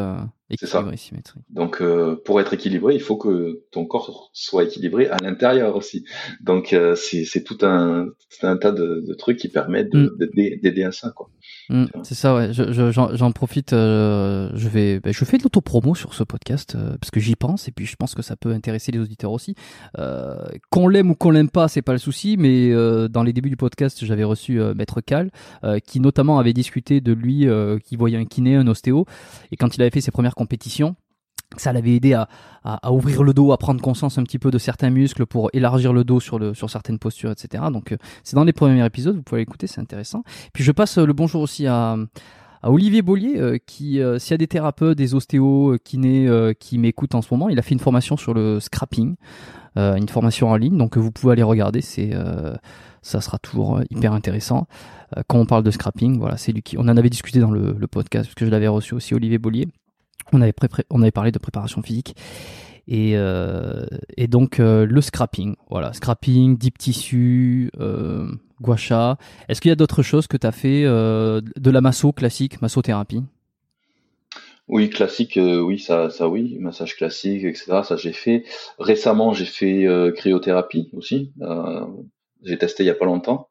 [0.51, 0.85] C'est ça.
[1.49, 6.05] Donc, euh, pour être équilibré, il faut que ton corps soit équilibré à l'intérieur aussi.
[6.43, 8.09] Donc, euh, c'est tout un,
[8.43, 10.11] un tas de, de, trucs qui permettent mm.
[10.63, 11.31] d'aider à ça, quoi.
[11.71, 12.51] Mm, c'est ça, ouais.
[12.53, 13.73] J'en profite.
[13.73, 17.67] Euh, je vais, ben, je fais de l'autopromo sur ce podcast parce que j'y pense
[17.69, 19.55] et puis je pense que ça peut intéresser les auditeurs aussi.
[20.71, 22.37] Qu'on l'aime ou qu'on l'aime pas, c'est pas le souci.
[22.37, 22.71] Mais
[23.09, 25.31] dans les débuts du podcast, j'avais reçu Maître Cal,
[25.87, 27.47] qui notamment avait discuté de lui,
[27.85, 29.07] qui voyait un kiné, un ostéo,
[29.51, 30.97] et quand il avait fait ses premières compétitions,
[31.57, 34.91] ça l'avait aidé à, ouvrir le dos, à prendre conscience un petit peu de certains
[34.91, 37.65] muscles pour élargir le dos sur, certaines postures, etc.
[37.73, 40.25] Donc euh, c'est dans les premiers épisodes, vous pouvez l'écouter, c'est intéressant.
[40.53, 41.97] Puis je passe euh, le bonjour aussi à,
[42.63, 47.21] Olivier Bollier, euh, qui, s'il y a des thérapeutes, des ostéos, kinés qui m'écoutent en
[47.21, 49.17] ce moment, il a fait une formation sur le scrapping,
[49.77, 52.15] une formation en ligne, donc vous pouvez aller regarder, c'est
[53.03, 54.67] ça sera toujours hyper intéressant.
[55.27, 58.29] quand on parle de scrapping, voilà, qui, on en avait discuté dans le, le podcast,
[58.29, 59.69] parce que je l'avais reçu aussi, Olivier Bollier.
[60.33, 60.55] On avait,
[60.91, 62.15] on avait parlé de préparation physique.
[62.87, 63.87] Et, euh,
[64.17, 68.29] et donc euh, le scrapping, voilà, scrapping, deep tissu, euh,
[68.61, 69.17] gua sha.
[69.49, 73.23] Est-ce qu'il y a d'autres choses que tu as fait de la masso classique, massothérapie?
[74.67, 77.81] Oui, classique, oui, ça, ça oui, massage classique, etc.
[77.85, 78.45] Ça j'ai fait.
[78.79, 79.87] Récemment, j'ai fait
[80.17, 81.33] cryothérapie aussi.
[82.43, 83.49] j'ai testé il y a pas longtemps.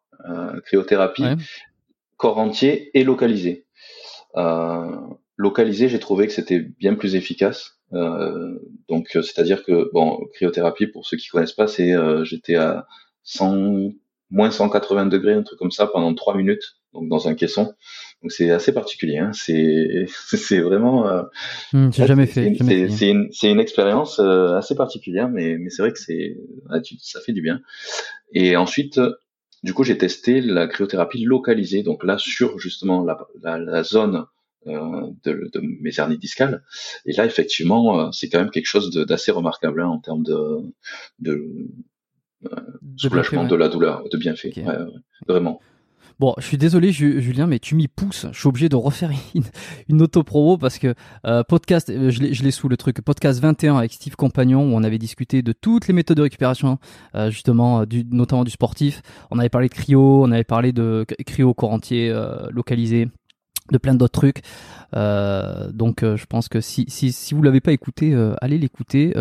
[0.65, 1.25] cryothérapie,
[2.17, 3.65] corps entier et localisé.
[4.35, 4.97] Euh,
[5.37, 7.77] localisé, j'ai trouvé que c'était bien plus efficace.
[7.93, 12.55] Euh, donc, euh, c'est-à-dire que bon, cryothérapie, pour ceux qui connaissent pas, c'est euh, j'étais
[12.55, 12.87] à
[13.23, 13.93] 100,
[14.31, 17.73] moins 180 degrés, un truc comme ça, pendant 3 minutes, donc dans un caisson.
[18.21, 19.17] Donc c'est assez particulier.
[19.17, 19.31] Hein.
[19.33, 21.07] C'est c'est vraiment.
[21.07, 21.23] Euh,
[21.73, 22.55] hmm, j'ai jamais fait.
[22.89, 26.37] C'est une c'est une expérience euh, assez particulière, mais mais c'est vrai que c'est
[26.99, 27.61] ça fait du bien.
[28.33, 28.99] Et ensuite.
[29.63, 34.25] Du coup, j'ai testé la cryothérapie localisée, donc là sur justement la, la, la zone
[34.65, 36.63] de, de, mes hernies discales.
[37.05, 40.59] Et là, effectivement, euh, c'est quand même quelque chose d'assez remarquable hein, en termes de,
[41.19, 41.69] de,
[42.45, 42.55] euh,
[42.97, 44.53] soulagement de la douleur, de bienfait.
[45.27, 45.59] vraiment.
[46.19, 48.27] Bon, je suis désolé Julien, mais tu m'y pousses.
[48.31, 49.43] Je suis obligé de refaire une,
[49.89, 50.93] une auto-promo parce que
[51.47, 55.41] podcast, je l'ai sous le truc, podcast 21 avec Steve Compagnon où on avait discuté
[55.41, 56.77] de toutes les méthodes de récupération,
[57.29, 59.01] justement, du, notamment du sportif.
[59.31, 62.13] On avait parlé de cryo, on avait parlé de cryo corps entier
[62.51, 63.09] localisé
[63.71, 64.41] de plein d'autres trucs.
[64.95, 68.57] Euh, donc euh, je pense que si, si, si vous l'avez pas écouté, euh, allez
[68.57, 69.13] l'écouter.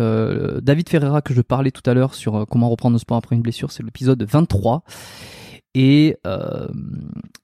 [0.61, 3.41] David Ferreira que je parlais tout à l'heure sur comment reprendre le sport après une
[3.41, 4.83] blessure, c'est l'épisode 23.
[5.75, 6.17] Et,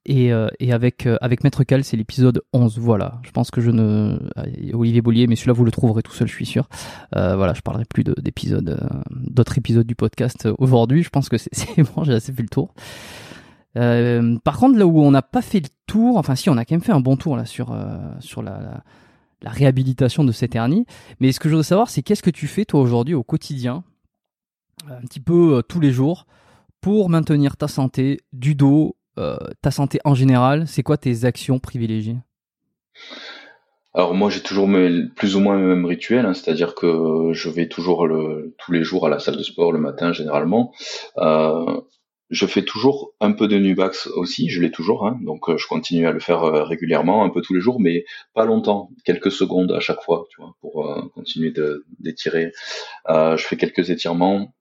[0.06, 2.78] et, et avec, avec Maître Cal, c'est l'épisode 11.
[2.78, 4.20] Voilà, je pense que je ne...
[4.74, 6.70] Olivier Bollier, mais celui-là vous le trouverez tout seul, je suis sûr.
[7.14, 11.02] voilà, je parlerai plus d'épisodes, d'autres épisodes du podcast aujourd'hui.
[11.02, 12.74] Je pense que c'est bon, j'ai assez fait le tour.
[13.78, 16.66] Euh, par contre, là où on n'a pas fait le tour, enfin si, on a
[16.66, 18.84] quand même fait un bon tour là sur euh, sur la,
[19.46, 20.86] réhabilitation de cette hernie.
[21.20, 23.84] Mais ce que je voudrais savoir, c'est qu'est-ce que tu fais toi aujourd'hui au quotidien,
[24.90, 26.26] un petit peu euh, tous les jours,
[26.82, 28.96] pour maintenir ta santé du dos,
[29.62, 30.66] ta santé en général?
[30.66, 32.18] C'est quoi tes actions privilégiées?
[33.94, 34.70] Alors moi j'ai toujours
[35.16, 38.08] plus ou moins le même rituel, hein, c'est-à-dire que je vais toujours
[38.58, 40.72] tous les jours à la salle de sport le matin généralement.
[42.30, 45.68] Je fais toujours un peu de Nubax aussi, je l'ai toujours, hein, donc euh, je
[45.68, 49.32] continue à le faire euh, régulièrement, un peu tous les jours, mais pas longtemps, quelques
[49.32, 51.54] secondes à chaque fois, tu vois, pour euh, continuer
[52.00, 52.52] d'étirer.
[53.08, 54.54] je fais quelques étirements,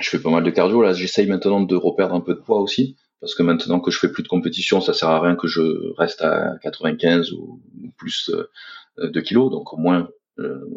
[0.00, 0.82] je fais pas mal de cardio.
[0.82, 3.98] Là, j'essaye maintenant de reperdre un peu de poids aussi, parce que maintenant que je
[3.98, 7.60] fais plus de compétition, ça sert à rien que je reste à 95 ou
[7.96, 8.30] plus
[8.98, 10.08] de kilos, donc au moins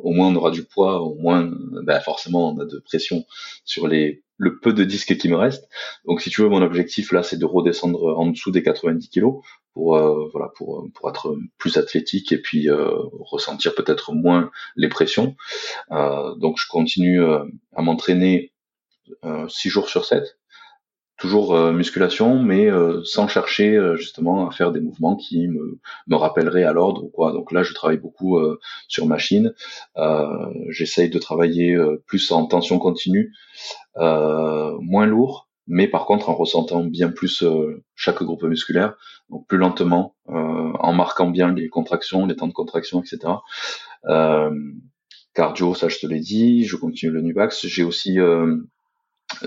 [0.04, 1.50] au moins on aura du poids, au moins
[1.84, 3.26] ben forcément on a de pression
[3.64, 5.70] sur les le peu de disques qui me reste.
[6.06, 9.42] Donc si tu veux, mon objectif là, c'est de redescendre en dessous des 90 kilos
[9.74, 12.90] pour euh, voilà pour pour être plus athlétique et puis euh,
[13.20, 15.36] ressentir peut-être moins les pressions.
[15.92, 18.52] Euh, donc je continue à m'entraîner
[19.48, 20.38] 6 jours sur 7
[21.18, 22.70] toujours musculation, mais
[23.04, 27.32] sans chercher justement à faire des mouvements qui me, me rappelleraient à l'ordre ou quoi.
[27.32, 28.38] Donc là, je travaille beaucoup
[28.88, 29.54] sur machine.
[30.70, 33.34] J'essaye de travailler plus en tension continue,
[33.98, 38.96] euh, moins lourd, mais par contre en ressentant bien plus euh, chaque groupe musculaire,
[39.30, 40.34] donc plus lentement, euh,
[40.80, 43.34] en marquant bien les contractions, les temps de contraction, etc.
[45.34, 47.66] cardio, ça je te l'ai dit, je continue le Nubax.
[47.68, 48.18] J'ai aussi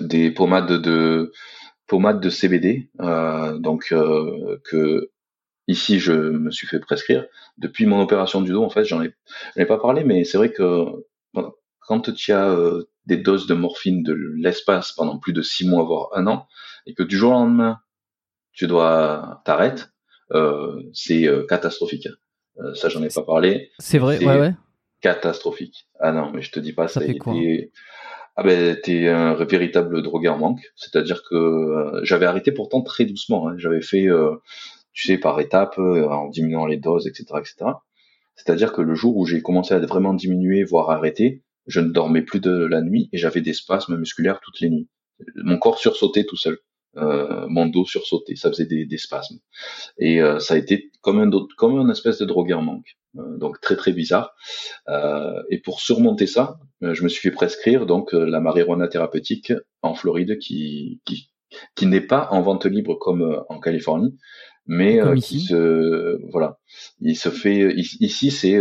[0.01, 1.33] des pommades de
[1.87, 5.11] pommades de CBD, donc que
[5.67, 8.65] ici je me suis fait prescrire depuis mon opération du dos.
[8.65, 9.13] En fait, j'en ai,
[9.57, 10.85] ai pas parlé, mais c'est vrai que
[11.81, 12.57] quand tu as
[13.07, 16.47] des doses de morphine de l'espace pendant plus de six mois, voire un an,
[16.87, 17.81] et que du jour au lendemain,
[18.53, 19.85] tu dois t'arrêter,
[20.33, 22.09] euh, c'est euh, catastrophique.
[22.59, 23.71] Euh, ça, j'en ai pas parlé.
[23.79, 24.55] C'est vrai, ouais, ouais.
[25.01, 25.89] catastrophique.
[26.01, 27.73] Ah non, mais je te dis pas, ça, ça a été.
[28.41, 30.73] Ah ben, t'es un véritable drogué en manque.
[30.77, 33.49] C'est-à-dire que euh, j'avais arrêté pourtant très doucement.
[33.49, 33.57] Hein.
[33.59, 34.37] J'avais fait, euh,
[34.93, 37.73] tu sais, par étapes, euh, en diminuant les doses, etc., etc.
[38.37, 42.23] C'est-à-dire que le jour où j'ai commencé à vraiment diminuer, voire arrêter, je ne dormais
[42.23, 44.89] plus de la nuit et j'avais des spasmes musculaires toutes les nuits.
[45.35, 46.59] Mon corps sursautait tout seul.
[46.99, 49.39] Euh, mon dos sursautait, ça faisait des, des spasmes.
[49.99, 52.99] Et euh, ça a été comme un, comme un espèce de drogué en manque.
[53.17, 54.35] Euh, donc très très bizarre.
[54.89, 59.53] Euh, et pour surmonter ça, euh, je me suis fait prescrire donc la marijuana thérapeutique
[59.83, 61.31] en Floride qui, qui,
[61.75, 64.17] qui n'est pas en vente libre comme en Californie,
[64.67, 66.59] mais qui se voilà,
[67.01, 68.61] il se fait ici c'est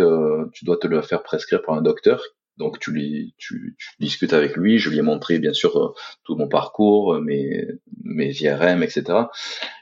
[0.53, 2.23] tu dois te le faire prescrire par un docteur
[2.57, 6.35] donc tu, lui, tu, tu, discutes avec lui, je lui ai montré bien sûr tout
[6.35, 7.67] mon parcours, mes,
[8.03, 9.03] mes IRM, etc.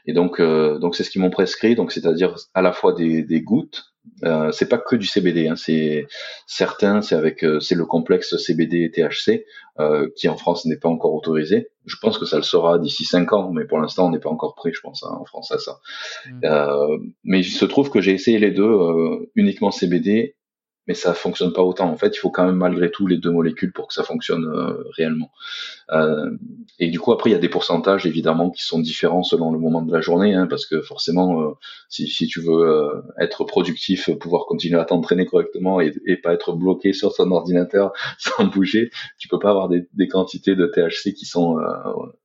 [0.06, 3.22] Et donc euh, donc c'est ce qu'ils m'ont prescrit, donc c'est-à-dire à la fois des,
[3.22, 6.06] des gouttes euh, c'est pas que du CBD, hein, c'est
[6.46, 9.44] certains, c'est avec, euh, c'est le complexe CBD et THC
[9.78, 11.68] euh, qui en France n'est pas encore autorisé.
[11.84, 14.30] Je pense que ça le sera d'ici 5 ans, mais pour l'instant on n'est pas
[14.30, 15.80] encore prêt, je pense, hein, en France à ça.
[16.26, 16.40] Mmh.
[16.44, 20.36] Euh, mais il se trouve que j'ai essayé les deux, euh, uniquement CBD
[20.86, 21.90] mais ça fonctionne pas autant.
[21.90, 24.44] En fait, il faut quand même malgré tout les deux molécules pour que ça fonctionne
[24.44, 25.30] euh, réellement.
[25.90, 26.30] Euh,
[26.78, 29.58] et du coup, après, il y a des pourcentages évidemment qui sont différents selon le
[29.58, 31.52] moment de la journée, hein, parce que forcément, euh,
[31.88, 36.32] si, si, tu veux euh, être productif, pouvoir continuer à t'entraîner correctement et, et, pas
[36.32, 40.66] être bloqué sur ton ordinateur sans bouger, tu peux pas avoir des, des quantités de
[40.66, 41.56] THC qui sont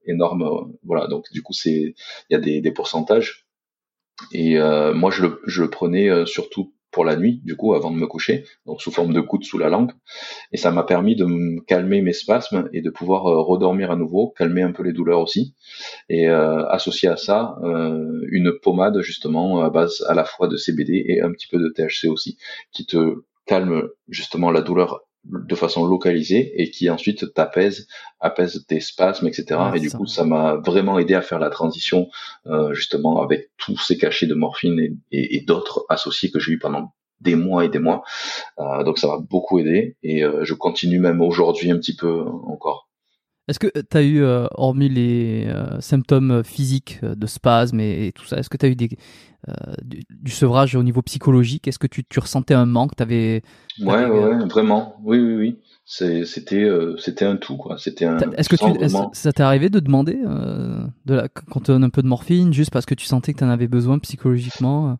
[0.06, 0.74] énormes.
[0.84, 1.96] voilà, donc du coup, c'est
[2.30, 3.46] il y a des, des pourcentages.
[4.34, 4.58] Et
[4.94, 8.08] moi, je le, je le prenais surtout pour la nuit, du coup, avant de me
[8.08, 9.92] coucher, donc sous forme de coude sous la langue.
[10.52, 13.96] Et ça m'a permis de me calmer mes spasmes et de pouvoir euh, redormir à
[13.96, 15.56] nouveau, calmer un peu les douleurs aussi.
[16.10, 20.58] Et euh, associer à ça, euh, une pommade justement à base à la fois de
[20.58, 22.38] CBD et un petit peu de THC aussi,
[22.72, 27.88] qui te calme justement la douleur de façon localisée et qui ensuite t'apaise,
[28.20, 29.60] apaise tes spasmes, etc.
[29.76, 32.10] et du coup, ça m'a vraiment aidé à faire la transition
[32.48, 34.80] euh, justement avec tous ces cachets de morphine
[35.12, 38.04] et, et, d'autres associés que j'ai eu pendant des mois et des mois.
[38.60, 42.22] Euh, donc ça m'a beaucoup aidé et euh, je continue même aujourd'hui un petit peu
[42.48, 42.90] encore.
[43.48, 48.26] Est-ce que tu as eu, euh, hormis les euh, symptômes physiques de spasmes et, tout
[48.26, 48.90] ça, est-ce que tu as eu des,
[49.82, 51.68] du, du, sevrage au niveau psychologique?
[51.68, 52.92] Est-ce que tu, tu, ressentais un manque?
[53.00, 53.42] Avais,
[53.80, 54.96] Ouais, ouais, vraiment.
[55.04, 55.60] Oui, oui, oui.
[55.86, 57.78] C'était c'était un tout, quoi.
[57.78, 58.18] C'était un.
[58.38, 62.04] Est-ce que tu, ça t'est arrivé de demander de la, quand tu donnes un peu
[62.04, 64.98] de morphine, juste parce que tu sentais que tu en avais besoin psychologiquement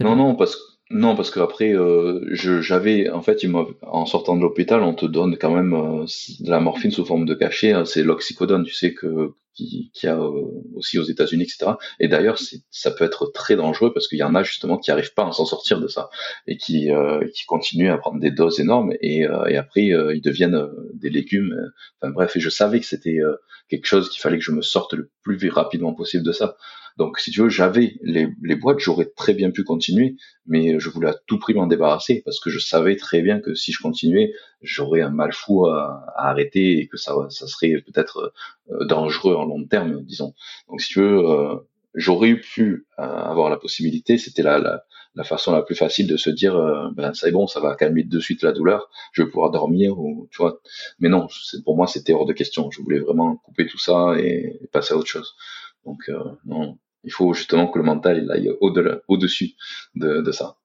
[0.00, 3.44] Non, non, parce que non, parce qu'après, euh, j'avais, en fait,
[3.82, 6.06] en sortant de l'hôpital, on te donne quand même euh,
[6.38, 7.72] de la morphine sous forme de cachet.
[7.72, 10.30] Hein, c'est l'oxycodone, tu sais que qui, qui a euh,
[10.74, 11.72] aussi aux États-Unis, etc.
[12.00, 12.38] Et d'ailleurs,
[12.70, 15.32] ça peut être très dangereux parce qu'il y en a justement qui arrivent pas à
[15.32, 16.10] s'en sortir de ça
[16.46, 20.68] et qui euh, qui continuent à prendre des doses énormes et, et après ils deviennent
[20.94, 21.54] des légumes.
[22.00, 23.18] Enfin bref, et je savais que c'était
[23.68, 26.56] quelque chose qu'il fallait que je me sorte le plus rapidement possible de ça.
[26.96, 30.16] Donc, si tu veux, j'avais les, les boîtes, j'aurais très bien pu continuer,
[30.46, 33.54] mais je voulais à tout prix m'en débarrasser parce que je savais très bien que
[33.54, 34.32] si je continuais,
[34.64, 38.32] j'aurais un mal fou à, à, arrêter et que ça, ça serait peut-être
[38.70, 40.34] euh, dangereux en long terme, disons.
[40.68, 41.56] Donc, si tu veux, euh,
[41.94, 44.84] j'aurais pu euh, avoir la possibilité, c'était la, la,
[45.14, 46.54] la, façon la plus facile de se dire,
[46.96, 50.28] ben c'est bon, ça va calmer de suite la douleur, je vais pouvoir dormir, ou
[50.30, 50.60] tu vois.
[50.98, 51.28] Mais non,
[51.64, 52.70] pour moi, c'était hors de question.
[52.70, 55.34] Je voulais vraiment couper tout ça et, passer à autre chose.
[55.84, 56.10] Donc,
[56.46, 59.52] non, il faut justement que le mental il aille au-dessus
[59.94, 60.56] de, de, ça.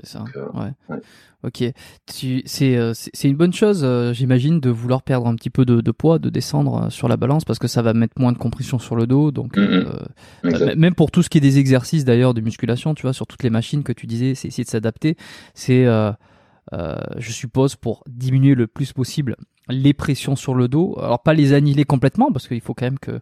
[0.00, 0.24] C'est ça.
[0.36, 1.00] Euh, ouais.
[1.42, 1.64] Ok.
[2.06, 5.64] Tu, c'est, euh, c'est une bonne chose, euh, j'imagine, de vouloir perdre un petit peu
[5.64, 8.38] de, de, poids, de descendre sur la balance, parce que ça va mettre moins de
[8.38, 9.32] compression sur le dos.
[9.32, 10.76] Donc, mm-hmm.
[10.76, 13.42] même pour tout ce qui est des exercices d'ailleurs de musculation, tu vois, sur toutes
[13.42, 15.16] les machines que tu disais, c'est essayer de s'adapter.
[15.54, 19.36] C'est, je suppose, pour diminuer le plus possible
[19.68, 20.96] les pressions sur le dos.
[20.98, 23.20] Alors pas les annihiler complètement, parce qu'il faut quand même que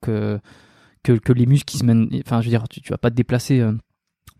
[0.00, 0.40] que
[1.02, 2.08] que, que les muscles qui se mènent.
[2.26, 3.62] Enfin, je veux dire, tu, tu vas pas te déplacer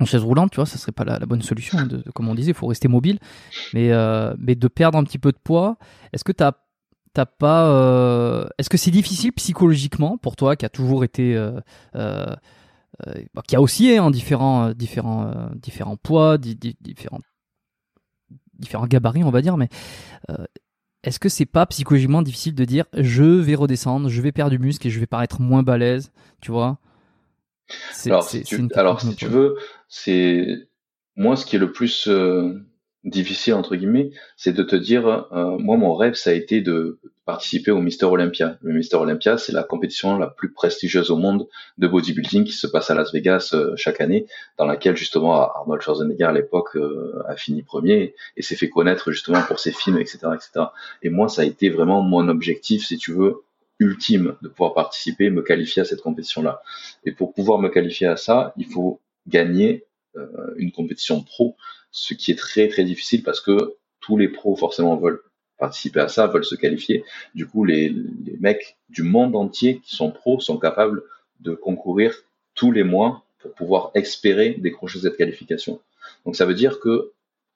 [0.00, 1.78] en chaise roulante, tu vois, ça serait pas la, bonne solution.
[2.14, 3.18] Comme on disait, il faut rester mobile.
[3.72, 5.76] Mais, euh, mais de perdre un petit peu de poids,
[6.12, 6.44] est-ce que tu
[7.12, 7.68] t'as pas.
[7.68, 11.36] Euh, est-ce que c'est difficile psychologiquement pour toi qui a toujours été.
[11.36, 11.60] Euh,
[13.34, 17.20] bah, qui a en hein, différents, différents, poids, différents,
[18.58, 19.68] différents gabarits, on va dire, mais
[21.04, 24.58] est-ce que c'est pas psychologiquement difficile de dire je vais redescendre, je vais perdre du
[24.58, 26.78] muscle et je vais paraître moins balèze, tu vois?
[28.07, 29.57] Alors, si, tu, alors si tu veux,
[29.89, 30.47] c'est
[31.16, 32.55] moi ce qui est le plus euh,
[33.05, 36.99] difficile entre guillemets, c'est de te dire, euh, moi mon rêve ça a été de
[37.24, 38.59] participer au Mister Olympia.
[38.62, 41.47] Le Mister Olympia c'est la compétition la plus prestigieuse au monde
[41.78, 44.27] de bodybuilding qui se passe à Las Vegas euh, chaque année,
[44.59, 49.12] dans laquelle justement Arnold Schwarzenegger à l'époque euh, a fini premier et s'est fait connaître
[49.12, 50.66] justement pour ses films, etc., etc.
[51.03, 53.45] Et moi ça a été vraiment mon objectif, si tu veux,
[53.85, 56.62] ultime de pouvoir participer, me qualifier à cette compétition-là.
[57.05, 59.85] Et pour pouvoir me qualifier à ça, il faut gagner
[60.56, 61.56] une compétition pro
[61.90, 65.23] ce qui est très très difficile parce que tous les pros forcément veulent
[65.59, 67.05] participer à ça, veulent se qualifier.
[67.35, 67.94] Du coup, les,
[68.40, 71.02] mecs du monde entier qui sont pros sont capables
[71.40, 72.15] de concourir
[72.55, 75.81] tous les mois pour pouvoir espérer décrocher cette qualification.
[76.27, 77.12] Donc ça veut dire que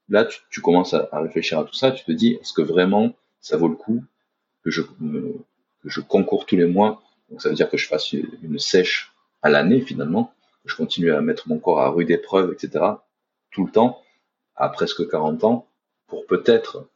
[0.09, 3.57] là, tu, commences à, réfléchir à tout ça, tu te dis, est-ce que vraiment ça
[3.57, 4.05] vaut le coup
[4.65, 4.83] que je,
[5.89, 9.13] je concours tous les mois Donc ça veut dire que je fasse une sèche
[9.43, 10.33] à l'année finalement,
[10.65, 12.85] que je continue à mettre mon corps à rude épreuve, etc.
[13.51, 14.03] tout le temps
[14.57, 15.67] à presque 40 ans
[16.09, 16.89] pour peut-être,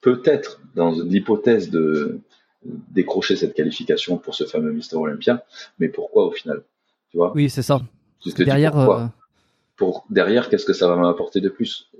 [0.00, 2.20] peut-être dans l'hypothèse de
[2.64, 5.44] décrocher cette qualification pour ce fameux Mister Olympia,
[5.78, 6.62] mais pourquoi au final?
[7.10, 7.32] Tu vois?
[7.34, 7.80] Oui, c'est ça.
[8.36, 9.06] derrière, euh,
[9.76, 11.90] pour derrière, qu'est-ce que ça va m'apporter de plus?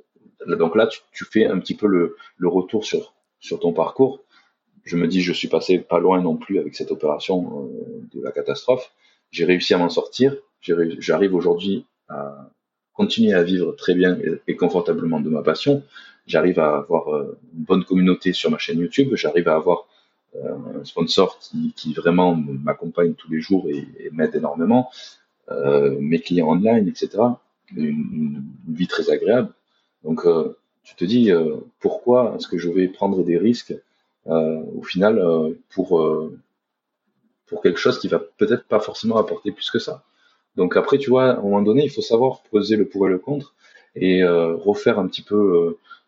[0.47, 4.21] Donc là, tu, tu, fais un petit peu le, le, retour sur sur ton parcours.
[4.85, 8.23] Je me dis, je suis passé pas loin non plus avec cette opération euh, de
[8.23, 8.93] la catastrophe.
[9.31, 10.37] J'ai réussi à m'en sortir.
[10.61, 12.51] J'arrive aujourd'hui à,
[13.01, 15.83] continuer à vivre très bien et, confortablement de ma passion.
[16.27, 19.15] J'arrive à avoir euh, une bonne communauté sur ma chaîne YouTube.
[19.15, 19.87] J'arrive à avoir
[20.37, 24.91] euh, un sponsor qui, vraiment m'accompagne tous les jours et, et m'aide énormément.
[25.51, 27.23] Euh, mes clients online, etc.
[27.75, 29.51] Une, vie très agréable.
[30.05, 30.27] Donc,
[30.85, 31.31] tu te dis
[31.79, 33.75] pourquoi est-ce que je vais prendre des risques
[34.27, 35.23] au final
[35.71, 36.01] pour
[37.51, 40.05] pour quelque chose qui va peut-être pas forcément apporter plus que ça.
[40.57, 43.11] Donc après, tu vois, à un moment donné, il faut savoir poser le pour et
[43.11, 43.55] le contre
[43.97, 45.37] et euh, refaire un petit peu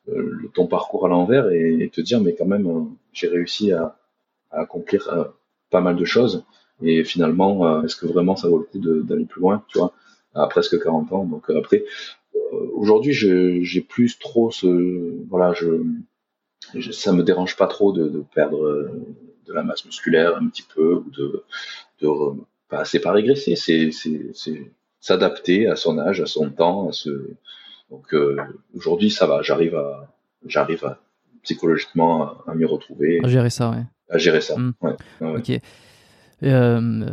[0.08, 2.82] euh, euh ton parcours à l'envers et, te dire, mais quand même, euh,
[3.12, 3.96] j'ai réussi à,
[4.50, 5.24] à accomplir euh,
[5.70, 6.44] pas mal de choses.
[6.80, 9.92] Et finalement, est-ce que vraiment ça vaut le coup d'aller plus loin, tu vois,
[10.34, 11.24] à presque 40 ans.
[11.24, 11.84] Donc après,
[12.74, 15.66] aujourd'hui, j'ai plus trop ce, voilà, je,
[16.74, 18.90] je, ça me dérange pas trop de, de perdre
[19.46, 21.44] de la masse musculaire un petit peu ou de,
[22.00, 22.08] de
[22.84, 23.90] c'est pas régresser, c'est
[25.00, 27.10] s'adapter à son âge, à son temps, à ce.
[27.90, 28.36] Donc euh,
[28.74, 30.08] aujourd'hui, ça va, j'arrive à,
[30.46, 30.98] j'arrive à
[31.42, 33.20] psychologiquement à, à m'y retrouver.
[33.22, 33.84] À gérer ça, ouais.
[34.08, 34.56] À gérer ça.
[34.56, 34.72] Mm.
[34.80, 35.36] Ouais, ouais.
[35.38, 35.60] Ok.
[36.42, 37.10] Euh,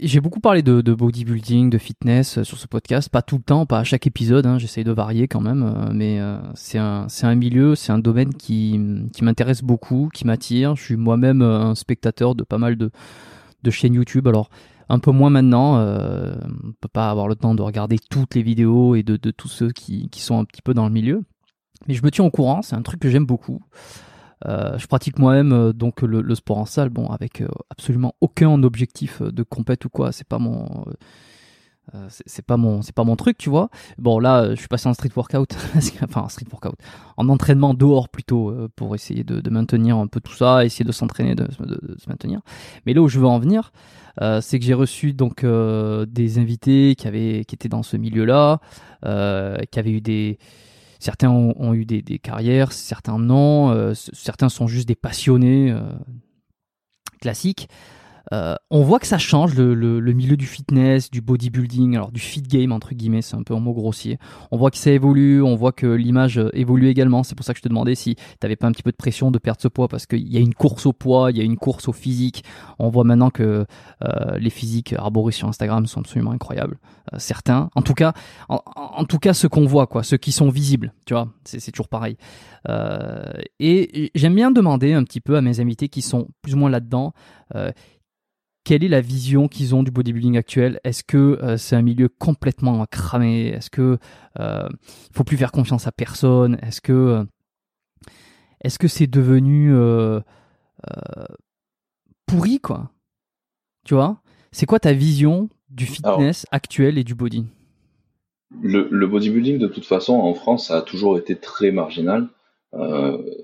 [0.00, 3.66] j'ai beaucoup parlé de, bodybuilding, de fitness euh, sur ce podcast, pas tout le temps,
[3.66, 4.46] pas à chaque épisode.
[4.46, 6.20] Hein, J'essaye de varier quand même, euh, mais
[6.54, 8.80] c'est un, un milieu, c'est un domaine qui,
[9.12, 10.76] qui m'intéresse beaucoup, qui m'attire.
[10.76, 12.90] Je suis moi-même un spectateur de pas mal de,
[13.62, 14.28] de chaînes YouTube.
[14.28, 14.50] Alors
[14.88, 15.78] un peu moins maintenant.
[15.80, 19.48] On peut pas avoir le temps de regarder toutes les vidéos et de, de tous
[19.48, 21.22] ceux qui, qui, sont un petit peu dans le milieu.
[21.88, 23.62] Mais je me tiens au courant, c'est un truc que j'aime beaucoup.
[24.46, 28.62] Euh, je pratique moi-même euh, donc le, sport en salle, bon avec euh, absolument aucun
[28.62, 30.12] objectif de compète ou quoi.
[30.12, 30.84] C'est pas mon
[32.08, 34.94] c'est pas mon c'est pas mon truc tu vois bon là je suis passé en
[34.94, 35.54] street workout
[36.02, 36.76] enfin en street workout
[37.16, 41.34] en entraînement dehors plutôt pour essayer de, maintenir un peu tout ça essayer de s'entraîner
[41.34, 42.40] de, se maintenir
[42.86, 43.72] mais là où je veux en venir
[44.40, 48.60] c'est que j'ai reçu donc des invités qui avaient qui étaient dans ce milieu là
[49.02, 50.38] qui avaient eu des
[51.02, 55.74] certains ont, eu des, des, carrières certains non certains sont juste des passionnés
[57.20, 57.68] classiques
[58.32, 62.42] euh, on voit que ça change le, milieu du fitness, du bodybuilding, alors du fit
[62.42, 64.18] game entre guillemets, c'est un peu un mot grossier.
[64.50, 67.22] On voit que ça évolue, on voit que l'image euh, évolue également.
[67.22, 69.30] C'est pour ça que je te demandais si t'avais pas un petit peu de pression
[69.30, 71.44] de perdre ce poids parce qu'il y a une course au poids, il y a
[71.44, 72.44] une course au physique.
[72.78, 73.66] On voit maintenant que
[74.02, 76.78] euh, les physiques arborés sur Instagram sont absolument incroyables.
[77.18, 78.12] Certains, en tout cas,
[78.48, 82.16] en, tout cas ceux qu'on voit ceux qui sont visibles, tu vois, c'est toujours pareil.
[83.58, 86.70] Et j'aime bien demander un petit peu à mes invités qui sont plus ou moins
[86.70, 87.12] là-dedans
[88.64, 90.80] quelle est la vision qu'ils ont du bodybuilding actuel?
[90.84, 93.98] Est-ce que euh, c'est un milieu complètement cramé Est-ce que
[94.38, 94.68] euh,
[95.12, 96.58] faut plus faire confiance à personne?
[96.62, 97.24] Est-ce que euh,
[98.62, 100.20] est-ce que c'est devenu euh,
[100.88, 101.24] euh,
[102.26, 102.92] pourri quoi?
[103.84, 104.22] Tu vois?
[104.52, 107.46] C'est quoi ta vision du fitness Alors, actuel et du body?
[108.60, 112.28] Le, le, bodybuilding de toute façon en France ça a toujours été très marginal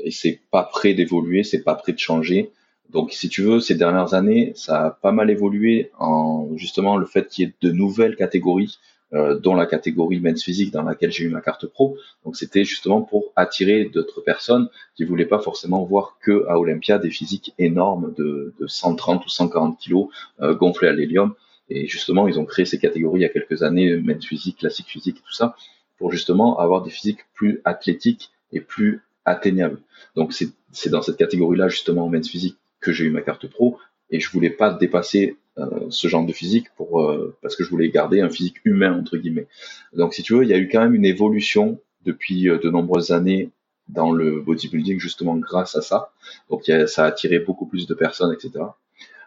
[0.04, 2.50] et c'est pas prêt d'évoluer, c'est pas prêt de changer.
[2.90, 7.06] Donc, si tu veux, ces dernières années, ça a pas mal évolué en justement le
[7.06, 8.78] fait qu'il y ait de nouvelles catégories,
[9.12, 11.96] euh, dont la catégorie men's physique dans laquelle j'ai eu ma carte pro.
[12.24, 16.98] Donc, c'était justement pour attirer d'autres personnes qui voulaient pas forcément voir que à Olympia
[16.98, 20.08] des physiques énormes de, de 130 ou 140 kilos
[20.40, 21.34] euh, gonflés à l'hélium.
[21.70, 24.88] Et justement, ils ont créé ces catégories il y a quelques années, men's physique, classique
[24.88, 25.54] physique, tout ça,
[25.98, 29.78] pour justement avoir des physiques plus athlétiques et plus atteignable.
[30.16, 33.78] Donc c'est dans cette catégorie-là justement en men's physique que j'ai eu ma carte pro
[34.10, 37.70] et je voulais pas dépasser euh, ce genre de physique pour euh, parce que je
[37.70, 39.48] voulais garder un physique humain entre guillemets.
[39.92, 42.70] Donc si tu veux, il y a eu quand même une évolution depuis euh, de
[42.70, 43.50] nombreuses années
[43.88, 46.12] dans le bodybuilding justement grâce à ça.
[46.50, 48.66] Donc ça a attiré beaucoup plus de personnes, etc.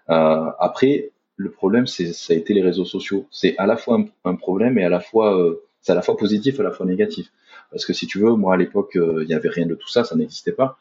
[0.08, 3.26] après, le problème, c'est ça a été les réseaux sociaux.
[3.32, 5.36] C'est à la fois un, problème et à la fois
[5.82, 7.32] c'est à la fois positif à la fois négatif.
[7.72, 10.04] Parce que si tu veux, moi à l'époque, il n'y avait rien de tout ça,
[10.04, 10.78] ça n'existait pas.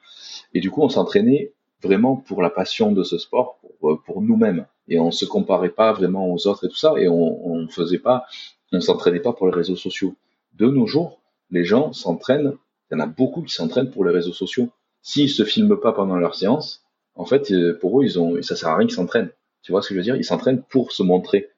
[0.53, 4.23] Et du coup, on s'entraînait vraiment pour la passion de ce sport, pour, euh, pour
[4.23, 4.67] nous-mêmes.
[4.89, 7.99] Et on se comparait pas vraiment aux autres et tout ça, et on, on faisait
[7.99, 8.25] pas,
[8.73, 10.15] on s'entraînait pas pour les réseaux sociaux.
[10.55, 11.21] De nos jours,
[11.51, 12.55] les gens s'entraînent,
[12.91, 14.69] il y en a beaucoup qui s'entraînent pour les réseaux sociaux.
[15.03, 16.85] S'ils se filment pas pendant leur séance,
[17.15, 19.31] en fait, euh, pour eux, ils ont, ça sert à rien qu'ils s'entraînent.
[19.63, 20.17] Tu vois ce que je veux dire?
[20.17, 21.51] Ils s'entraînent pour se montrer.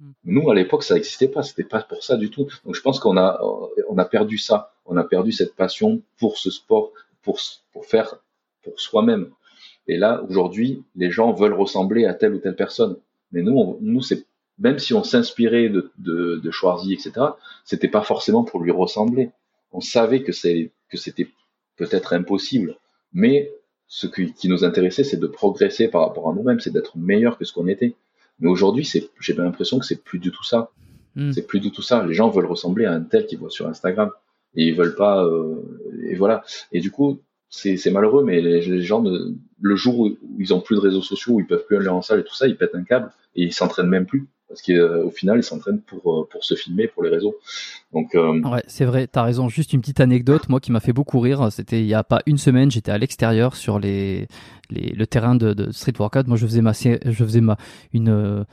[0.00, 0.12] Hmm.
[0.24, 1.42] Nous, à l'époque, ça n'existait pas.
[1.42, 2.48] C'était pas pour ça du tout.
[2.64, 3.40] Donc, je pense qu'on a,
[3.88, 4.72] on a perdu ça.
[4.86, 6.92] On a perdu cette passion pour ce sport,
[7.22, 7.38] pour,
[7.72, 8.16] pour faire
[8.62, 9.30] pour soi-même.
[9.86, 12.96] Et là, aujourd'hui, les gens veulent ressembler à telle ou telle personne.
[13.32, 14.24] Mais nous, nous, c'est
[14.58, 17.12] même si on s'inspirait de, de, de Schwarzy, etc.,
[17.64, 19.30] c'était pas forcément pour lui ressembler.
[19.72, 21.28] On savait que c'est que c'était
[21.76, 22.76] peut-être impossible,
[23.12, 23.50] mais
[23.88, 27.36] ce qui, qui nous intéressait, c'est de progresser par rapport à nous-mêmes, c'est d'être meilleur
[27.36, 27.94] que ce qu'on était.
[28.40, 30.70] Mais aujourd'hui, c'est, j'ai l'impression que c'est plus du tout ça.
[31.14, 31.32] Hmm.
[31.32, 32.04] C'est plus du tout ça.
[32.04, 34.10] Les gens veulent ressembler à un tel qu'ils voient sur Instagram
[34.56, 35.24] et ils veulent pas.
[35.24, 35.54] Euh,
[36.08, 36.42] et voilà.
[36.72, 37.20] Et du coup,
[37.54, 41.40] c'est malheureux, mais les, gens, le jour où ils ont plus de réseaux sociaux, où
[41.40, 43.52] ils peuvent plus aller en salle et tout ça, ils pètent un câble et ils
[43.52, 44.26] s'entraînent même plus.
[44.48, 47.34] Parce qu'au euh, final, ils s'entraînent pour, euh, pour se filmer, pour les réseaux.
[47.92, 49.48] Donc, euh, Ouais, c'est vrai, t'as raison.
[49.48, 51.50] Juste une petite anecdote, moi, qui m'a fait beaucoup rire.
[51.50, 54.28] C'était il y a pas une semaine, j'étais à l'extérieur sur les,
[54.70, 56.28] les, le terrain de, de street workout.
[56.28, 57.56] Moi, je faisais ma, je faisais ma,
[57.92, 58.44] une,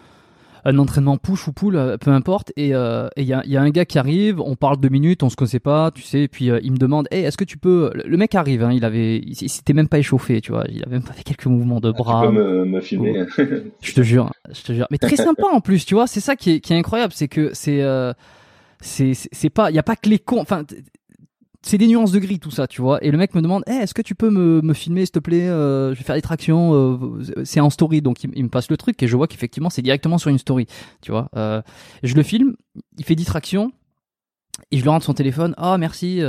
[0.66, 2.52] un entraînement push ou pull, euh, peu importe.
[2.56, 5.24] Et il euh, y, a, y, a, un gars qui arrive, on parle deux minutes,
[5.24, 6.22] on se connaissait pas, tu sais.
[6.22, 8.72] Et puis euh, il me demande, hey, est-ce que tu peux Le mec arrive, hein,
[8.72, 10.66] il avait, il, s'était même pas échauffé, tu vois.
[10.70, 12.24] Il avait même pas fait quelques mouvements de bras.
[12.24, 13.26] Ah, tu peux me, filmer.
[13.82, 14.88] je te jure, je te jure.
[14.92, 16.08] Mais très sympa en plus, tu vois.
[16.08, 17.82] C'est ça qui est, qui est incroyable, c'est que c'est
[18.82, 20.64] c'est c'est pas il y a pas que les cons enfin
[21.64, 23.04] c'est des nuances de gris tout ça, tu vois.
[23.04, 25.20] Et le mec me demande, hey, est-ce que tu peux me, me filmer, s'il te
[25.20, 26.74] plaît euh, Je vais faire des tractions.
[26.74, 29.84] Euh, c'est en story, donc il, me passe le truc et je vois qu'effectivement c'est
[29.84, 30.66] directement sur une story,
[31.02, 31.30] tu vois.
[31.36, 31.62] Euh,
[32.02, 32.56] je le filme,
[32.98, 33.72] il fait 10 tractions
[34.72, 35.54] et je lui rends son téléphone.
[35.62, 36.22] Oh merci.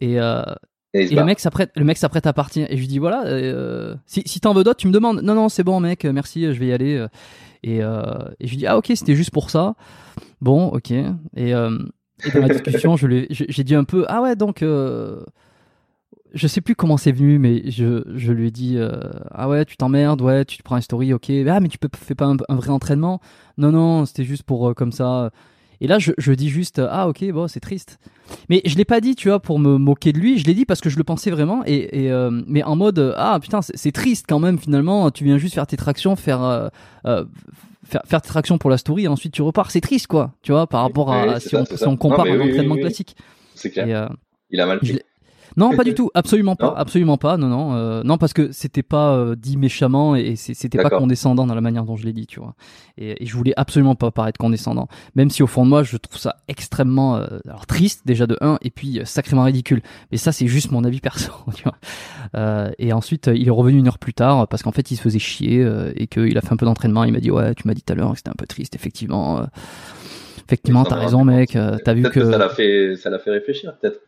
[0.00, 3.24] Et, et, le mec s'apprête, le mec s'apprête à partir et je lui dis voilà,
[4.06, 5.20] si, si t'en veux d'autres, tu me demandes.
[5.22, 7.06] Non non, c'est bon mec, merci, je vais y aller.
[7.62, 9.74] Et, et je lui dis ah ok, c'était juste pour ça.
[10.40, 10.90] Bon ok.
[11.36, 11.52] Et
[12.22, 14.62] et dans la discussion, j'ai dit un peu Ah ouais, donc.
[14.62, 15.24] Euh,
[16.32, 18.90] je sais plus comment c'est venu, mais je, je lui ai dit euh,
[19.30, 21.30] Ah ouais, tu t'emmerdes, ouais, tu te prends un story, ok.
[21.48, 23.20] Ah, mais tu peux, fais pas un, vrai entraînement
[23.56, 25.30] Non, non, c'était juste pour euh, comme ça.
[25.80, 28.00] Et là, je, je dis juste Ah, ok, bon, c'est triste.
[28.48, 30.38] Mais je l'ai pas dit, tu vois, pour me moquer de lui.
[30.38, 31.62] Je l'ai dit parce que je le pensais vraiment.
[31.66, 35.10] Et, et mais en mode Ah, putain, c'est triste quand même, finalement.
[35.10, 36.70] Tu viens juste faire tes tractions, faire
[37.84, 39.70] faire, faire traction pour la story et ensuite tu repars.
[39.70, 43.16] C'est triste, quoi, tu vois, par rapport à si, on, compare un entraînement classique.
[43.54, 43.86] C'est clair.
[43.88, 44.14] Euh,
[44.50, 45.00] il a mal pris.
[45.56, 47.36] Non, pas du tout, absolument pas, absolument pas.
[47.36, 51.46] Non, non, euh, non, parce que c'était pas euh, dit méchamment et c'était pas condescendant
[51.46, 52.54] dans la manière dont je l'ai dit, tu vois.
[52.98, 55.96] Et, et, je voulais absolument pas paraître condescendant, même si au fond de moi, je
[55.96, 59.82] trouve ça extrêmement euh, alors triste déjà de un et puis sacrément ridicule.
[60.10, 62.70] Mais ça, c'est juste mon avis perso, tu vois.
[62.78, 65.18] et ensuite, il est revenu une heure plus tard parce qu'en fait, il se faisait
[65.18, 65.66] chier
[65.96, 67.04] et qu'il a fait un peu d'entraînement.
[67.04, 68.74] Il m'a dit ouais, tu m'as dit tout à l'heure que c'était un peu triste,
[68.74, 69.46] effectivement.
[70.46, 71.56] Effectivement, t'as raison, mec.
[71.84, 74.00] T'as vu que, que ça l'a fait, ça l'a fait réfléchir, peut-être.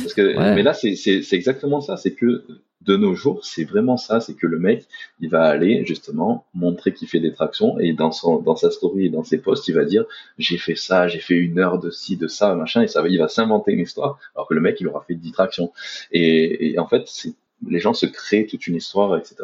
[0.00, 1.96] Parce que, mais là, c'est exactement ça.
[1.96, 2.44] C'est que
[2.82, 4.20] de nos jours, c'est vraiment ça.
[4.20, 4.86] C'est que le mec,
[5.20, 9.06] il va aller justement montrer qu'il fait des tractions et dans son, dans sa story
[9.06, 10.04] et dans ses posts, il va dire
[10.38, 13.08] j'ai fait ça, j'ai fait une heure de ci, de ça, machin, et ça va,
[13.08, 15.72] il va s'inventer une histoire, alors que le mec, il aura fait 10 tractions.
[16.10, 17.08] Et, et en fait,
[17.68, 19.36] les gens se créent toute une histoire, etc.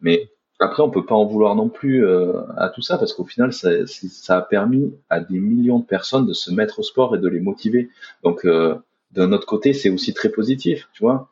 [0.00, 3.24] Mais après, on peut pas en vouloir non plus euh, à tout ça parce qu'au
[3.24, 7.16] final, ça, ça, a permis à des millions de personnes de se mettre au sport
[7.16, 7.88] et de les motiver.
[8.22, 8.74] Donc, euh,
[9.12, 11.28] d'un autre côté, c'est aussi très positif, tu vois.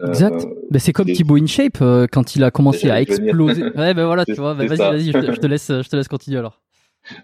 [0.00, 0.46] Euh, exact.
[0.70, 3.62] Ben, c'est comme Thibaut InShape euh, quand il a commencé à exploser.
[3.76, 4.54] ouais, ben voilà, tu vois.
[4.54, 6.60] Ben, vas-y, vas-y, je, te laisse, je te laisse continuer alors.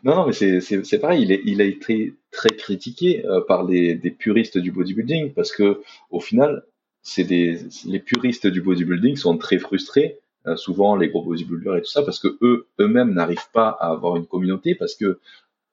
[0.05, 1.23] Non, non, mais c'est, c'est, c'est pareil.
[1.23, 5.53] Il, est, il a été très critiqué euh, par les, des puristes du bodybuilding parce
[5.53, 5.81] que
[6.11, 6.65] au final,
[7.03, 10.19] c'est des, les puristes du bodybuilding sont très frustrés.
[10.57, 14.17] souvent, les gros bodybuilders et tout ça, parce que eux, eux-mêmes n'arrivent pas à avoir
[14.17, 15.21] une communauté parce que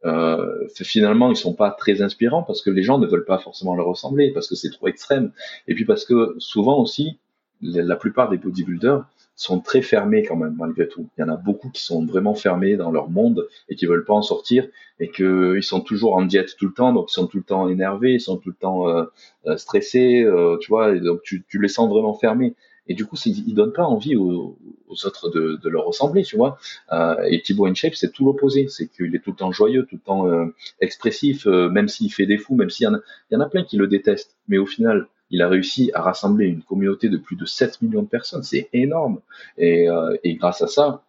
[0.05, 3.75] euh, finalement ils sont pas très inspirants parce que les gens ne veulent pas forcément
[3.75, 5.31] leur ressembler parce que c'est trop extrême
[5.67, 7.17] et puis parce que souvent aussi
[7.61, 9.05] la plupart des bodybuilders
[9.35, 11.07] sont très fermés quand même malgré tout.
[11.17, 14.05] Il y en a beaucoup qui sont vraiment fermés dans leur monde et qui veulent
[14.05, 14.67] pas en sortir
[14.99, 17.43] et que ils sont toujours en diète tout le temps, donc ils sont tout le
[17.43, 19.03] temps énervés, ils sont tout le temps euh,
[19.47, 22.55] euh, stressés, euh, tu vois, et donc tu, tu les sens vraiment fermés.
[22.87, 24.57] Et du coup, ils donnent pas envie aux,
[24.87, 26.57] autres de, de, leur ressembler, tu vois.
[26.91, 28.67] Euh, et Thibaut InShape, c'est tout l'opposé.
[28.69, 30.45] C'est qu'il est tout le temps joyeux, tout le temps euh,
[30.79, 32.99] expressif, même s'il fait des fous, même s'il y en a,
[33.29, 34.35] il y en a plein qui le détestent.
[34.47, 38.03] Mais au final, il a réussi à rassembler une communauté de plus de 7 millions
[38.03, 38.43] de personnes.
[38.43, 39.19] C'est énorme.
[39.57, 41.03] Et, euh, et, grâce à ça,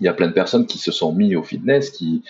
[0.00, 2.22] il y a plein de personnes qui se sont mis au fitness, qui,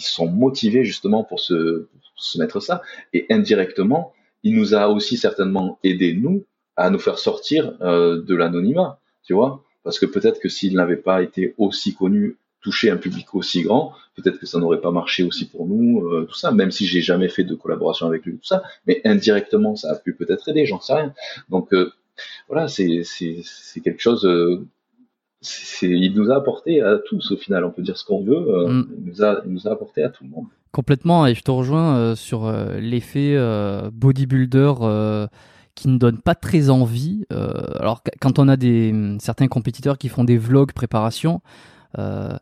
[0.00, 2.82] sont motivées justement pour se, pour se mettre ça.
[3.12, 4.12] Et indirectement,
[4.42, 6.44] il nous a aussi certainement aidé, nous,
[6.76, 9.62] à nous faire sortir euh, de l'anonymat, tu vois.
[9.82, 13.92] Parce que peut-être que s'il n'avait pas été aussi connu toucher un public aussi grand,
[14.16, 17.00] peut-être que ça n'aurait pas marché aussi pour nous, euh, tout ça, même si j'ai
[17.00, 20.66] jamais fait de collaboration avec lui, tout ça, mais indirectement, ça a pu peut-être aider,
[20.66, 21.14] j'en sais rien.
[21.48, 21.92] Donc euh,
[22.48, 23.04] voilà, c'est
[23.84, 24.28] quelque chose,
[25.82, 28.88] il nous a apporté à tous au final, on peut dire ce qu'on veut, mm.
[28.98, 30.46] il, nous a, il nous a apporté à tout le monde.
[30.72, 32.50] Complètement, et je te rejoins sur
[32.80, 33.38] l'effet
[33.92, 34.72] bodybuilder
[35.76, 37.24] qui ne donne pas très envie.
[37.30, 41.40] alors quand on a des certains compétiteurs qui font des vlogs préparation,
[41.98, 42.36] euh,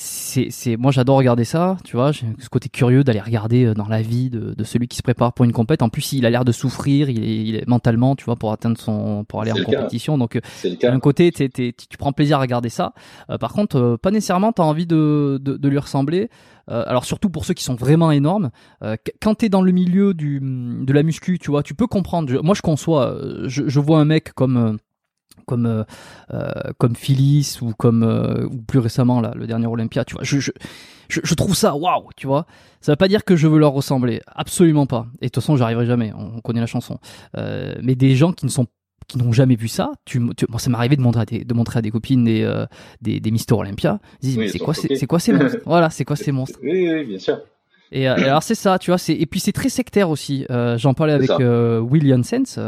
[0.00, 3.88] c'est, moi j'adore regarder ça, tu vois, j'ai ce côté curieux d'aller regarder euh, dans
[3.88, 5.82] la vie de, de, celui qui se prépare pour une compète.
[5.82, 8.52] En plus, il a l'air de souffrir, il est, il est mentalement, tu vois, pour
[8.52, 10.16] atteindre son, pour aller en compétition.
[10.16, 10.40] Donc, euh,
[10.80, 12.92] d'un côté, tu prends plaisir à regarder ça.
[13.40, 16.30] par contre, pas nécessairement t'as envie de, de, de, lui ressembler.
[16.68, 18.50] alors surtout pour ceux qui sont vraiment énormes.
[19.20, 22.40] quand t'es dans le milieu du, de la muscu, tu vois, tu peux comprendre.
[22.42, 23.16] moi, je conçois.
[23.46, 24.78] Je, je vois un mec comme
[25.46, 25.84] comme euh,
[26.32, 30.24] euh, comme Phyllis ou comme euh, ou plus récemment là le dernier Olympia tu vois.
[30.24, 30.50] Je je,
[31.08, 32.46] je, trouve ça waouh tu vois.
[32.80, 34.20] Ça veut pas dire que je veux leur ressembler.
[34.26, 35.06] Absolument pas.
[35.20, 36.12] Et de toute façon j'arriverai jamais.
[36.16, 36.98] On, connaît la chanson.
[37.34, 38.66] Mais des gens qui ne sont
[39.06, 41.42] qui n'ont jamais vu ça, tu, tu bon, ça m'est arrivé de montrer à des,
[41.42, 42.64] de montrer à des copines des,
[43.00, 44.00] des, des Mister Olympia.
[44.20, 45.58] Ils disent, c'est quoi, c'est quoi ces monstres?
[45.64, 46.58] Voilà, c'est quoi ces monstres?
[46.62, 47.38] Oui, oui, bien sûr.
[47.90, 50.44] Et, alors c'est ça, tu vois, c'est et puis c'est très sectaire aussi.
[50.76, 52.58] J'en parlais avec Will Sense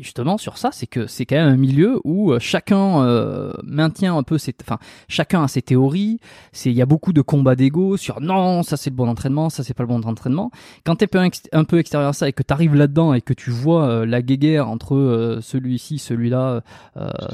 [0.00, 4.16] justement sur ça, c'est que c'est quand même un milieu où euh, chacun euh, maintient
[4.16, 4.78] un peu ses, enfin
[5.08, 6.18] chacun a ses théories.
[6.52, 9.50] C'est il y a beaucoup de combats d'ego sur non ça c'est le bon entraînement,
[9.50, 10.50] ça c'est pas le bon entraînement.
[10.84, 13.50] Quand t'es un, un peu extérieur à ça et que t'arrives là-dedans et que tu
[13.50, 16.62] vois euh, la guéguerre entre celui-ci, celui-là,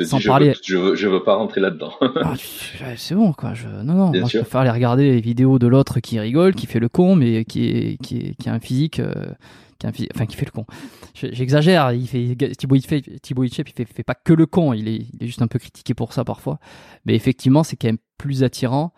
[0.05, 0.55] sans parler.
[0.65, 1.93] je, veux, je veux pas rentrer là-dedans.
[2.81, 3.55] Ah, c'est bon quoi.
[3.55, 6.67] Je, non non, moi je préfère aller regarder les vidéos de l'autre qui rigole, qui
[6.67, 9.01] fait le con, mais qui est qui est qui a un physique
[9.79, 10.67] qui, enfin, qui fait le con.
[11.15, 14.89] J'exagère, il fait, Thibaut, il fait, Thibaut il fait, fait, pas que le con, il
[14.89, 16.59] est, il est juste un peu critiqué pour ça parfois.
[17.05, 18.93] Mais effectivement, c'est quand même plus attirant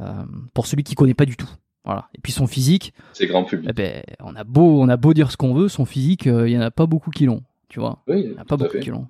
[0.00, 0.24] euh,
[0.54, 1.48] pour celui qui connaît pas du tout.
[1.84, 2.08] Voilà.
[2.14, 2.92] Et puis son physique.
[3.12, 3.68] C'est grand public.
[3.70, 6.48] Eh ben, on a beau, on a beau dire ce qu'on veut, son physique, euh,
[6.48, 8.02] il y en a pas beaucoup qui l'ont, tu vois.
[8.08, 9.06] Oui, il y en a pas beaucoup qui l'ont.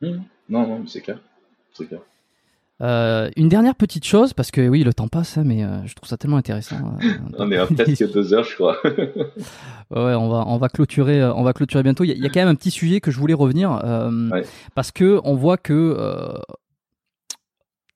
[0.00, 0.18] Mmh.
[0.48, 1.20] Non, non, c'est clair.
[1.72, 2.00] C'est clair.
[2.80, 5.94] Euh, une dernière petite chose, parce que oui, le temps passe, hein, mais euh, je
[5.94, 6.76] trouve ça tellement intéressant.
[6.76, 7.08] Euh,
[7.38, 8.76] on est à presque deux heures, je crois.
[8.84, 12.02] ouais, on va, on va clôturer, on va clôturer bientôt.
[12.04, 13.80] Il y, a, quand même un petit sujet que je voulais revenir,
[14.74, 15.96] parce que on voit que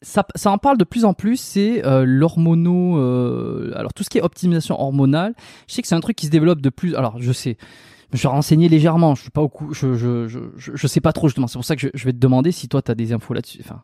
[0.02, 2.96] ça, ça, en parle de plus en plus, c'est l'hormono.
[3.74, 5.34] alors tout ce qui est optimisation hormonale,
[5.68, 6.94] je sais que c'est un truc qui se développe de plus.
[6.94, 7.56] Alors je sais.
[8.12, 11.12] Je suis renseigné légèrement, je suis pas au coup, je, je, je, je, sais pas
[11.12, 11.48] trop justement.
[11.48, 13.34] C'est pour ça que je, je vais te demander si toi tu as des infos
[13.34, 13.58] là-dessus.
[13.64, 13.82] Enfin,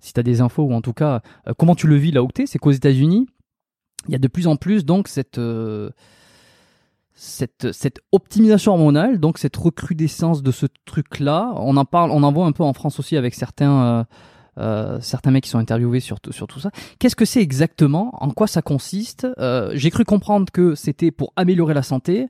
[0.00, 2.22] si tu as des infos, ou en tout cas, euh, comment tu le vis là
[2.22, 3.26] où tu c'est qu'aux États-Unis,
[4.08, 5.90] il y a de plus en plus donc cette, euh,
[7.14, 11.52] cette, cette optimisation hormonale, donc cette recrudescence de ce truc-là.
[11.56, 14.06] On en parle, on en voit un peu en France aussi avec certains.
[14.58, 16.70] Euh, certains mecs qui sont interviewés sur, sur tout ça.
[16.98, 18.10] Qu'est-ce que c'est exactement?
[18.22, 19.26] En quoi ça consiste?
[19.72, 22.28] J'ai cru comprendre que c'était pour améliorer la santé.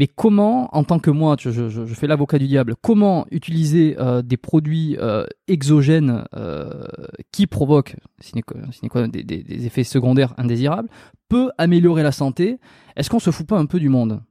[0.00, 3.96] Mais comment, en tant que moi, je, je, je fais l'avocat du diable, comment utiliser
[3.98, 6.86] euh, des produits euh, exogènes euh,
[7.32, 7.96] qui provoquent
[8.32, 10.88] des, des, des, effets secondaires indésirables
[11.28, 12.56] peut améliorer la santé?
[12.96, 14.22] Est-ce qu'on se fout pas un peu du monde?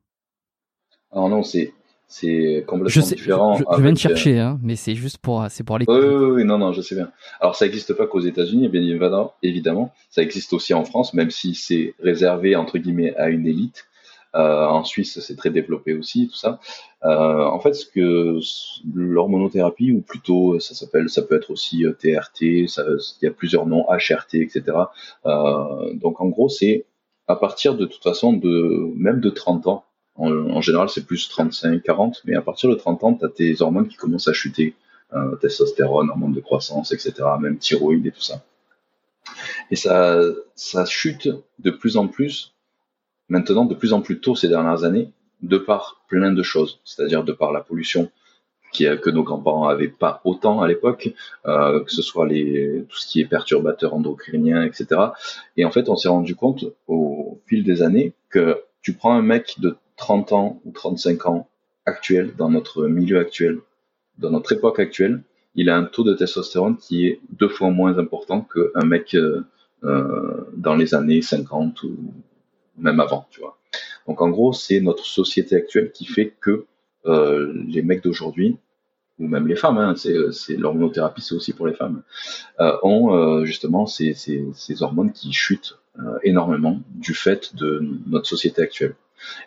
[1.12, 1.72] Alors non, c'est
[2.08, 3.54] c'est complètement différent.
[3.54, 5.86] Je, je viens de chercher, hein, mais c'est juste pour c'est pour aller.
[5.88, 7.12] Oui, oui, oui, non, non, je sais bien.
[7.42, 8.82] Alors ça n'existe pas qu'aux États-Unis, bien
[9.44, 13.86] évidemment, ça existe aussi en France, même si c'est réservé entre guillemets à une élite.
[14.36, 16.60] Euh, en Suisse, c'est très développé aussi, tout ça.
[17.04, 18.40] Euh, en fait, ce que
[18.94, 23.66] l'hormonothérapie, ou plutôt, ça s'appelle, ça peut être aussi TRT, euh, il y a plusieurs
[23.66, 24.64] noms, HRT, etc.
[25.26, 26.86] Euh, donc, en gros, c'est
[27.28, 29.86] à partir de, toute façon de même de 30 ans.
[30.16, 33.62] En, général, c'est plus 35, 40, mais à partir de 30 ans, tu as tes
[33.62, 34.76] hormones qui commencent à chuter.
[35.14, 38.44] Euh, testostérone, hormones de croissance, etc., même thyroïde et tout ça.
[39.72, 40.20] Et ça,
[40.54, 42.54] ça chute de plus en plus
[43.30, 45.12] maintenant de plus en plus tôt ces dernières années,
[45.42, 48.12] de par plein de choses, c'est-à-dire de par la pollution
[48.72, 51.10] que nos grands-parents avaient pas autant à l'époque,
[51.48, 55.02] euh, que ce soit les, tout ce qui est perturbateurs endocriniens, etc.
[55.58, 59.22] Et en fait, on s'est rendu compte au fil des années que tu prends un
[59.22, 61.50] mec de 30 ans ou 35 ans
[61.86, 63.60] actuel, dans notre milieu actuel,
[64.18, 65.24] dans notre époque actuelle,
[65.56, 69.42] il a un taux de testostérone qui est deux fois moins important qu'un mec euh,
[69.84, 71.98] euh, dans les années 50 ou
[72.80, 73.58] même avant, tu vois.
[74.08, 76.66] Donc en gros, c'est notre société actuelle qui fait que
[77.06, 78.58] euh, les mecs d'aujourd'hui,
[79.20, 82.02] ou même les femmes, hein, c'est l'hormonothérapie, c'est aussi pour les femmes,
[82.60, 88.28] euh, ont euh, justement ces, ces, hormones qui chutent euh, énormément du fait de notre
[88.28, 88.96] société actuelle.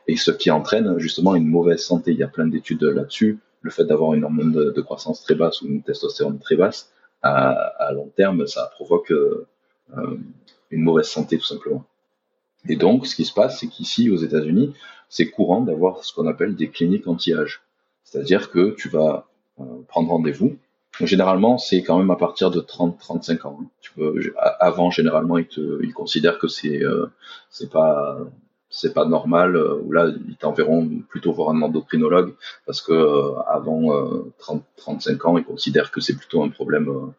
[0.06, 2.12] Et ce qui entraîne justement une mauvaise santé.
[2.12, 3.38] Il y a plein d'études là-dessus.
[3.62, 6.92] Le fait d'avoir une hormone de, croissance très basse ou une testostérone très basse,
[7.22, 9.46] à, long terme, ça provoque euh,
[10.70, 11.84] une mauvaise santé tout simplement.
[12.68, 14.72] Et donc, ce qui se passe, c'est qu'ici, aux États-Unis,
[15.08, 17.62] c'est courant d'avoir ce qu'on appelle des cliniques anti-âge.
[18.04, 19.26] C'est-à-dire que tu vas
[19.60, 20.56] euh, prendre rendez-vous.
[21.00, 23.58] Généralement, c'est quand même à partir de 30-35 ans.
[23.60, 23.66] Hein.
[23.80, 27.06] Tu peux, avant, généralement, ils, te, ils considèrent que c'est euh,
[27.72, 28.18] pas
[28.68, 29.56] c'est pas normal.
[29.56, 32.34] Euh, ou là, ils t'enverront plutôt voir un endocrinologue
[32.66, 33.82] parce que euh, avant
[34.38, 37.12] 30-35 ans, ils considèrent que c'est plutôt un problème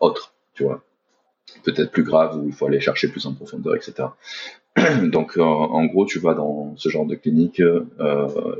[0.00, 0.32] autre.
[0.54, 0.82] Tu vois
[1.62, 4.08] peut-être plus grave où il faut aller chercher plus en profondeur, etc.
[5.02, 7.86] Donc, euh, en gros, tu vas dans ce genre de clinique, euh,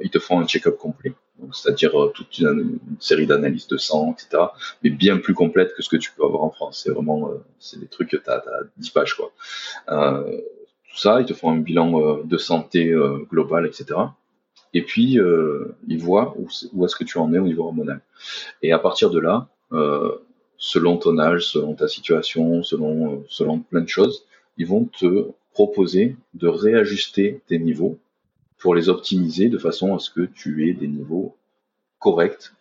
[0.03, 1.13] ils te font un check-up complet,
[1.53, 4.45] c'est-à-dire euh, toute une, série d'analyses de sang, etc.
[4.83, 6.83] Mais bien plus complète que ce que tu peux avoir en France.
[6.85, 8.43] C'est vraiment, c'est des trucs que tu as,
[8.77, 9.33] 10 pages, quoi.
[9.87, 12.95] tout ça, ils te font un bilan de santé
[13.31, 14.01] global, etc.
[14.75, 15.19] Et puis,
[15.87, 18.01] ils voient où, où est-ce que tu en es au niveau hormonal.
[18.63, 19.49] Et à partir de là,
[20.59, 24.25] selon ton âge, selon ta situation, selon, selon plein de choses,
[24.57, 27.99] ils vont te proposer de réajuster tes niveaux
[28.59, 31.37] pour les optimiser de façon à ce que tu aies des niveaux
[31.99, 32.53] corrects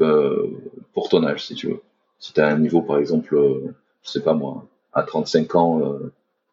[0.00, 0.46] euh,
[0.92, 1.80] pour ton âge, si tu veux.
[2.18, 5.80] Si tu as un niveau, par exemple, euh, je sais pas moi, à 35 ans,
[5.82, 6.12] euh,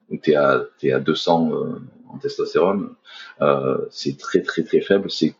[0.10, 2.96] où tu es à, es à 200 euh, en testostérone,
[3.42, 5.36] euh, c'est très très très faible, c'est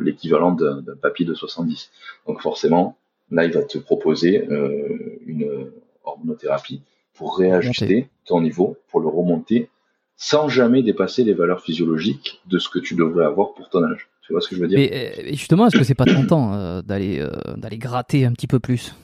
[0.00, 1.90] l'équivalent d'un papier de 70.
[2.26, 2.96] Donc forcément,
[3.30, 5.70] là, il va te proposer euh, une
[6.04, 6.82] hormonothérapie
[7.14, 9.68] pour réajuster ton niveau, pour le remonter,
[10.16, 14.08] sans jamais dépasser les valeurs physiologiques de ce que tu devrais avoir pour ton âge.
[14.22, 14.78] Tu vois ce que je veux dire?
[14.78, 18.46] Mais euh, justement, est-ce que c'est pas tentant euh, d'aller euh, d'aller gratter un petit
[18.46, 18.94] peu plus?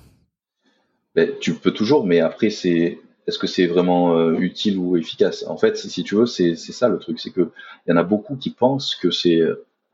[1.15, 5.47] Ben, Tu peux toujours, mais après, c'est est-ce que c'est vraiment utile ou efficace?
[5.49, 7.49] En fait, si tu veux, c'est ça le truc, c'est que
[7.87, 9.41] il y en a beaucoup qui pensent que c'est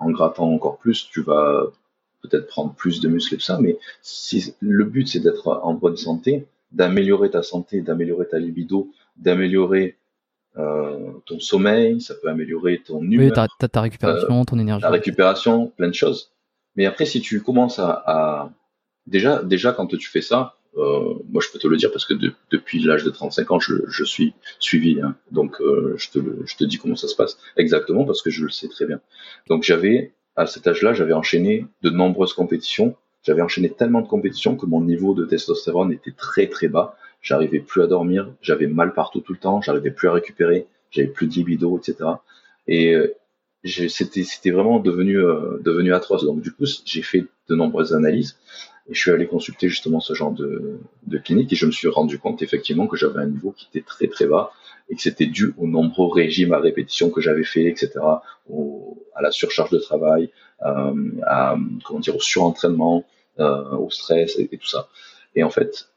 [0.01, 1.67] en grattant encore plus, tu vas
[2.23, 5.75] peut-être prendre plus de muscles et tout ça, mais si le but c'est d'être en
[5.75, 9.97] bonne santé, d'améliorer ta santé, d'améliorer ta libido, d'améliorer
[10.57, 14.91] euh, ton sommeil, ça peut améliorer ton humeur, oui, ta, ta, récupération, ton énergie, ta
[14.91, 16.33] récupération, plein de choses.
[16.77, 18.51] Mais après, si tu commences à, à...
[19.07, 22.15] déjà, déjà quand tu fais ça, euh, moi je peux te le dire parce que
[22.15, 25.17] de, depuis l'âge de 35 ans, je, je suis suivi, hein.
[25.33, 28.45] donc euh, je, te, je te dis comment ça se passe exactement parce que je
[28.45, 29.01] le sais très bien.
[29.49, 32.95] Donc j'avais à cet âge-là, j'avais enchaîné de nombreuses compétitions.
[33.23, 36.97] J'avais enchaîné tellement de compétitions que mon niveau de testostérone était très très bas.
[37.21, 41.09] J'arrivais plus à dormir, j'avais mal partout tout le temps, j'arrivais plus à récupérer, j'avais
[41.09, 41.97] plus de libido, etc.
[42.67, 43.15] Et euh,
[43.65, 46.25] c'était vraiment devenu euh, devenu atroce.
[46.25, 48.39] Donc du coup, j'ai fait de nombreuses analyses
[48.91, 50.81] et je suis allé consulter justement ce genre de,
[51.25, 54.09] clinique et je me suis rendu compte effectivement que j'avais un niveau qui était très
[54.09, 54.53] très bas
[54.89, 59.31] et que c'était dû aux nombreux régimes à répétition que j'avais fait, etc., à la
[59.31, 60.31] surcharge de travail,
[60.67, 63.05] euh, à, comment dire, au surentraînement,
[63.39, 64.89] euh, au stress et, tout ça.
[65.37, 65.89] Et en fait,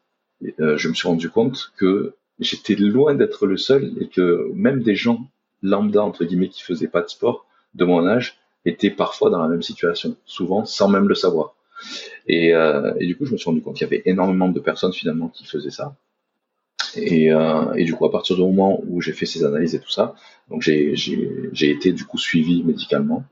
[0.59, 4.83] euh, je me suis rendu compte que j'étais loin d'être le seul et que même
[4.83, 5.27] des gens
[5.63, 9.47] lambda, entre guillemets, qui faisaient pas de sport de mon âge, étaient parfois dans la
[9.47, 11.55] même situation, souvent sans même le savoir.
[12.27, 14.60] Et, euh, et du coup, je me suis rendu compte qu'il y avait énormément de
[14.60, 15.95] personnes finalement qui faisaient ça.
[16.95, 19.80] Et, euh, et, du coup, à partir du moment où j'ai fait ces analyses et
[19.80, 20.14] tout ça,
[20.49, 23.23] donc j'ai été du coup suivi médicalement.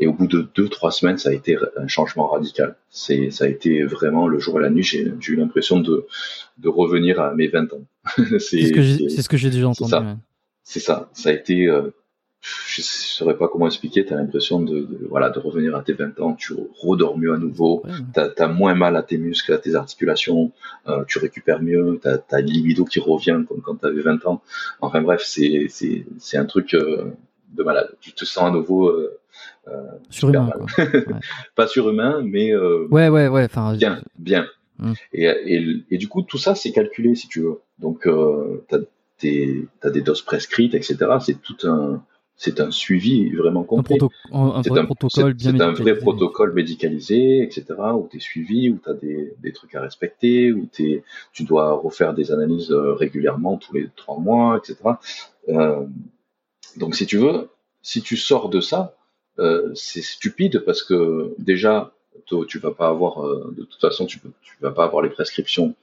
[0.00, 2.76] Et au bout de deux, trois semaines, ça a été un changement radical.
[2.88, 4.82] C'est, ça a été vraiment le jour et la nuit.
[4.82, 6.06] J'ai eu l'impression de,
[6.58, 7.84] de revenir à mes 20 ans.
[8.38, 9.92] c'est ce que j'ai déjà entendu.
[10.62, 11.10] C'est ça.
[11.12, 11.30] ça.
[11.30, 11.90] a été euh,
[12.42, 15.92] je ne saurais pas comment expliquer, tu as l'impression de, voilà, de revenir à tes
[15.92, 19.58] 20 ans, tu redors mieux à nouveau, tu as, moins mal à tes muscles, à
[19.58, 20.50] tes articulations,
[20.88, 24.26] euh, tu récupères mieux, tu as, une libido qui revient comme quand tu avais 20
[24.26, 24.42] ans.
[24.80, 27.12] Enfin bref, c'est un truc euh,
[27.54, 27.90] de malade.
[28.00, 29.20] Tu te sens à nouveau euh,
[29.68, 29.72] euh
[30.10, 30.50] surhumain.
[31.54, 34.46] pas surhumain, mais ouais, ouais, ouais, bien, bien.
[34.80, 34.94] Hum.
[35.12, 37.60] Et, et, et, du coup, tout ça, c'est calculé, si tu veux.
[37.78, 38.78] Donc, tu as,
[39.84, 40.96] as, des doses prescrites, etc.
[41.20, 42.02] C'est tout un
[42.42, 43.98] c'est un suivi vraiment complet.
[44.32, 47.64] Un, vrai protocole bien C'est un vrai protocole médicalisé, etc.,
[47.94, 51.44] où tu es suivi, où tu as des, des, trucs à respecter, où es, tu
[51.44, 54.76] dois refaire des analyses euh, régulièrement tous les trois mois, etc.
[55.50, 55.86] Euh,
[56.76, 57.48] donc si tu veux,
[57.80, 58.96] si tu sors de ça,
[59.38, 61.92] euh, c'est stupide parce que déjà,
[62.48, 65.10] tu vas pas avoir, euh, de toute façon, tu, peux, tu vas pas avoir les
[65.10, 65.76] prescriptions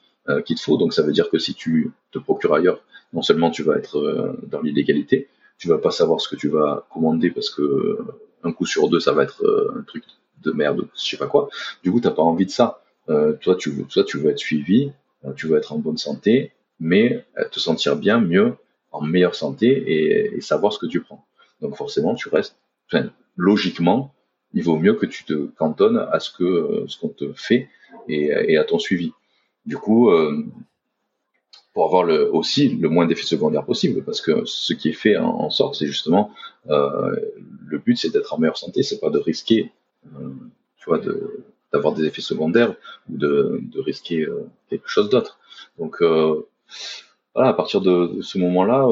[0.45, 0.77] qu'il te faut.
[0.77, 2.83] Donc ça veut dire que si tu te procures ailleurs,
[3.13, 5.27] non seulement tu vas être dans l'illégalité,
[5.59, 7.99] tu vas pas savoir ce que tu vas commander parce que
[8.43, 9.45] un coup sur deux, ça va être
[9.77, 10.03] un truc
[10.41, 11.49] de merde, je sais pas quoi.
[11.83, 12.81] Du coup, t'as pas envie de ça.
[13.07, 14.91] toi, tu veux, toi, tu veux être suivi,
[15.35, 18.55] tu veux être en bonne santé, mais te sentir bien, mieux,
[18.91, 21.25] en meilleure santé et, savoir ce que tu prends.
[21.61, 22.57] Donc forcément, tu restes.
[22.87, 24.13] Enfin, logiquement,
[24.53, 27.69] il vaut mieux que tu te cantonnes à ce que ce qu'on te fait
[28.07, 29.11] et, à ton suivi.
[29.65, 30.45] Du coup, euh,
[31.73, 35.17] pour avoir le, aussi le moins d'effets secondaires possible, parce que ce qui est fait
[35.17, 36.31] en, sorte, c'est justement
[36.69, 37.15] euh,
[37.65, 39.71] le but, c'est d'être en meilleure santé, c'est pas de risquer,
[40.15, 40.29] euh,
[40.77, 40.99] tu vois,
[41.71, 42.75] d'avoir des effets secondaires
[43.09, 44.27] ou de, de risquer
[44.69, 45.39] quelque chose d'autre.
[45.77, 48.87] Donc voilà, à partir de, de ce moment-là,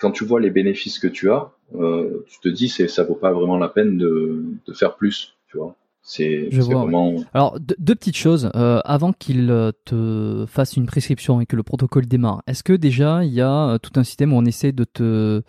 [0.00, 3.14] quand tu vois les bénéfices que tu as, euh, tu te dis c'est ça vaut
[3.14, 5.76] pas vraiment la peine de, de faire plus, tu vois.
[6.02, 7.14] C'est vraiment.
[7.34, 11.62] Alors deux, petites choses euh, avant qu'il euh, te fasse une prescription et que le
[11.62, 12.42] protocole démarre.
[12.46, 15.42] Est-ce que déjà il y a tout un système où on essaie de te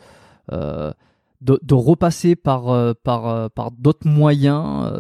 [0.52, 4.91] de, de, repasser par par par d'autres moyens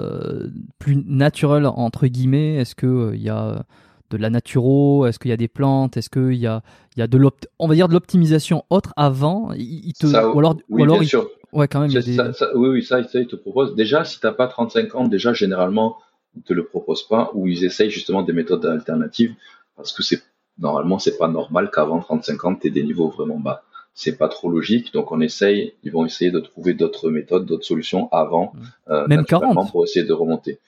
[0.79, 2.55] plus naturels entre guillemets?
[2.55, 3.65] Est-ce que il y a
[4.11, 5.05] de la naturo?
[5.05, 5.97] Est-ce qu'il y a des plantes?
[5.97, 6.61] Est-ce qu'il y a,
[6.95, 9.51] il y a de l'opt, on va dire de l'optimisation autre avant?
[9.53, 11.27] Il, te, ou alors, oui, bien sûr.
[11.53, 11.91] Ouais, quand même.
[11.91, 12.15] Des...
[12.15, 13.75] ça, oui, oui, ça, ça, il te propose.
[13.75, 15.97] Déjà, si t'as pas 35 ans, déjà généralement,
[16.35, 19.35] ils te le proposent pas ou ils essayent justement des méthodes alternatives
[19.75, 20.21] parce que c'est
[20.59, 23.63] normalement c'est pas normal qu'avant 35 ans tu aies des niveaux vraiment bas.
[23.93, 27.65] C'est pas trop logique, donc on essaye, ils vont essayer de trouver d'autres méthodes, d'autres
[27.65, 28.53] solutions avant,
[28.89, 30.59] euh, même 40 pour essayer de remonter.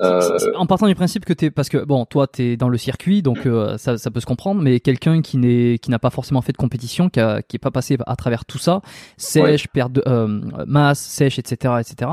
[0.00, 3.22] Euh, en partant du principe que t'es, parce que bon, toi t'es dans le circuit,
[3.22, 6.40] donc euh, ça, ça, peut se comprendre, mais quelqu'un qui n'est, qui n'a pas forcément
[6.40, 8.80] fait de compétition, qui, a, qui est pas passé à travers tout ça,
[9.16, 10.26] sèche, perte de euh,
[10.66, 12.10] masse, sèche, etc., etc.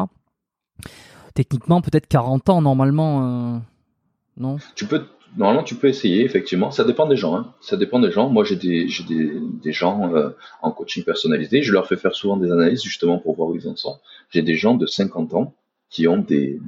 [1.35, 3.61] Techniquement, peut-être 40 ans normalement,
[4.37, 4.57] non?
[4.75, 5.03] Tu peux,
[5.37, 6.71] normalement, tu peux essayer effectivement.
[6.71, 7.35] Ça dépend des gens.
[7.35, 7.53] Hein.
[7.61, 8.29] Ça dépend des gens.
[8.29, 9.31] Moi, j'ai des, j'ai des,
[9.61, 10.11] des gens
[10.61, 11.61] en coaching personnalisé.
[11.61, 13.99] Je leur fais faire souvent des analyses justement pour voir où ils en sont.
[14.29, 15.53] J'ai des gens de 50 ans
[15.89, 16.59] qui ont des,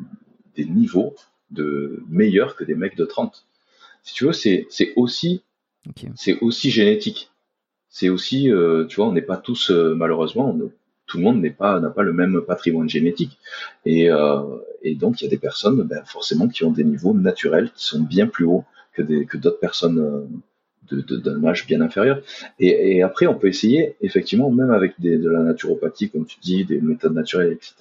[0.58, 1.16] des niveaux
[1.52, 3.46] de meilleurs que des mecs de 30.
[4.04, 5.44] Si tu veux, c'est aussi
[6.16, 7.32] c'est aussi génétique.
[7.90, 10.58] C'est aussi, euh, tu vois, on n'est pas tous euh, malheureusement,
[11.06, 13.40] tout le monde n'est pas n'a pas le même patrimoine génétique.
[13.86, 14.42] Et, euh,
[14.84, 17.86] et donc il y a des personnes, ben, forcément, qui ont des niveaux naturels qui
[17.86, 19.38] sont bien plus hauts que des que
[20.90, 22.22] d'autres personnes d'un âge bien inférieur.
[22.60, 26.80] Et, après, on peut essayer, effectivement, même avec de la naturopathie, comme tu dis, des
[26.82, 27.74] méthodes naturelles, etc.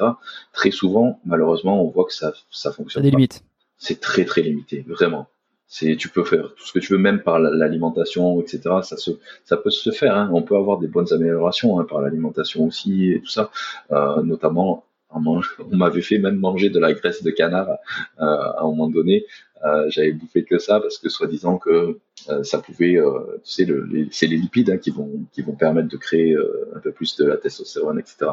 [0.53, 3.03] Très souvent, malheureusement, on voit que ça, ça fonctionne.
[3.03, 3.43] des limites.
[3.79, 5.29] C'est très très limité, vraiment.
[5.69, 8.61] C'est, tu peux faire tout ce que tu veux, même par l'alimentation, etc.
[8.83, 9.11] Ça se,
[9.45, 10.17] ça peut se faire.
[10.17, 10.31] Hein.
[10.33, 13.51] On peut avoir des bonnes améliorations hein, par l'alimentation aussi et tout ça,
[13.91, 14.85] euh, notamment
[15.71, 19.25] on m'avait fait même manger de la graisse de canard euh, à un moment donné.
[19.65, 23.65] Euh, j'avais bouffé que ça parce que soi-disant que euh, ça pouvait, euh, tu sais,
[23.65, 26.91] le, c'est les lipides hein, qui vont qui vont permettre de créer euh, un peu
[26.91, 28.33] plus de la testostérone, etc.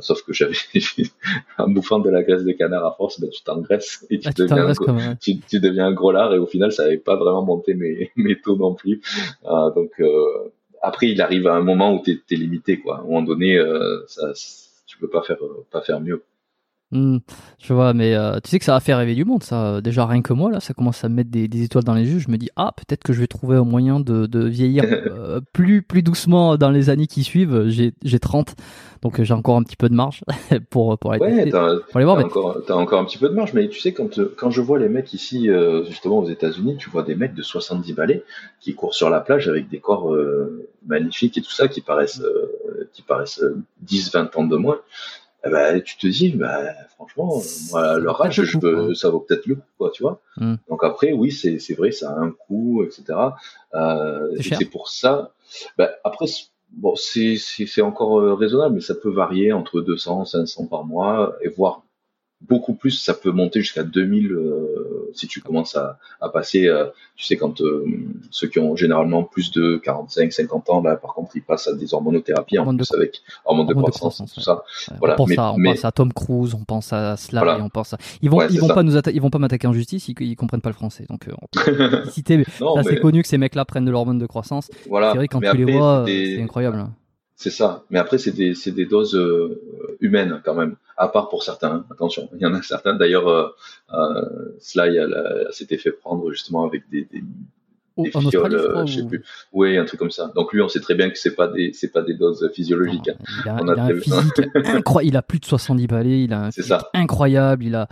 [0.00, 0.54] sauf que j'avais
[1.58, 4.32] en bouffant de la graisse de canard à force, ben, tu t'engraisses et tu, ah,
[4.36, 7.44] deviens un, tu, tu, deviens un gros lard et au final ça n'avait pas vraiment
[7.44, 9.00] monté mes mes taux non plus.
[9.44, 9.92] donc
[10.82, 12.98] après il arrive à un moment où tu es, limité quoi.
[12.98, 13.62] À un moment donné,
[14.08, 14.32] ça,
[14.96, 15.36] tu peux pas faire
[15.70, 16.24] pas faire mieux.
[16.92, 17.18] Hmm,
[17.58, 19.80] je vois, mais euh, tu sais que ça va faire rêver du monde, ça.
[19.80, 22.20] Déjà, rien que moi, là, ça commence à me mettre des, étoiles dans les yeux.
[22.20, 25.40] Je me dis, ah, peut-être que je vais trouver un moyen de, de vieillir euh,
[25.52, 27.66] plus, plus doucement dans les années qui suivent.
[27.66, 28.54] J'ai, j'ai 30,
[29.02, 30.22] donc j'ai encore un petit peu de marge
[30.70, 32.18] pour, pour, aller ouais, t'as, voir.
[32.18, 34.78] encore, t'as encore un petit peu de marge, mais tu sais, quand, quand je vois
[34.78, 38.22] les mecs ici, euh, justement aux États-Unis, tu vois des mecs de 70 balais
[38.60, 40.16] qui courent sur la plage avec des corps
[40.86, 42.22] magnifiques et tout ça, qui paraissent,
[42.92, 43.42] qui paraissent
[43.82, 44.78] 10, 20 ans de moins.
[45.46, 46.60] Eh ben, tu te dis, bah,
[46.96, 47.40] franchement,
[47.70, 50.20] moi, leur âge, je peux, ça vaut peut-être le coup, quoi, tu vois.
[50.36, 50.56] Hmm.
[50.68, 53.18] Donc après, oui, c'est, c'est vrai, ça a un coût, etc.
[53.74, 55.32] Euh, c'est pour ça.
[55.78, 56.26] Bah, après,
[56.72, 60.84] bon, c'est, c'est, c'est encore euh, raisonnable, mais ça peut varier entre 200, 500 par
[60.84, 61.82] mois, et voire
[62.42, 66.86] beaucoup plus, ça peut monter jusqu'à 2000 euh, si tu commences à, à passer, euh,
[67.16, 67.84] tu sais, quand euh,
[68.30, 71.74] ceux qui ont généralement plus de 45, 50 ans, là par contre ils passent à
[71.74, 74.64] des hormonothérapies en plus avec hormones de, croissance, tout ça.
[74.98, 75.14] Voilà.
[75.14, 77.98] On, pense à, on pense à Tom Cruise, on pense à Sly, on pense à...
[78.20, 80.60] Ils vont, ils vont pas nous ils vont pas m'attaquer en justice, ils, ils comprennent
[80.60, 81.06] pas le français.
[81.08, 82.44] Donc on citer,
[82.84, 84.70] c'est connu que ces mecs-là prennent de l'hormone de croissance.
[84.88, 85.12] Voilà.
[85.12, 86.86] C'est vrai quand tu les vois, c'est incroyable.
[87.38, 87.84] C'est ça.
[87.90, 89.60] Mais après, c'est des, c'est des doses euh,
[90.00, 90.76] humaines quand même.
[90.96, 91.70] À part pour certains.
[91.70, 91.84] hein.
[91.90, 92.94] Attention, il y en a certains.
[92.94, 93.48] D'ailleurs, euh,
[93.92, 97.22] euh, Sly elle, a- s'était fait prendre justement avec des, des,
[97.98, 99.24] Oh, des fioles, je euh, sais ou- plus.
[99.54, 100.30] Oui, un truc comme ça.
[100.34, 103.08] Donc lui, on sait très bien que c'est pas des, c'est pas des doses physiologiques.
[103.44, 105.14] Il a, On il a a un très- physique incroyable.
[105.14, 106.22] Il a plus de 70 balais.
[106.22, 106.90] Il a un C'est physique ça.
[106.94, 107.64] incroyable.
[107.64, 107.88] Il a,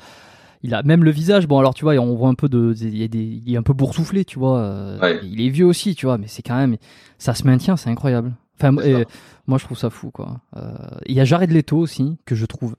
[0.62, 1.46] il a même le visage.
[1.48, 3.72] Bon, alors tu vois, on voit un peu de, il, des, il est un peu
[3.72, 4.58] boursouflé, tu vois.
[4.60, 5.20] euh, Ouais.
[5.22, 6.76] Il est vieux aussi, tu vois, mais c'est quand même,
[7.18, 8.34] ça se maintient, c'est incroyable.
[8.56, 9.04] Enfin, et
[9.46, 10.40] moi, je trouve ça fou, quoi.
[10.56, 10.76] Euh,
[11.06, 12.76] Il y a Jared Leto aussi que je trouve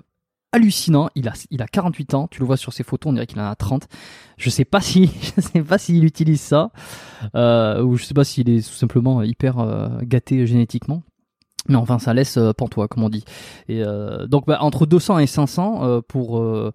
[0.51, 1.09] hallucinant.
[1.15, 2.27] Il a, il a 48 ans.
[2.29, 3.87] Tu le vois sur ses photos, on dirait qu'il en a 30.
[4.37, 6.71] Je sais pas si, je sais pas s'il utilise ça,
[7.35, 11.03] euh, ou je sais pas s'il est tout simplement hyper euh, gâté génétiquement.
[11.67, 13.23] Mais enfin, ça laisse euh, pantois, comme on dit.
[13.69, 16.37] Et euh, donc, bah, entre 200 et 500 euh, pour.
[16.39, 16.71] euh,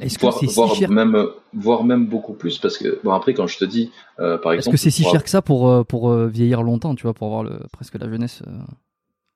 [0.00, 3.46] Est-ce que c'est si cher même, voire même beaucoup plus parce que bon après quand
[3.46, 6.62] je te dis, par Est-ce exemple, que c'est si cher que ça pour pour vieillir
[6.62, 8.42] longtemps, tu vois, pour avoir le presque la jeunesse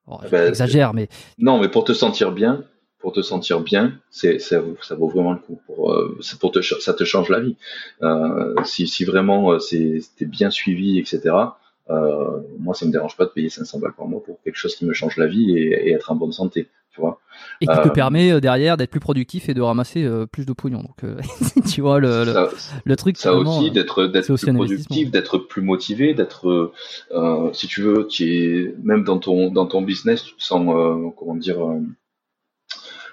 [0.07, 1.07] oh, Ben, J'exagère, mais
[1.37, 2.63] Non, mais pour te sentir bien,
[2.99, 5.59] pour te sentir bien, c'est ça, vaut- ça vaut vraiment le coup.
[5.65, 5.95] Pour,
[6.39, 7.55] pour te, ça te change la vie.
[8.65, 11.35] Si, si vraiment c'est t'es bien suivi, etc.
[11.89, 14.75] Euh, moi, ça me dérange pas de payer 500 balles par mois pour quelque chose
[14.75, 16.67] qui me change la vie et, et être en bonne santé.
[16.91, 17.19] Tu vois.
[17.61, 20.47] et qui te Euh, permet euh, derrière d'être plus productif et de ramasser euh, plus
[20.47, 20.81] de pognon.
[20.81, 21.03] Donc,
[21.71, 22.49] tu vois le, ça,
[22.83, 23.17] le truc.
[23.17, 26.73] ça aussi d'être d'être plus productif, d'être plus motivé, d'être
[27.53, 30.65] si tu veux, tu es même dans ton dans ton business, tu te sens
[31.15, 31.57] comment dire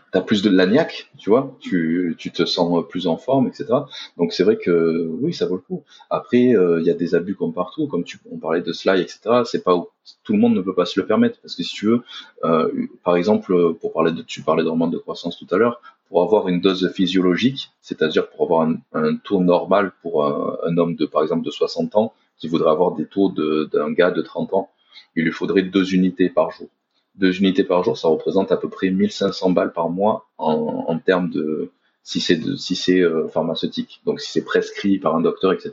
[0.07, 3.87] euh, t'as plus de lagnac, tu vois, tu, tu te sens plus en forme, etc.
[4.17, 5.83] Donc c'est vrai que oui, ça vaut le coup.
[6.11, 9.01] Après, euh, il y a des abus comme partout, comme tu, on parlait de Sly,
[9.03, 9.43] etc.
[9.45, 9.77] C'est pas
[10.25, 12.03] tout le monde ne peut pas se le permettre parce que si tu veux,
[12.45, 12.71] euh,
[13.05, 16.49] par exemple, pour parler de, tu parlais d'hormones de croissance tout à l'heure, pour avoir
[16.49, 21.07] une dose physiologique, c'est-à-dire pour avoir un, un taux normal pour un, un homme de,
[21.07, 24.53] par exemple, de 60 ans qui voudrait avoir des taux de- d'un gars de 30
[24.55, 24.71] ans,
[25.17, 26.69] il lui faudrait deux unités par jour
[27.17, 31.31] deux unités par jour, ça représente à peu près 1500 balles par mois en, termes
[31.31, 31.71] de
[32.03, 35.73] si c'est si c'est euh, pharmaceutique, donc si c'est prescrit par un docteur, etc.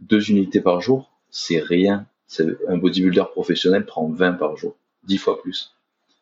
[0.00, 2.06] Deux unités par jour, c'est rien.
[2.68, 5.74] Un bodybuilder professionnel prend 20 par jour, 10 fois plus.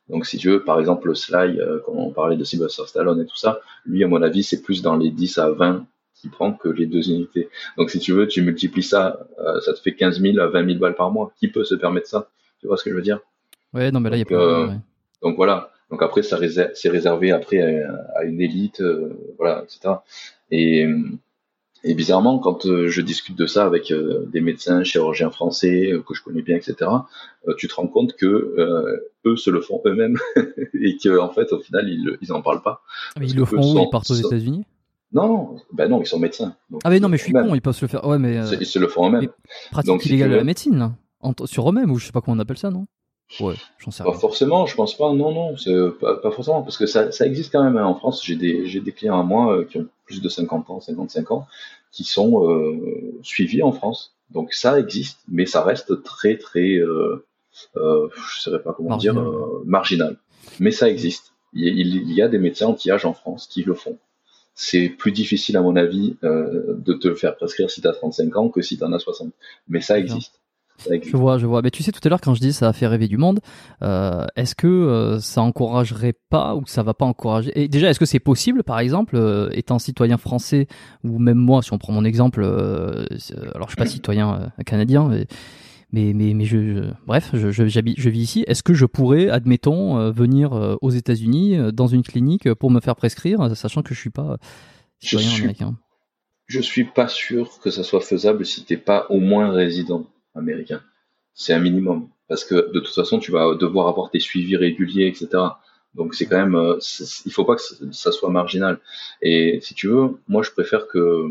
[0.08, 3.20] Donc si tu veux, par exemple, le Sly, euh, quand on parlait de Sylvester Stallone
[3.20, 5.84] et tout ça, lui, à mon avis, c'est plus dans les 10 à 20
[6.14, 7.48] qu'il prend que les deux unités.
[7.76, 10.66] Donc si tu veux, tu multiplies ça, euh, ça te fait 15 000 à 20
[10.66, 11.32] 000 balles par mois.
[11.38, 12.30] Qui peut se permettre ça?
[12.60, 13.20] Tu vois ce que je veux dire?
[13.76, 14.34] Ouais, non, mais là, il y a pas.
[14.34, 14.74] euh, ouais.
[15.22, 15.70] donc voilà.
[15.90, 19.94] Donc après, ça réser- c'est réservé après à, à une élite, euh, voilà, etc.
[20.50, 20.86] Et,
[21.84, 23.92] et bizarrement, quand euh, je discute de ça avec
[24.32, 26.90] des médecins, chirurgiens français que je connais bien, etc.,
[27.58, 28.96] tu te rends compte que euh,
[29.26, 30.18] eux se le font eux-mêmes
[30.74, 32.82] et que en fait, au final, ils, ils en parlent pas.
[33.16, 34.64] Mais parce ils le font où sont- Ils partent aux sont- États-Unis?
[35.12, 36.56] Non, ben non, ils sont médecins.
[36.68, 38.04] Donc, Ah, mais non, mais je suis con, ils peuvent se le faire.
[38.06, 38.38] Ouais, mais.
[38.38, 39.20] euh, Ils- se le font eux-mêmes.
[39.20, 39.30] mais-
[39.70, 40.92] pratique illégale de la médecine, là.
[41.20, 42.86] En- sur eux-mêmes, ou je sais pas comment on appelle ça, non?
[43.40, 44.18] Ouais, j'en sais Pas rien.
[44.18, 45.12] forcément, je pense pas.
[45.12, 47.76] Non, non, c'est pas, pas forcément, parce que ça, ça existe quand même.
[47.76, 47.84] hein.
[47.84, 50.70] En France, j'ai des, j'ai des clients à moi euh, qui ont plus de 50
[50.70, 51.46] ans, 55 ans,
[51.90, 54.14] qui sont euh, suivis en France.
[54.30, 57.26] Donc ça existe, mais ça reste très, très, euh,
[57.76, 59.24] euh, je saurais pas comment Marginal.
[59.24, 59.32] dire,
[59.64, 60.16] marginal.
[60.60, 61.32] Mais ça existe.
[61.52, 63.98] Il y, a, il y a des médecins anti-âge en France qui le font.
[64.54, 68.36] C'est plus difficile, à mon avis, de te le faire prescrire si tu as 35
[68.36, 69.32] ans que si tu en as 60.
[69.68, 69.80] Mais.
[69.80, 70.40] Ça existe.
[71.02, 71.62] Je vois, je vois.
[71.62, 73.40] Mais tu sais, tout à l'heure, quand je dis ça a fait rêver du monde,
[73.82, 77.52] euh, est-ce que euh, ça encouragerait pas ou ça va pas encourager?
[77.60, 80.66] Et déjà, est-ce que c'est possible, par exemple, euh, étant citoyen français
[81.04, 85.26] ou même moi, si on prend mon exemple, alors je suis pas citoyen canadien, mais
[85.92, 88.44] mais mais, mais je, je- bref, je, je, j'habite- je vis ici.
[88.46, 93.56] Est-ce que je pourrais, admettons, venir aux États-Unis dans une clinique pour me faire prescrire,
[93.56, 94.36] sachant que je suis pas
[95.00, 95.76] Je citoyen suis américain?
[96.48, 100.04] Je suis pas sûr que ça soit faisable si t'es pas au moins résident
[100.36, 100.82] américain.
[101.34, 102.08] C'est un minimum.
[102.28, 105.28] Parce que de toute façon, tu vas devoir avoir tes suivis réguliers, etc.
[105.94, 106.78] Donc c'est quand même, euh,
[107.24, 108.78] il faut pas que ça- soit marginal.
[109.22, 111.30] Et si tu veux, moi je préfère que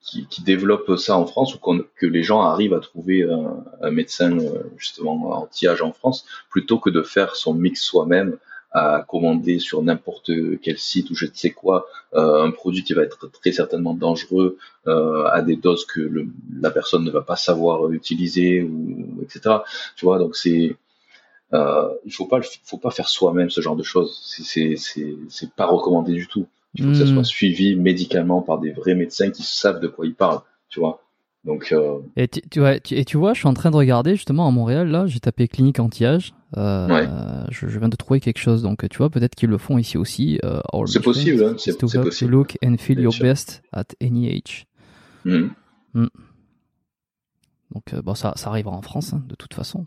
[0.00, 4.38] qui, développe ça en France ou que les gens arrivent à trouver un, un médecin
[4.38, 8.38] euh, justement anti-âge en France plutôt que de faire son mix soi-même
[8.70, 10.30] à commander sur n'importe
[10.62, 13.94] quel site ou je ne sais quoi euh, un produit qui va être très certainement
[13.94, 16.26] dangereux euh, à des doses que le,
[16.60, 19.56] la personne ne va pas savoir utiliser ou etc.
[19.96, 20.76] Tu vois donc c'est
[21.54, 24.20] euh, il faut pas faut pas faire soi-même ce genre de choses.
[24.24, 26.46] C'est c'est c'est c'est pas recommandé du tout.
[26.74, 27.12] Il faut que ça Hmm.
[27.12, 30.42] soit suivi médicalement par des vrais médecins qui savent de quoi ils parlent.
[30.68, 31.02] Tu vois
[31.48, 33.76] donc euh, Et tu, tu- ouais, tu- et tu vois, je suis en train de
[33.76, 36.32] regarder justement à Montréal, là, j'ai tapé clinique anti-âge.
[36.56, 37.08] Euh, Ouais.
[37.50, 39.98] je, je viens de trouver quelque chose, donc tu vois, peut-être qu'ils le font ici
[39.98, 40.38] aussi.
[40.44, 42.30] Euh, C'est possible, hein, c'est- to possible.
[42.30, 43.24] look and feel your sûr.
[43.24, 44.66] best at any age.
[45.24, 45.48] hmm.
[47.74, 49.84] Donc bon, ça, ça arrivera en France hein, de toute façon.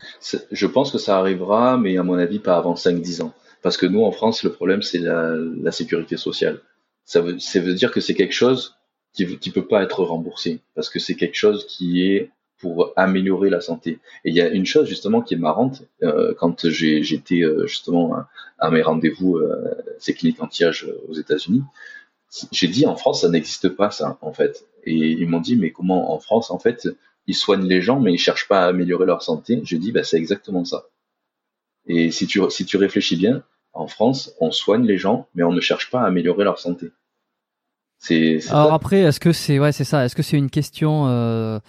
[0.52, 3.34] Je pense que ça arrivera, mais à mon avis pas avant 5-10 ans.
[3.62, 6.60] Parce que nous en France, le problème c'est la, la, sécurité sociale.
[7.04, 8.76] Ça veut, ça veut dire que c'est quelque chose
[9.12, 12.30] qui ne peut pas être remboursé, parce que c'est quelque chose qui est
[12.62, 13.98] pour améliorer la santé.
[14.24, 18.14] Et il y a une chose justement qui est marrante, euh, quand j'étais euh, justement
[18.58, 21.64] à, mes rendez-vous, euh, ces cliniques anti-âge aux États-Unis,
[22.52, 24.64] j'ai dit en France ça n'existe pas ça en fait.
[24.84, 26.88] Et ils m'ont dit mais comment en France en fait
[27.26, 29.60] ils soignent les gens mais ils cherchent pas à améliorer leur santé.
[29.64, 30.86] J'ai dit bah c'est exactement ça.
[31.86, 35.52] Et si tu si tu réfléchis bien, en France on soigne les gens mais on
[35.52, 36.92] ne cherche pas à améliorer leur santé.
[38.02, 38.40] C'est.
[38.50, 41.60] Alors après est-ce que c'est ouais c'est ça est-ce que c'est une question euh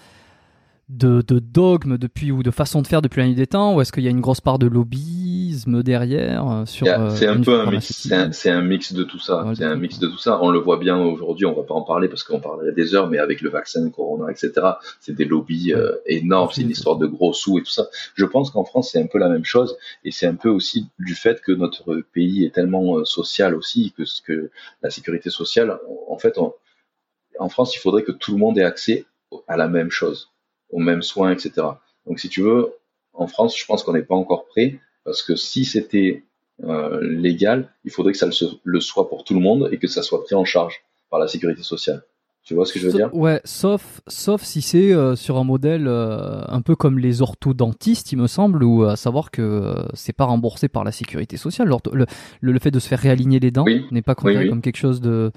[0.94, 3.82] de, de, dogme depuis ou de façon de faire depuis la nuit des temps ou
[3.82, 7.42] est-ce qu'il y a une grosse part de lobbyisme derrière euh, sur euh, c'est un
[7.42, 10.40] peu un mix c'est un, mix de tout ça c'est un mix de tout ça.
[10.42, 13.10] On le voit bien aujourd'hui on va pas en parler parce qu'on parlerait des heures
[13.10, 14.54] mais avec le vaccin corona etc
[15.00, 17.88] c'est des lobbies euh, énormes c'est une histoire de gros sous et tout ça.
[18.16, 20.88] Je pense qu'en France c'est un peu la même chose et c'est un peu aussi
[21.00, 24.52] du fait que notre pays est tellement social aussi que, que
[24.82, 29.06] la sécurité sociale en fait en France il faudrait que tout le monde ait accès
[29.48, 30.33] à la même chose
[30.74, 31.68] aux mêmes soins, etc.
[32.06, 32.74] Donc si tu veux,
[33.14, 36.24] en France, je pense qu'on n'est pas encore prêt, parce que si c'était
[36.64, 38.28] euh, légal, il faudrait que ça
[38.64, 41.28] le, soit pour tout le monde et que ça soit pris en charge par la
[41.28, 42.04] sécurité sociale.
[42.44, 43.14] Tu vois ce que je veux dire?
[43.16, 48.12] Ouais, sauf, sauf si c'est euh, sur un modèle euh, un peu comme les orthodontistes,
[48.12, 51.70] il me semble, ou à savoir que c'est pas remboursé par la sécurité sociale.
[51.94, 52.06] Le,
[52.42, 55.32] le, fait de se faire réaligner les dents n'est pas considéré comme quelque chose de,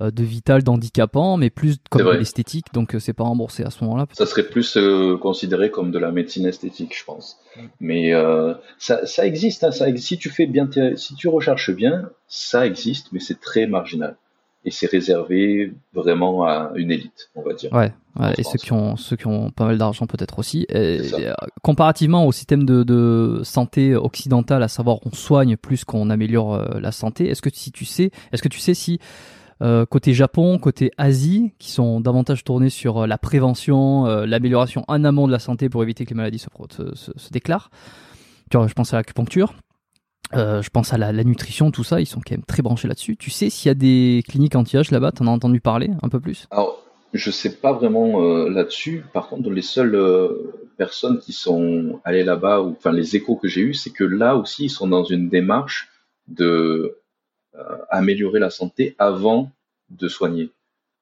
[0.00, 3.82] de vital, d'handicapant, mais plus comme de l'esthétique, donc euh, c'est pas remboursé à ce
[3.84, 4.06] moment-là.
[4.12, 7.38] Ça serait plus euh, considéré comme de la médecine esthétique, je pense.
[7.56, 7.60] Mm.
[7.80, 8.12] Mais
[8.78, 13.08] ça, ça, existe, hein, ça, si tu fais bien, si tu recherches bien, ça existe,
[13.12, 14.16] mais c'est très marginal
[14.66, 17.72] et c'est réservé vraiment à une élite, on va dire.
[17.72, 17.92] Ouais,
[18.36, 20.66] et ceux qui ont ceux qui ont pas mal d'argent peut-être aussi.
[21.62, 26.92] comparativement au système de, de, santé occidental, à savoir on soigne plus qu'on améliore la
[26.92, 27.28] santé.
[27.30, 28.98] Est-ce que si tu sais, est-ce que tu sais si
[29.62, 34.84] euh, côté Japon, côté Asie, qui sont davantage tournés sur euh, la prévention, euh, l'amélioration
[34.86, 37.70] en amont de la santé pour éviter que les maladies se, déclarent.
[38.50, 39.54] Tu vois, je pense à l'acupuncture,
[40.34, 43.16] je pense à la, nutrition, tout ça, ils sont quand même très branchés là-dessus.
[43.16, 46.20] Tu sais s'il y a des cliniques anti-âge là-bas, t'en as entendu parler un peu
[46.20, 46.46] plus?
[46.50, 49.04] Alors, je sais pas vraiment là-dessus.
[49.12, 49.98] Par contre, les seules
[50.76, 54.36] personnes qui sont allées là-bas, ou enfin les échos que j'ai eus, c'est que là
[54.36, 55.88] aussi, ils sont dans une démarche
[56.28, 56.98] de
[57.90, 59.50] améliorer la santé avant
[59.90, 60.50] de soigner,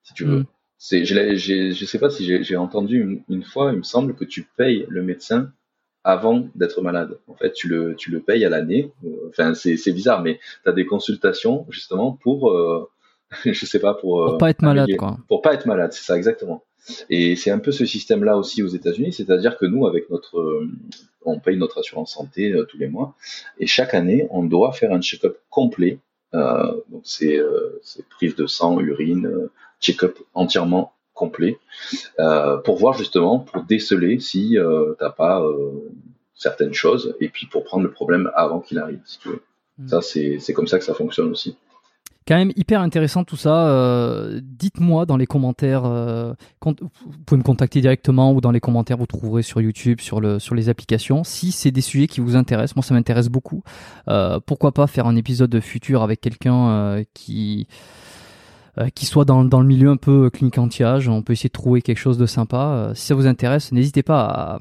[0.02, 0.40] si tu veux.
[0.40, 0.46] Mm.
[0.76, 4.46] C'est, je, je sais pas si j'ai entendu une, fois, il me semble que tu
[4.56, 5.50] payes le médecin
[6.02, 7.18] avant d'être malade.
[7.26, 8.92] En fait, tu le, tu le payes à l'année.
[9.28, 12.90] Enfin, c'est, bizarre, mais tu as des consultations justement pour, euh,
[13.46, 15.16] je sais pas, pour, pour pas être malade, quoi.
[15.28, 16.64] Pour pas être malade, c'est ça exactement.
[17.08, 20.66] Et c'est un peu ce système-là aussi aux États-Unis, c'est-à-dire que nous, avec notre,
[21.24, 23.14] on paye notre assurance santé euh, tous les mois,
[23.58, 25.98] et chaque année, on doit faire un check-up complet euh,
[26.34, 27.80] donc c'est euh,
[28.10, 29.50] prise de sang, urine, euh,
[29.80, 31.58] check-up entièrement complet
[32.64, 34.56] pour voir justement, pour déceler si
[34.98, 35.44] t'as pas
[36.34, 39.42] certaines choses et puis pour prendre le problème avant qu'il arrive, si tu veux.
[39.78, 39.88] Hmm.
[39.88, 41.56] Ça, c'est comme ça que ça fonctionne aussi
[42.26, 43.68] quand même hyper intéressant tout ça.
[43.68, 46.32] Euh, dites-moi dans les commentaires, euh,
[46.62, 46.74] vous
[47.26, 50.54] pouvez me contacter directement ou dans les commentaires vous trouverez sur YouTube, sur, le, sur
[50.54, 52.76] les applications, si c'est des sujets qui vous intéressent.
[52.76, 53.62] Moi, ça m'intéresse beaucoup.
[54.08, 57.66] Euh, pourquoi pas faire un épisode de futur avec quelqu'un qui
[58.96, 61.08] qui soit dans, dans le milieu un peu clinique anti-âge.
[61.08, 62.90] On peut essayer de trouver quelque chose de sympa.
[62.96, 64.58] si ça vous intéresse, n'hésitez pas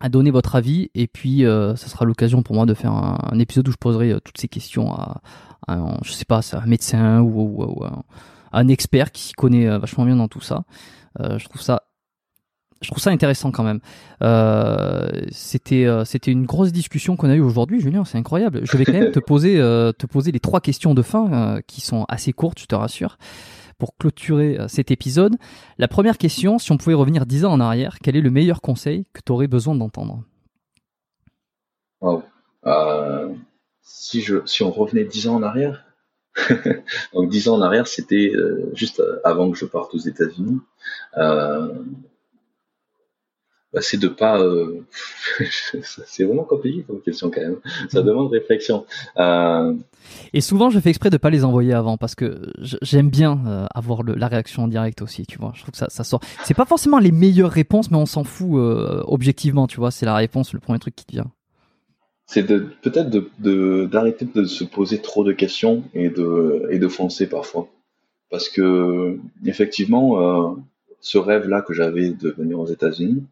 [0.00, 3.68] à, donner votre avis et puis ça sera l'occasion pour moi de faire un épisode
[3.68, 5.20] où je poserai toutes ces questions à,
[5.68, 7.84] un, je sais pas, un médecin ou,
[8.52, 10.64] un, expert qui s'y connaît euh, vachement bien dans tout ça.
[11.20, 11.84] Euh, je trouve ça
[12.80, 13.78] je trouve ça intéressant quand même.
[14.24, 18.04] Euh, c'était c'était une grosse discussion qu'on a eue aujourd'hui, Julien.
[18.04, 18.62] C'est incroyable.
[18.64, 22.06] Je vais quand même te poser te poser les trois questions de fin qui sont
[22.08, 23.18] assez courtes, je te rassure,
[23.78, 25.36] pour clôturer cet épisode.
[25.78, 28.60] La première question, si on pouvait revenir dix ans en arrière, quel est le meilleur
[28.60, 30.24] conseil que tu aurais besoin d'entendre?
[33.82, 35.84] Si, je, si on revenait dix ans en arrière,
[37.14, 40.60] donc dix ans en arrière, c'était euh, juste avant que je parte aux États-Unis.
[41.18, 41.72] Euh,
[43.72, 44.40] bah, c'est de pas.
[44.40, 44.84] Euh,
[45.82, 47.58] c'est vraiment compliqué comme question quand même.
[47.88, 48.06] Ça mm.
[48.06, 48.86] demande réflexion.
[50.34, 52.52] Et souvent, je fais exprès de pas les envoyer avant parce que
[52.82, 55.26] j'aime bien avoir la réaction en direct aussi.
[55.26, 56.20] Tu vois, je trouve que ça, ça sort.
[56.44, 58.60] C'est pas forcément les meilleures réponses, mais on s'en fout
[59.06, 59.66] objectivement.
[59.66, 61.30] Tu vois, c'est la réponse, le premier truc qui te vient
[62.32, 63.10] c'est peut-être
[63.90, 67.68] d'arrêter de, se poser trop de questions et de, et de foncer parfois.
[68.30, 70.54] Parce que, effectivement, euh,
[71.00, 73.22] ce rêve-là que j'avais de venir aux États-Unis,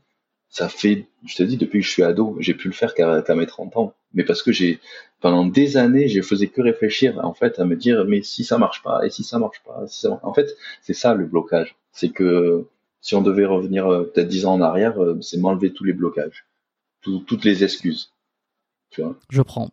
[0.50, 3.34] ça fait, je te dis, depuis que je suis ado, j'ai pu le faire qu'à
[3.34, 3.94] mes 30 ans.
[4.12, 4.80] Mais parce que j'ai,
[5.20, 8.58] pendant des années, je faisais que réfléchir, en fait, à me dire, mais si ça
[8.58, 9.86] marche pas, et si ça marche pas,
[10.22, 11.74] en fait, c'est ça le blocage.
[11.92, 12.66] C'est que
[13.00, 15.94] si on devait revenir euh, peut-être 10 ans en arrière, euh, c'est m'enlever tous les
[15.94, 16.44] blocages,
[17.00, 18.12] toutes les excuses.
[18.90, 19.70] Tu vois je prends.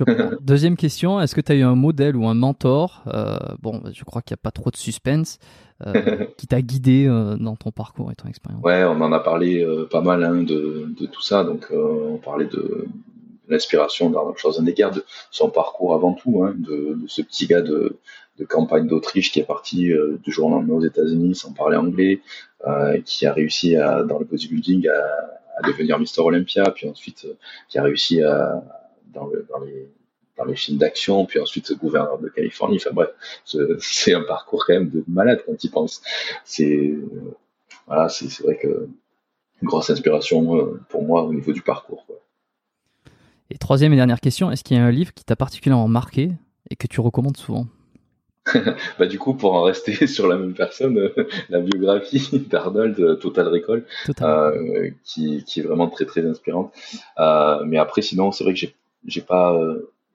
[0.40, 4.04] Deuxième question, est-ce que tu as eu un modèle ou un mentor euh, Bon, je
[4.04, 5.38] crois qu'il n'y a pas trop de suspense.
[5.84, 8.62] Euh, qui t'a guidé euh, dans ton parcours et ton expérience?
[8.62, 11.44] Ouais, on en a parlé pas mal hein, de, de, tout ça.
[11.44, 12.86] Donc, on parlait de,
[13.48, 17.98] l'inspiration d'Arnold Schwarzenegger, de son parcours avant tout, hein, de, de, ce petit gars de,
[18.38, 22.20] de campagne d'Autriche qui est parti du jour au lendemain aux États-Unis sans parler anglais,
[23.04, 27.26] qui a réussi à, dans le bodybuilding à, à devenir Mister Olympia, puis ensuite
[27.68, 28.62] qui a réussi à,
[29.12, 29.46] dans, le,
[30.36, 32.76] dans les films d'action, puis ensuite gouverneur de Californie.
[32.76, 33.10] Enfin bref,
[33.78, 36.02] c'est un parcours quand même de malade quand il pense.
[36.44, 36.94] C'est
[37.86, 38.88] voilà, c'est vrai que
[39.62, 42.06] grosse inspiration euh, pour moi au niveau du parcours.
[43.50, 46.32] Et troisième et dernière question, est-ce qu'il y a un livre qui t'a particulièrement marqué
[46.70, 47.66] et que tu recommandes souvent?
[48.98, 53.14] bah du coup, pour en rester sur la même personne, euh, la biographie d'Arnold, euh,
[53.16, 53.84] Total Recall,
[55.04, 56.72] qui, qui, est vraiment très très inspirante.
[57.64, 58.74] mais après, sinon, c'est vrai que j'ai
[59.06, 59.54] j'ai pas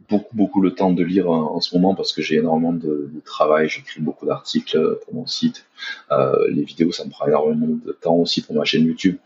[0.09, 3.19] beaucoup beaucoup le temps de lire en, ce moment parce que j'ai énormément de, de
[3.23, 5.65] travail, j'écris beaucoup d'articles euh, pour mon site,
[6.11, 9.17] euh, les vidéos ça me prend énormément de temps aussi pour ma chaîne YouTube,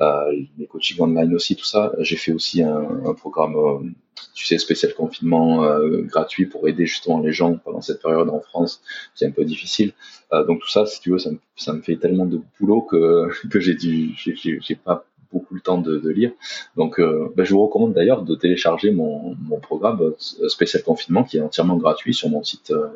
[0.00, 1.92] euh, les coachings online aussi tout ça.
[2.00, 3.78] J'ai fait aussi un, un programme, euh,
[4.34, 8.40] tu sais spécial confinement euh, gratuit pour aider justement les gens pendant cette période en
[8.40, 8.82] France
[9.14, 9.92] qui est un peu difficile.
[10.32, 14.74] donc tout ça, si tu veux, ça me, fait tellement de boulot que que j'ai
[14.76, 16.32] pas beaucoup le temps de, lire.
[16.76, 21.36] Donc, euh, ben, je vous recommande d'ailleurs de télécharger mon, programme euh, spécial confinement qui
[21.36, 22.88] est entièrement gratuit sur mon site euh,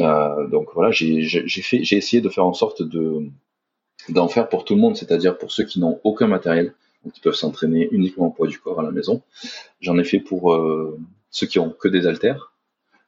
[0.00, 3.22] Euh, donc voilà, j'ai essayé de faire en sorte de
[4.10, 6.74] d'en faire pour tout le monde, c'est-à-dire pour ceux qui n'ont aucun matériel,
[7.06, 9.22] donc qui peuvent s'entraîner uniquement au poids du corps à la maison.
[9.80, 10.98] J'en ai fait pour euh,
[11.30, 12.52] ceux qui ont que des haltères,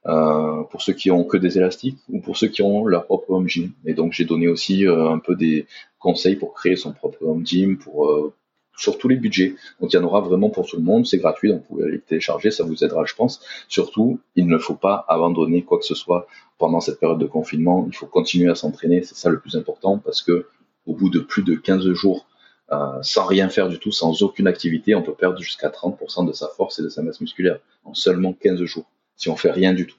[0.05, 3.31] euh, pour ceux qui ont que des élastiques ou pour ceux qui ont leur propre
[3.31, 3.73] home gym.
[3.85, 5.67] Et donc j'ai donné aussi euh, un peu des
[5.99, 8.33] conseils pour créer son propre home gym, pour
[8.77, 9.55] sur tous les budgets.
[9.81, 11.89] Donc il y en aura vraiment pour tout le monde, c'est gratuit, donc vous pouvez
[11.89, 13.41] aller télécharger, ça vous aidera, je pense.
[13.67, 16.27] Surtout, il ne faut pas abandonner quoi que ce soit
[16.57, 17.85] pendant cette période de confinement.
[17.89, 20.47] Il faut continuer à s'entraîner, c'est ça le plus important, parce que
[20.85, 22.25] au bout de plus de 15 jours
[22.71, 26.33] euh, sans rien faire du tout, sans aucune activité, on peut perdre jusqu'à 30% de
[26.33, 28.85] sa force et de sa masse musculaire en seulement 15 jours
[29.15, 29.97] si on fait rien du tout.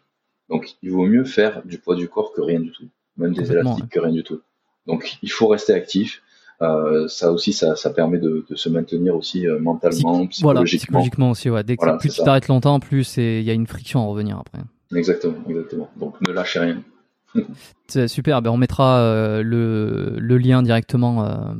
[0.48, 2.84] Donc, il vaut mieux faire du poids du corps que rien du tout,
[3.16, 4.40] même des élastiques que rien du tout.
[4.86, 6.22] Donc, il faut rester actif.
[6.62, 10.52] Euh, ça aussi, ça, ça permet de, de, se maintenir aussi euh, mentalement, psychologiquement.
[10.52, 11.64] Voilà, psychologiquement aussi, ouais.
[11.64, 14.60] Dès que plus tu t'arrêtes longtemps, plus il y a une friction à revenir après.
[14.94, 15.88] Exactement, exactement.
[15.96, 16.82] Donc, ne lâchez rien.
[18.06, 18.42] Super.
[18.42, 21.54] Ben, on mettra euh, le, le, lien directement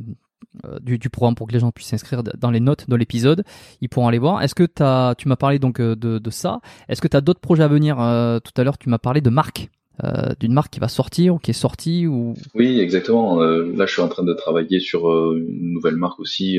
[0.81, 3.43] du, du, programme pour que les gens puissent s'inscrire dans les notes de l'épisode.
[3.81, 4.41] Ils pourront aller voir.
[4.41, 6.59] Est-ce que as, tu m'as parlé donc euh, de, ça
[6.89, 9.21] Est-ce que tu as d'autres projets à venir euh, Tout à l'heure, tu m'as parlé
[9.21, 9.69] de marque.
[10.03, 13.39] Euh, d'une marque qui va sortir ou qui est sortie ou Oui, exactement.
[13.41, 16.57] là, je suis en train de travailler sur une nouvelle marque aussi,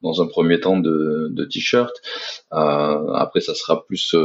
[0.00, 1.94] dans un premier temps de, de t-shirt.
[2.50, 4.16] après, ça sera plus,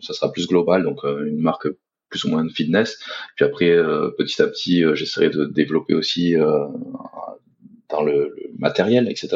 [0.00, 1.68] ça sera plus global, donc une marque
[2.08, 2.98] plus ou moins de fitness.
[3.34, 3.76] Puis après,
[4.16, 6.36] petit à petit, j'essaierai de développer aussi
[7.88, 9.28] dans le, matériel, etc.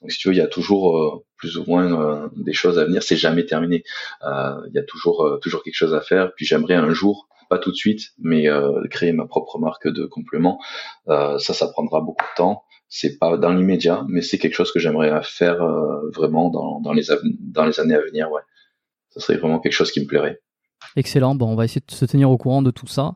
[0.00, 2.78] Donc si tu veux, il y a toujours euh, plus ou moins euh, des choses
[2.78, 3.02] à venir.
[3.02, 3.84] C'est jamais terminé.
[4.24, 6.32] Euh, il y a toujours toujours quelque chose à faire.
[6.34, 8.46] Puis j'aimerais un jour, pas tout de suite, mais
[8.90, 10.60] créer ma propre marque de compléments.
[11.06, 12.64] ça, ça prendra beaucoup de temps.
[12.90, 15.58] C'est pas dans l'immédiat, mais c'est quelque chose que j'aimerais faire
[16.14, 17.04] vraiment dans, dans les
[17.40, 18.30] dans les années à venir.
[18.30, 18.42] Ouais,
[19.10, 20.40] ça serait vraiment quelque chose qui me plairait.
[20.96, 21.34] Excellent.
[21.34, 23.14] Bon, on va essayer de se tenir au courant de tout ça.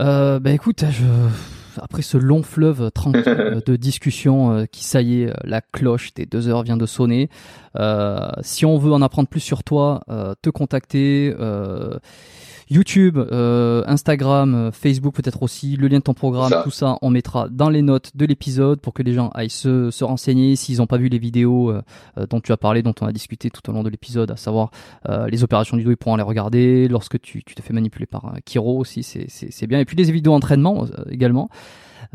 [0.00, 1.04] Euh, bah écoute, je
[1.82, 6.14] après ce long fleuve tranquille de discussion euh, qui, ça y est, euh, la cloche
[6.14, 7.28] des deux heures vient de sonner.
[7.76, 10.02] Euh, si on veut en apprendre plus sur toi,
[10.42, 11.34] te contacter.
[12.70, 13.18] YouTube,
[13.86, 17.82] Instagram, Facebook peut-être aussi, le lien de ton programme, tout ça, on mettra dans les
[17.82, 21.08] notes de l'épisode pour que les gens aillent se, se renseigner s'ils n'ont pas vu
[21.08, 21.72] les vidéos
[22.30, 24.70] dont tu as parlé, dont on a discuté tout au long de l'épisode, à savoir
[25.28, 26.88] les opérations du dos, ils pourront les regarder.
[26.88, 29.80] Lorsque tu, tu te fais manipuler par Kiro aussi, c'est bien.
[29.80, 31.50] Et puis les vidéos d'entraînement également.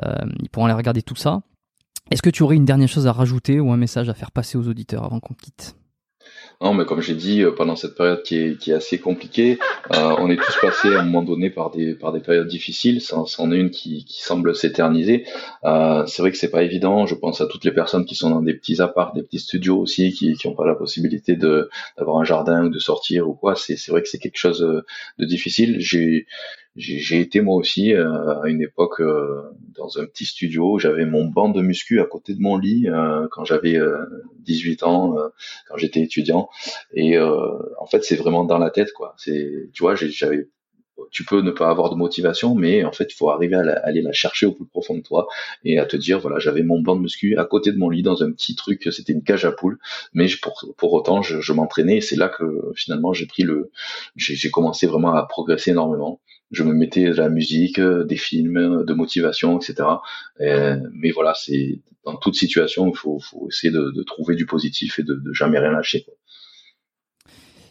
[0.04, 1.42] Euh, ils pourront aller regarder tout ça.
[2.12, 4.58] Est-ce que tu aurais une dernière chose à rajouter ou un message à faire passer
[4.58, 5.76] aux auditeurs avant qu'on quitte?
[6.62, 9.60] Non, mais comme j'ai dit, euh, pendant cette période qui est, qui est assez compliquée,
[9.94, 13.00] euh, on est tous passés à un moment donné par des, par des périodes difficiles.
[13.02, 15.26] C'en est une qui, qui semble s'éterniser.
[15.64, 17.06] Euh, c'est vrai que c'est pas évident.
[17.06, 19.80] Je pense à toutes les personnes qui sont dans des petits apparts, des petits studios
[19.80, 23.56] aussi, qui n'ont pas la possibilité de d'avoir un jardin ou de sortir ou quoi.
[23.56, 25.78] C'est vrai que c'est quelque chose de difficile.
[25.80, 26.28] J'ai
[26.76, 29.02] j'ai été moi aussi à une époque
[29.76, 30.80] dans un petit studio.
[30.80, 32.88] J'avais mon banc de muscu à côté de mon lit
[33.32, 33.78] quand j'avais
[34.40, 35.16] 18 ans,
[35.68, 36.50] quand j'étais étudiant.
[36.94, 39.16] Et en fait, c'est vraiment dans la tête, quoi.
[39.18, 40.48] C'est, tu vois, j'avais
[41.12, 44.02] tu peux ne pas avoir de motivation, mais en fait, il faut arriver à, aller
[44.02, 45.28] la chercher au plus profond de toi
[45.64, 48.04] et à te dire, voilà, j'avais mon banc de muscu à côté de mon lit
[48.04, 49.80] dans un petit truc, c'était une cage à poules,
[50.14, 52.46] mais pour, pour autant, je, m'entraînais et c'est là que
[52.76, 53.72] finalement j'ai pris le,
[54.16, 56.22] j'ai commencé vraiment à progresser énormément.
[56.52, 59.88] Je me mettais de la musique, des films, de motivation, etc.
[60.40, 65.04] mais voilà, c'est dans toute situation, il faut, faut essayer de, trouver du positif et
[65.04, 66.04] de, de jamais rien lâcher.
[66.04, 66.14] Quoi.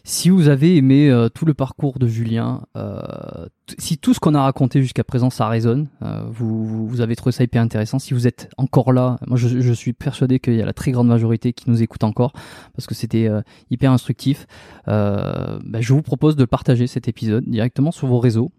[0.09, 4.35] Si vous avez aimé euh, tout le parcours de Julien, euh, si tout ce qu'on
[4.35, 8.15] a raconté jusqu'à présent ça résonne, euh, vous, vous, avez trouvé ça hyper intéressant, si
[8.15, 11.09] vous êtes encore là, moi je, je suis persuadé qu'il y a la très grande
[11.09, 12.33] majorité qui nous écoute encore
[12.75, 13.29] parce que c'était
[13.71, 14.47] hyper instructif,
[14.87, 18.51] bah, je vous propose de partager cet épisode directement sur vos réseaux.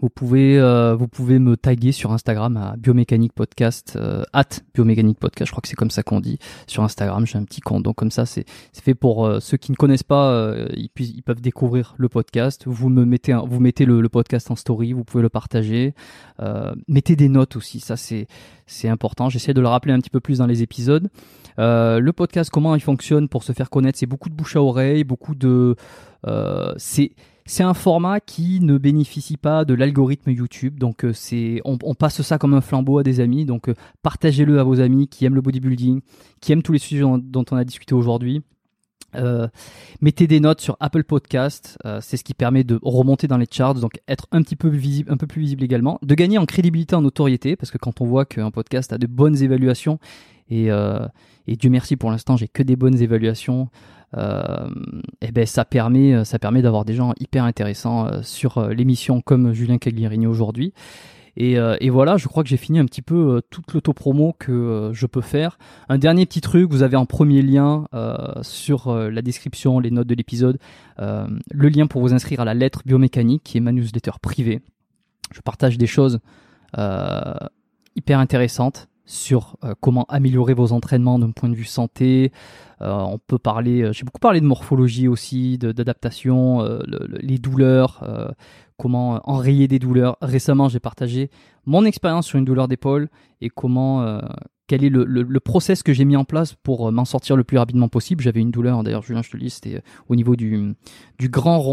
[0.00, 4.44] Vous pouvez, euh, vous pouvez me taguer sur Instagram à Biomécanique Podcast, euh, at
[4.74, 7.24] Biomécanique Podcast, je crois que c'est comme ça qu'on dit sur Instagram.
[7.26, 10.02] J'ai un petit compte, donc comme ça, c'est fait pour euh, ceux qui ne connaissent
[10.02, 12.64] pas, euh, ils, ils, peuvent découvrir le podcast.
[12.66, 15.94] Vous me mettez, vous mettez le, le, podcast en story, vous pouvez le partager.
[16.88, 18.26] mettez des notes aussi, ça c'est
[18.66, 19.28] c'est important.
[19.30, 21.08] J'essaie de le rappeler un petit peu plus dans les épisodes.
[21.56, 25.04] le podcast, comment il fonctionne pour se faire connaître, c'est beaucoup de bouche à oreille,
[25.04, 25.76] beaucoup de,
[26.76, 27.12] c'est
[27.46, 32.22] c'est un format qui ne bénéficie pas de l'algorithme YouTube, donc euh, c'est on, passe
[32.22, 33.44] ça comme un flambeau à des amis.
[33.44, 36.00] Donc euh, partagez-le à vos amis qui aiment le bodybuilding,
[36.40, 38.42] qui aiment tous les sujets dont, on a discuté aujourd'hui.
[39.14, 39.46] Euh,
[40.00, 43.74] mettez des notes sur Apple Podcast, c'est ce qui permet de remonter dans les charts,
[43.74, 47.70] donc être un petit peu plus visible également, de gagner en crédibilité, en notoriété, parce
[47.70, 50.00] que quand on voit qu'un podcast a de bonnes évaluations
[50.48, 50.68] et,
[51.46, 53.68] Dieu merci pour l'instant j'ai que des bonnes évaluations,
[54.16, 59.20] et ben ça permet, euh, ça permet d'avoir des gens hyper intéressants euh, sur l'émission
[59.20, 60.72] comme Julien Cagliarini aujourd'hui.
[61.36, 65.04] Et, et, voilà, je crois que j'ai fini un petit peu toute l'auto-promo que je
[65.04, 65.58] peux faire.
[65.88, 67.88] Un dernier petit truc, vous avez en premier lien
[68.42, 70.58] sur la description, les notes de l'épisode,
[70.96, 74.60] le lien pour vous inscrire à la lettre biomécanique, qui est ma newsletter privée.
[75.32, 76.20] Je partage des choses
[77.96, 82.32] hyper intéressantes sur comment améliorer vos entraînements d'un point de vue santé,
[82.82, 86.80] euh, on peut parler, euh, j'ai beaucoup parlé de morphologie aussi, d'adaptation, euh,
[87.20, 88.04] les douleurs,
[88.76, 90.16] comment enrayer des douleurs.
[90.20, 91.30] Récemment, j'ai partagé
[91.66, 93.08] mon expérience sur une douleur d'épaule
[93.40, 94.20] et comment
[94.66, 97.58] quel est le, le, process que j'ai mis en place pour m'en sortir le plus
[97.58, 98.22] rapidement possible.
[98.22, 100.74] J'avais une douleur, d'ailleurs, Julien, je te le dis, c'était au niveau du,
[101.18, 101.72] du grand rond.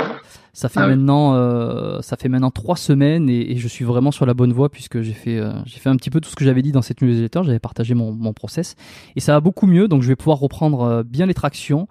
[0.53, 4.25] Ça fait ah maintenant, euh, ça fait maintenant trois semaines et, je suis vraiment sur
[4.25, 6.43] la bonne voie puisque j'ai fait, euh, j'ai fait un petit peu tout ce que
[6.43, 7.41] j'avais dit dans cette newsletter.
[7.45, 8.75] J'avais partagé mon, mon process
[9.15, 9.87] et ça va beaucoup mieux.
[9.87, 11.87] Donc je vais pouvoir reprendre euh, bien les tractions.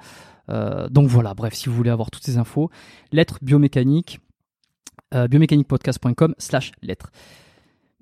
[0.49, 1.33] donc voilà.
[1.35, 2.71] Bref, si vous voulez avoir toutes ces infos,
[3.13, 4.21] lettres biomécanique,
[5.13, 7.11] biomécaniquepodcast.com/slash lettres.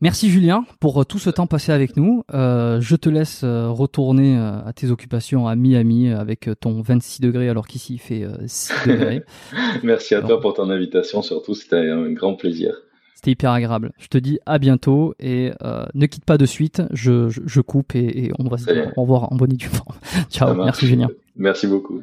[0.01, 2.23] Merci Julien pour tout ce temps passé avec nous.
[2.31, 7.95] je te laisse retourner à tes occupations à Miami avec ton 26 degrés alors qu'ici
[7.95, 9.23] il fait 6 degrés.
[9.83, 12.75] Merci à toi pour ton invitation, surtout c'était un grand plaisir.
[13.15, 13.91] C'était hyper agréable.
[13.99, 15.51] Je te dis à bientôt et
[15.95, 16.83] ne quitte pas de suite.
[16.93, 19.97] Je, je, coupe et, on va se dire au revoir en bonne et due forme.
[20.31, 21.09] Ciao, merci Julien.
[21.37, 22.03] Merci beaucoup.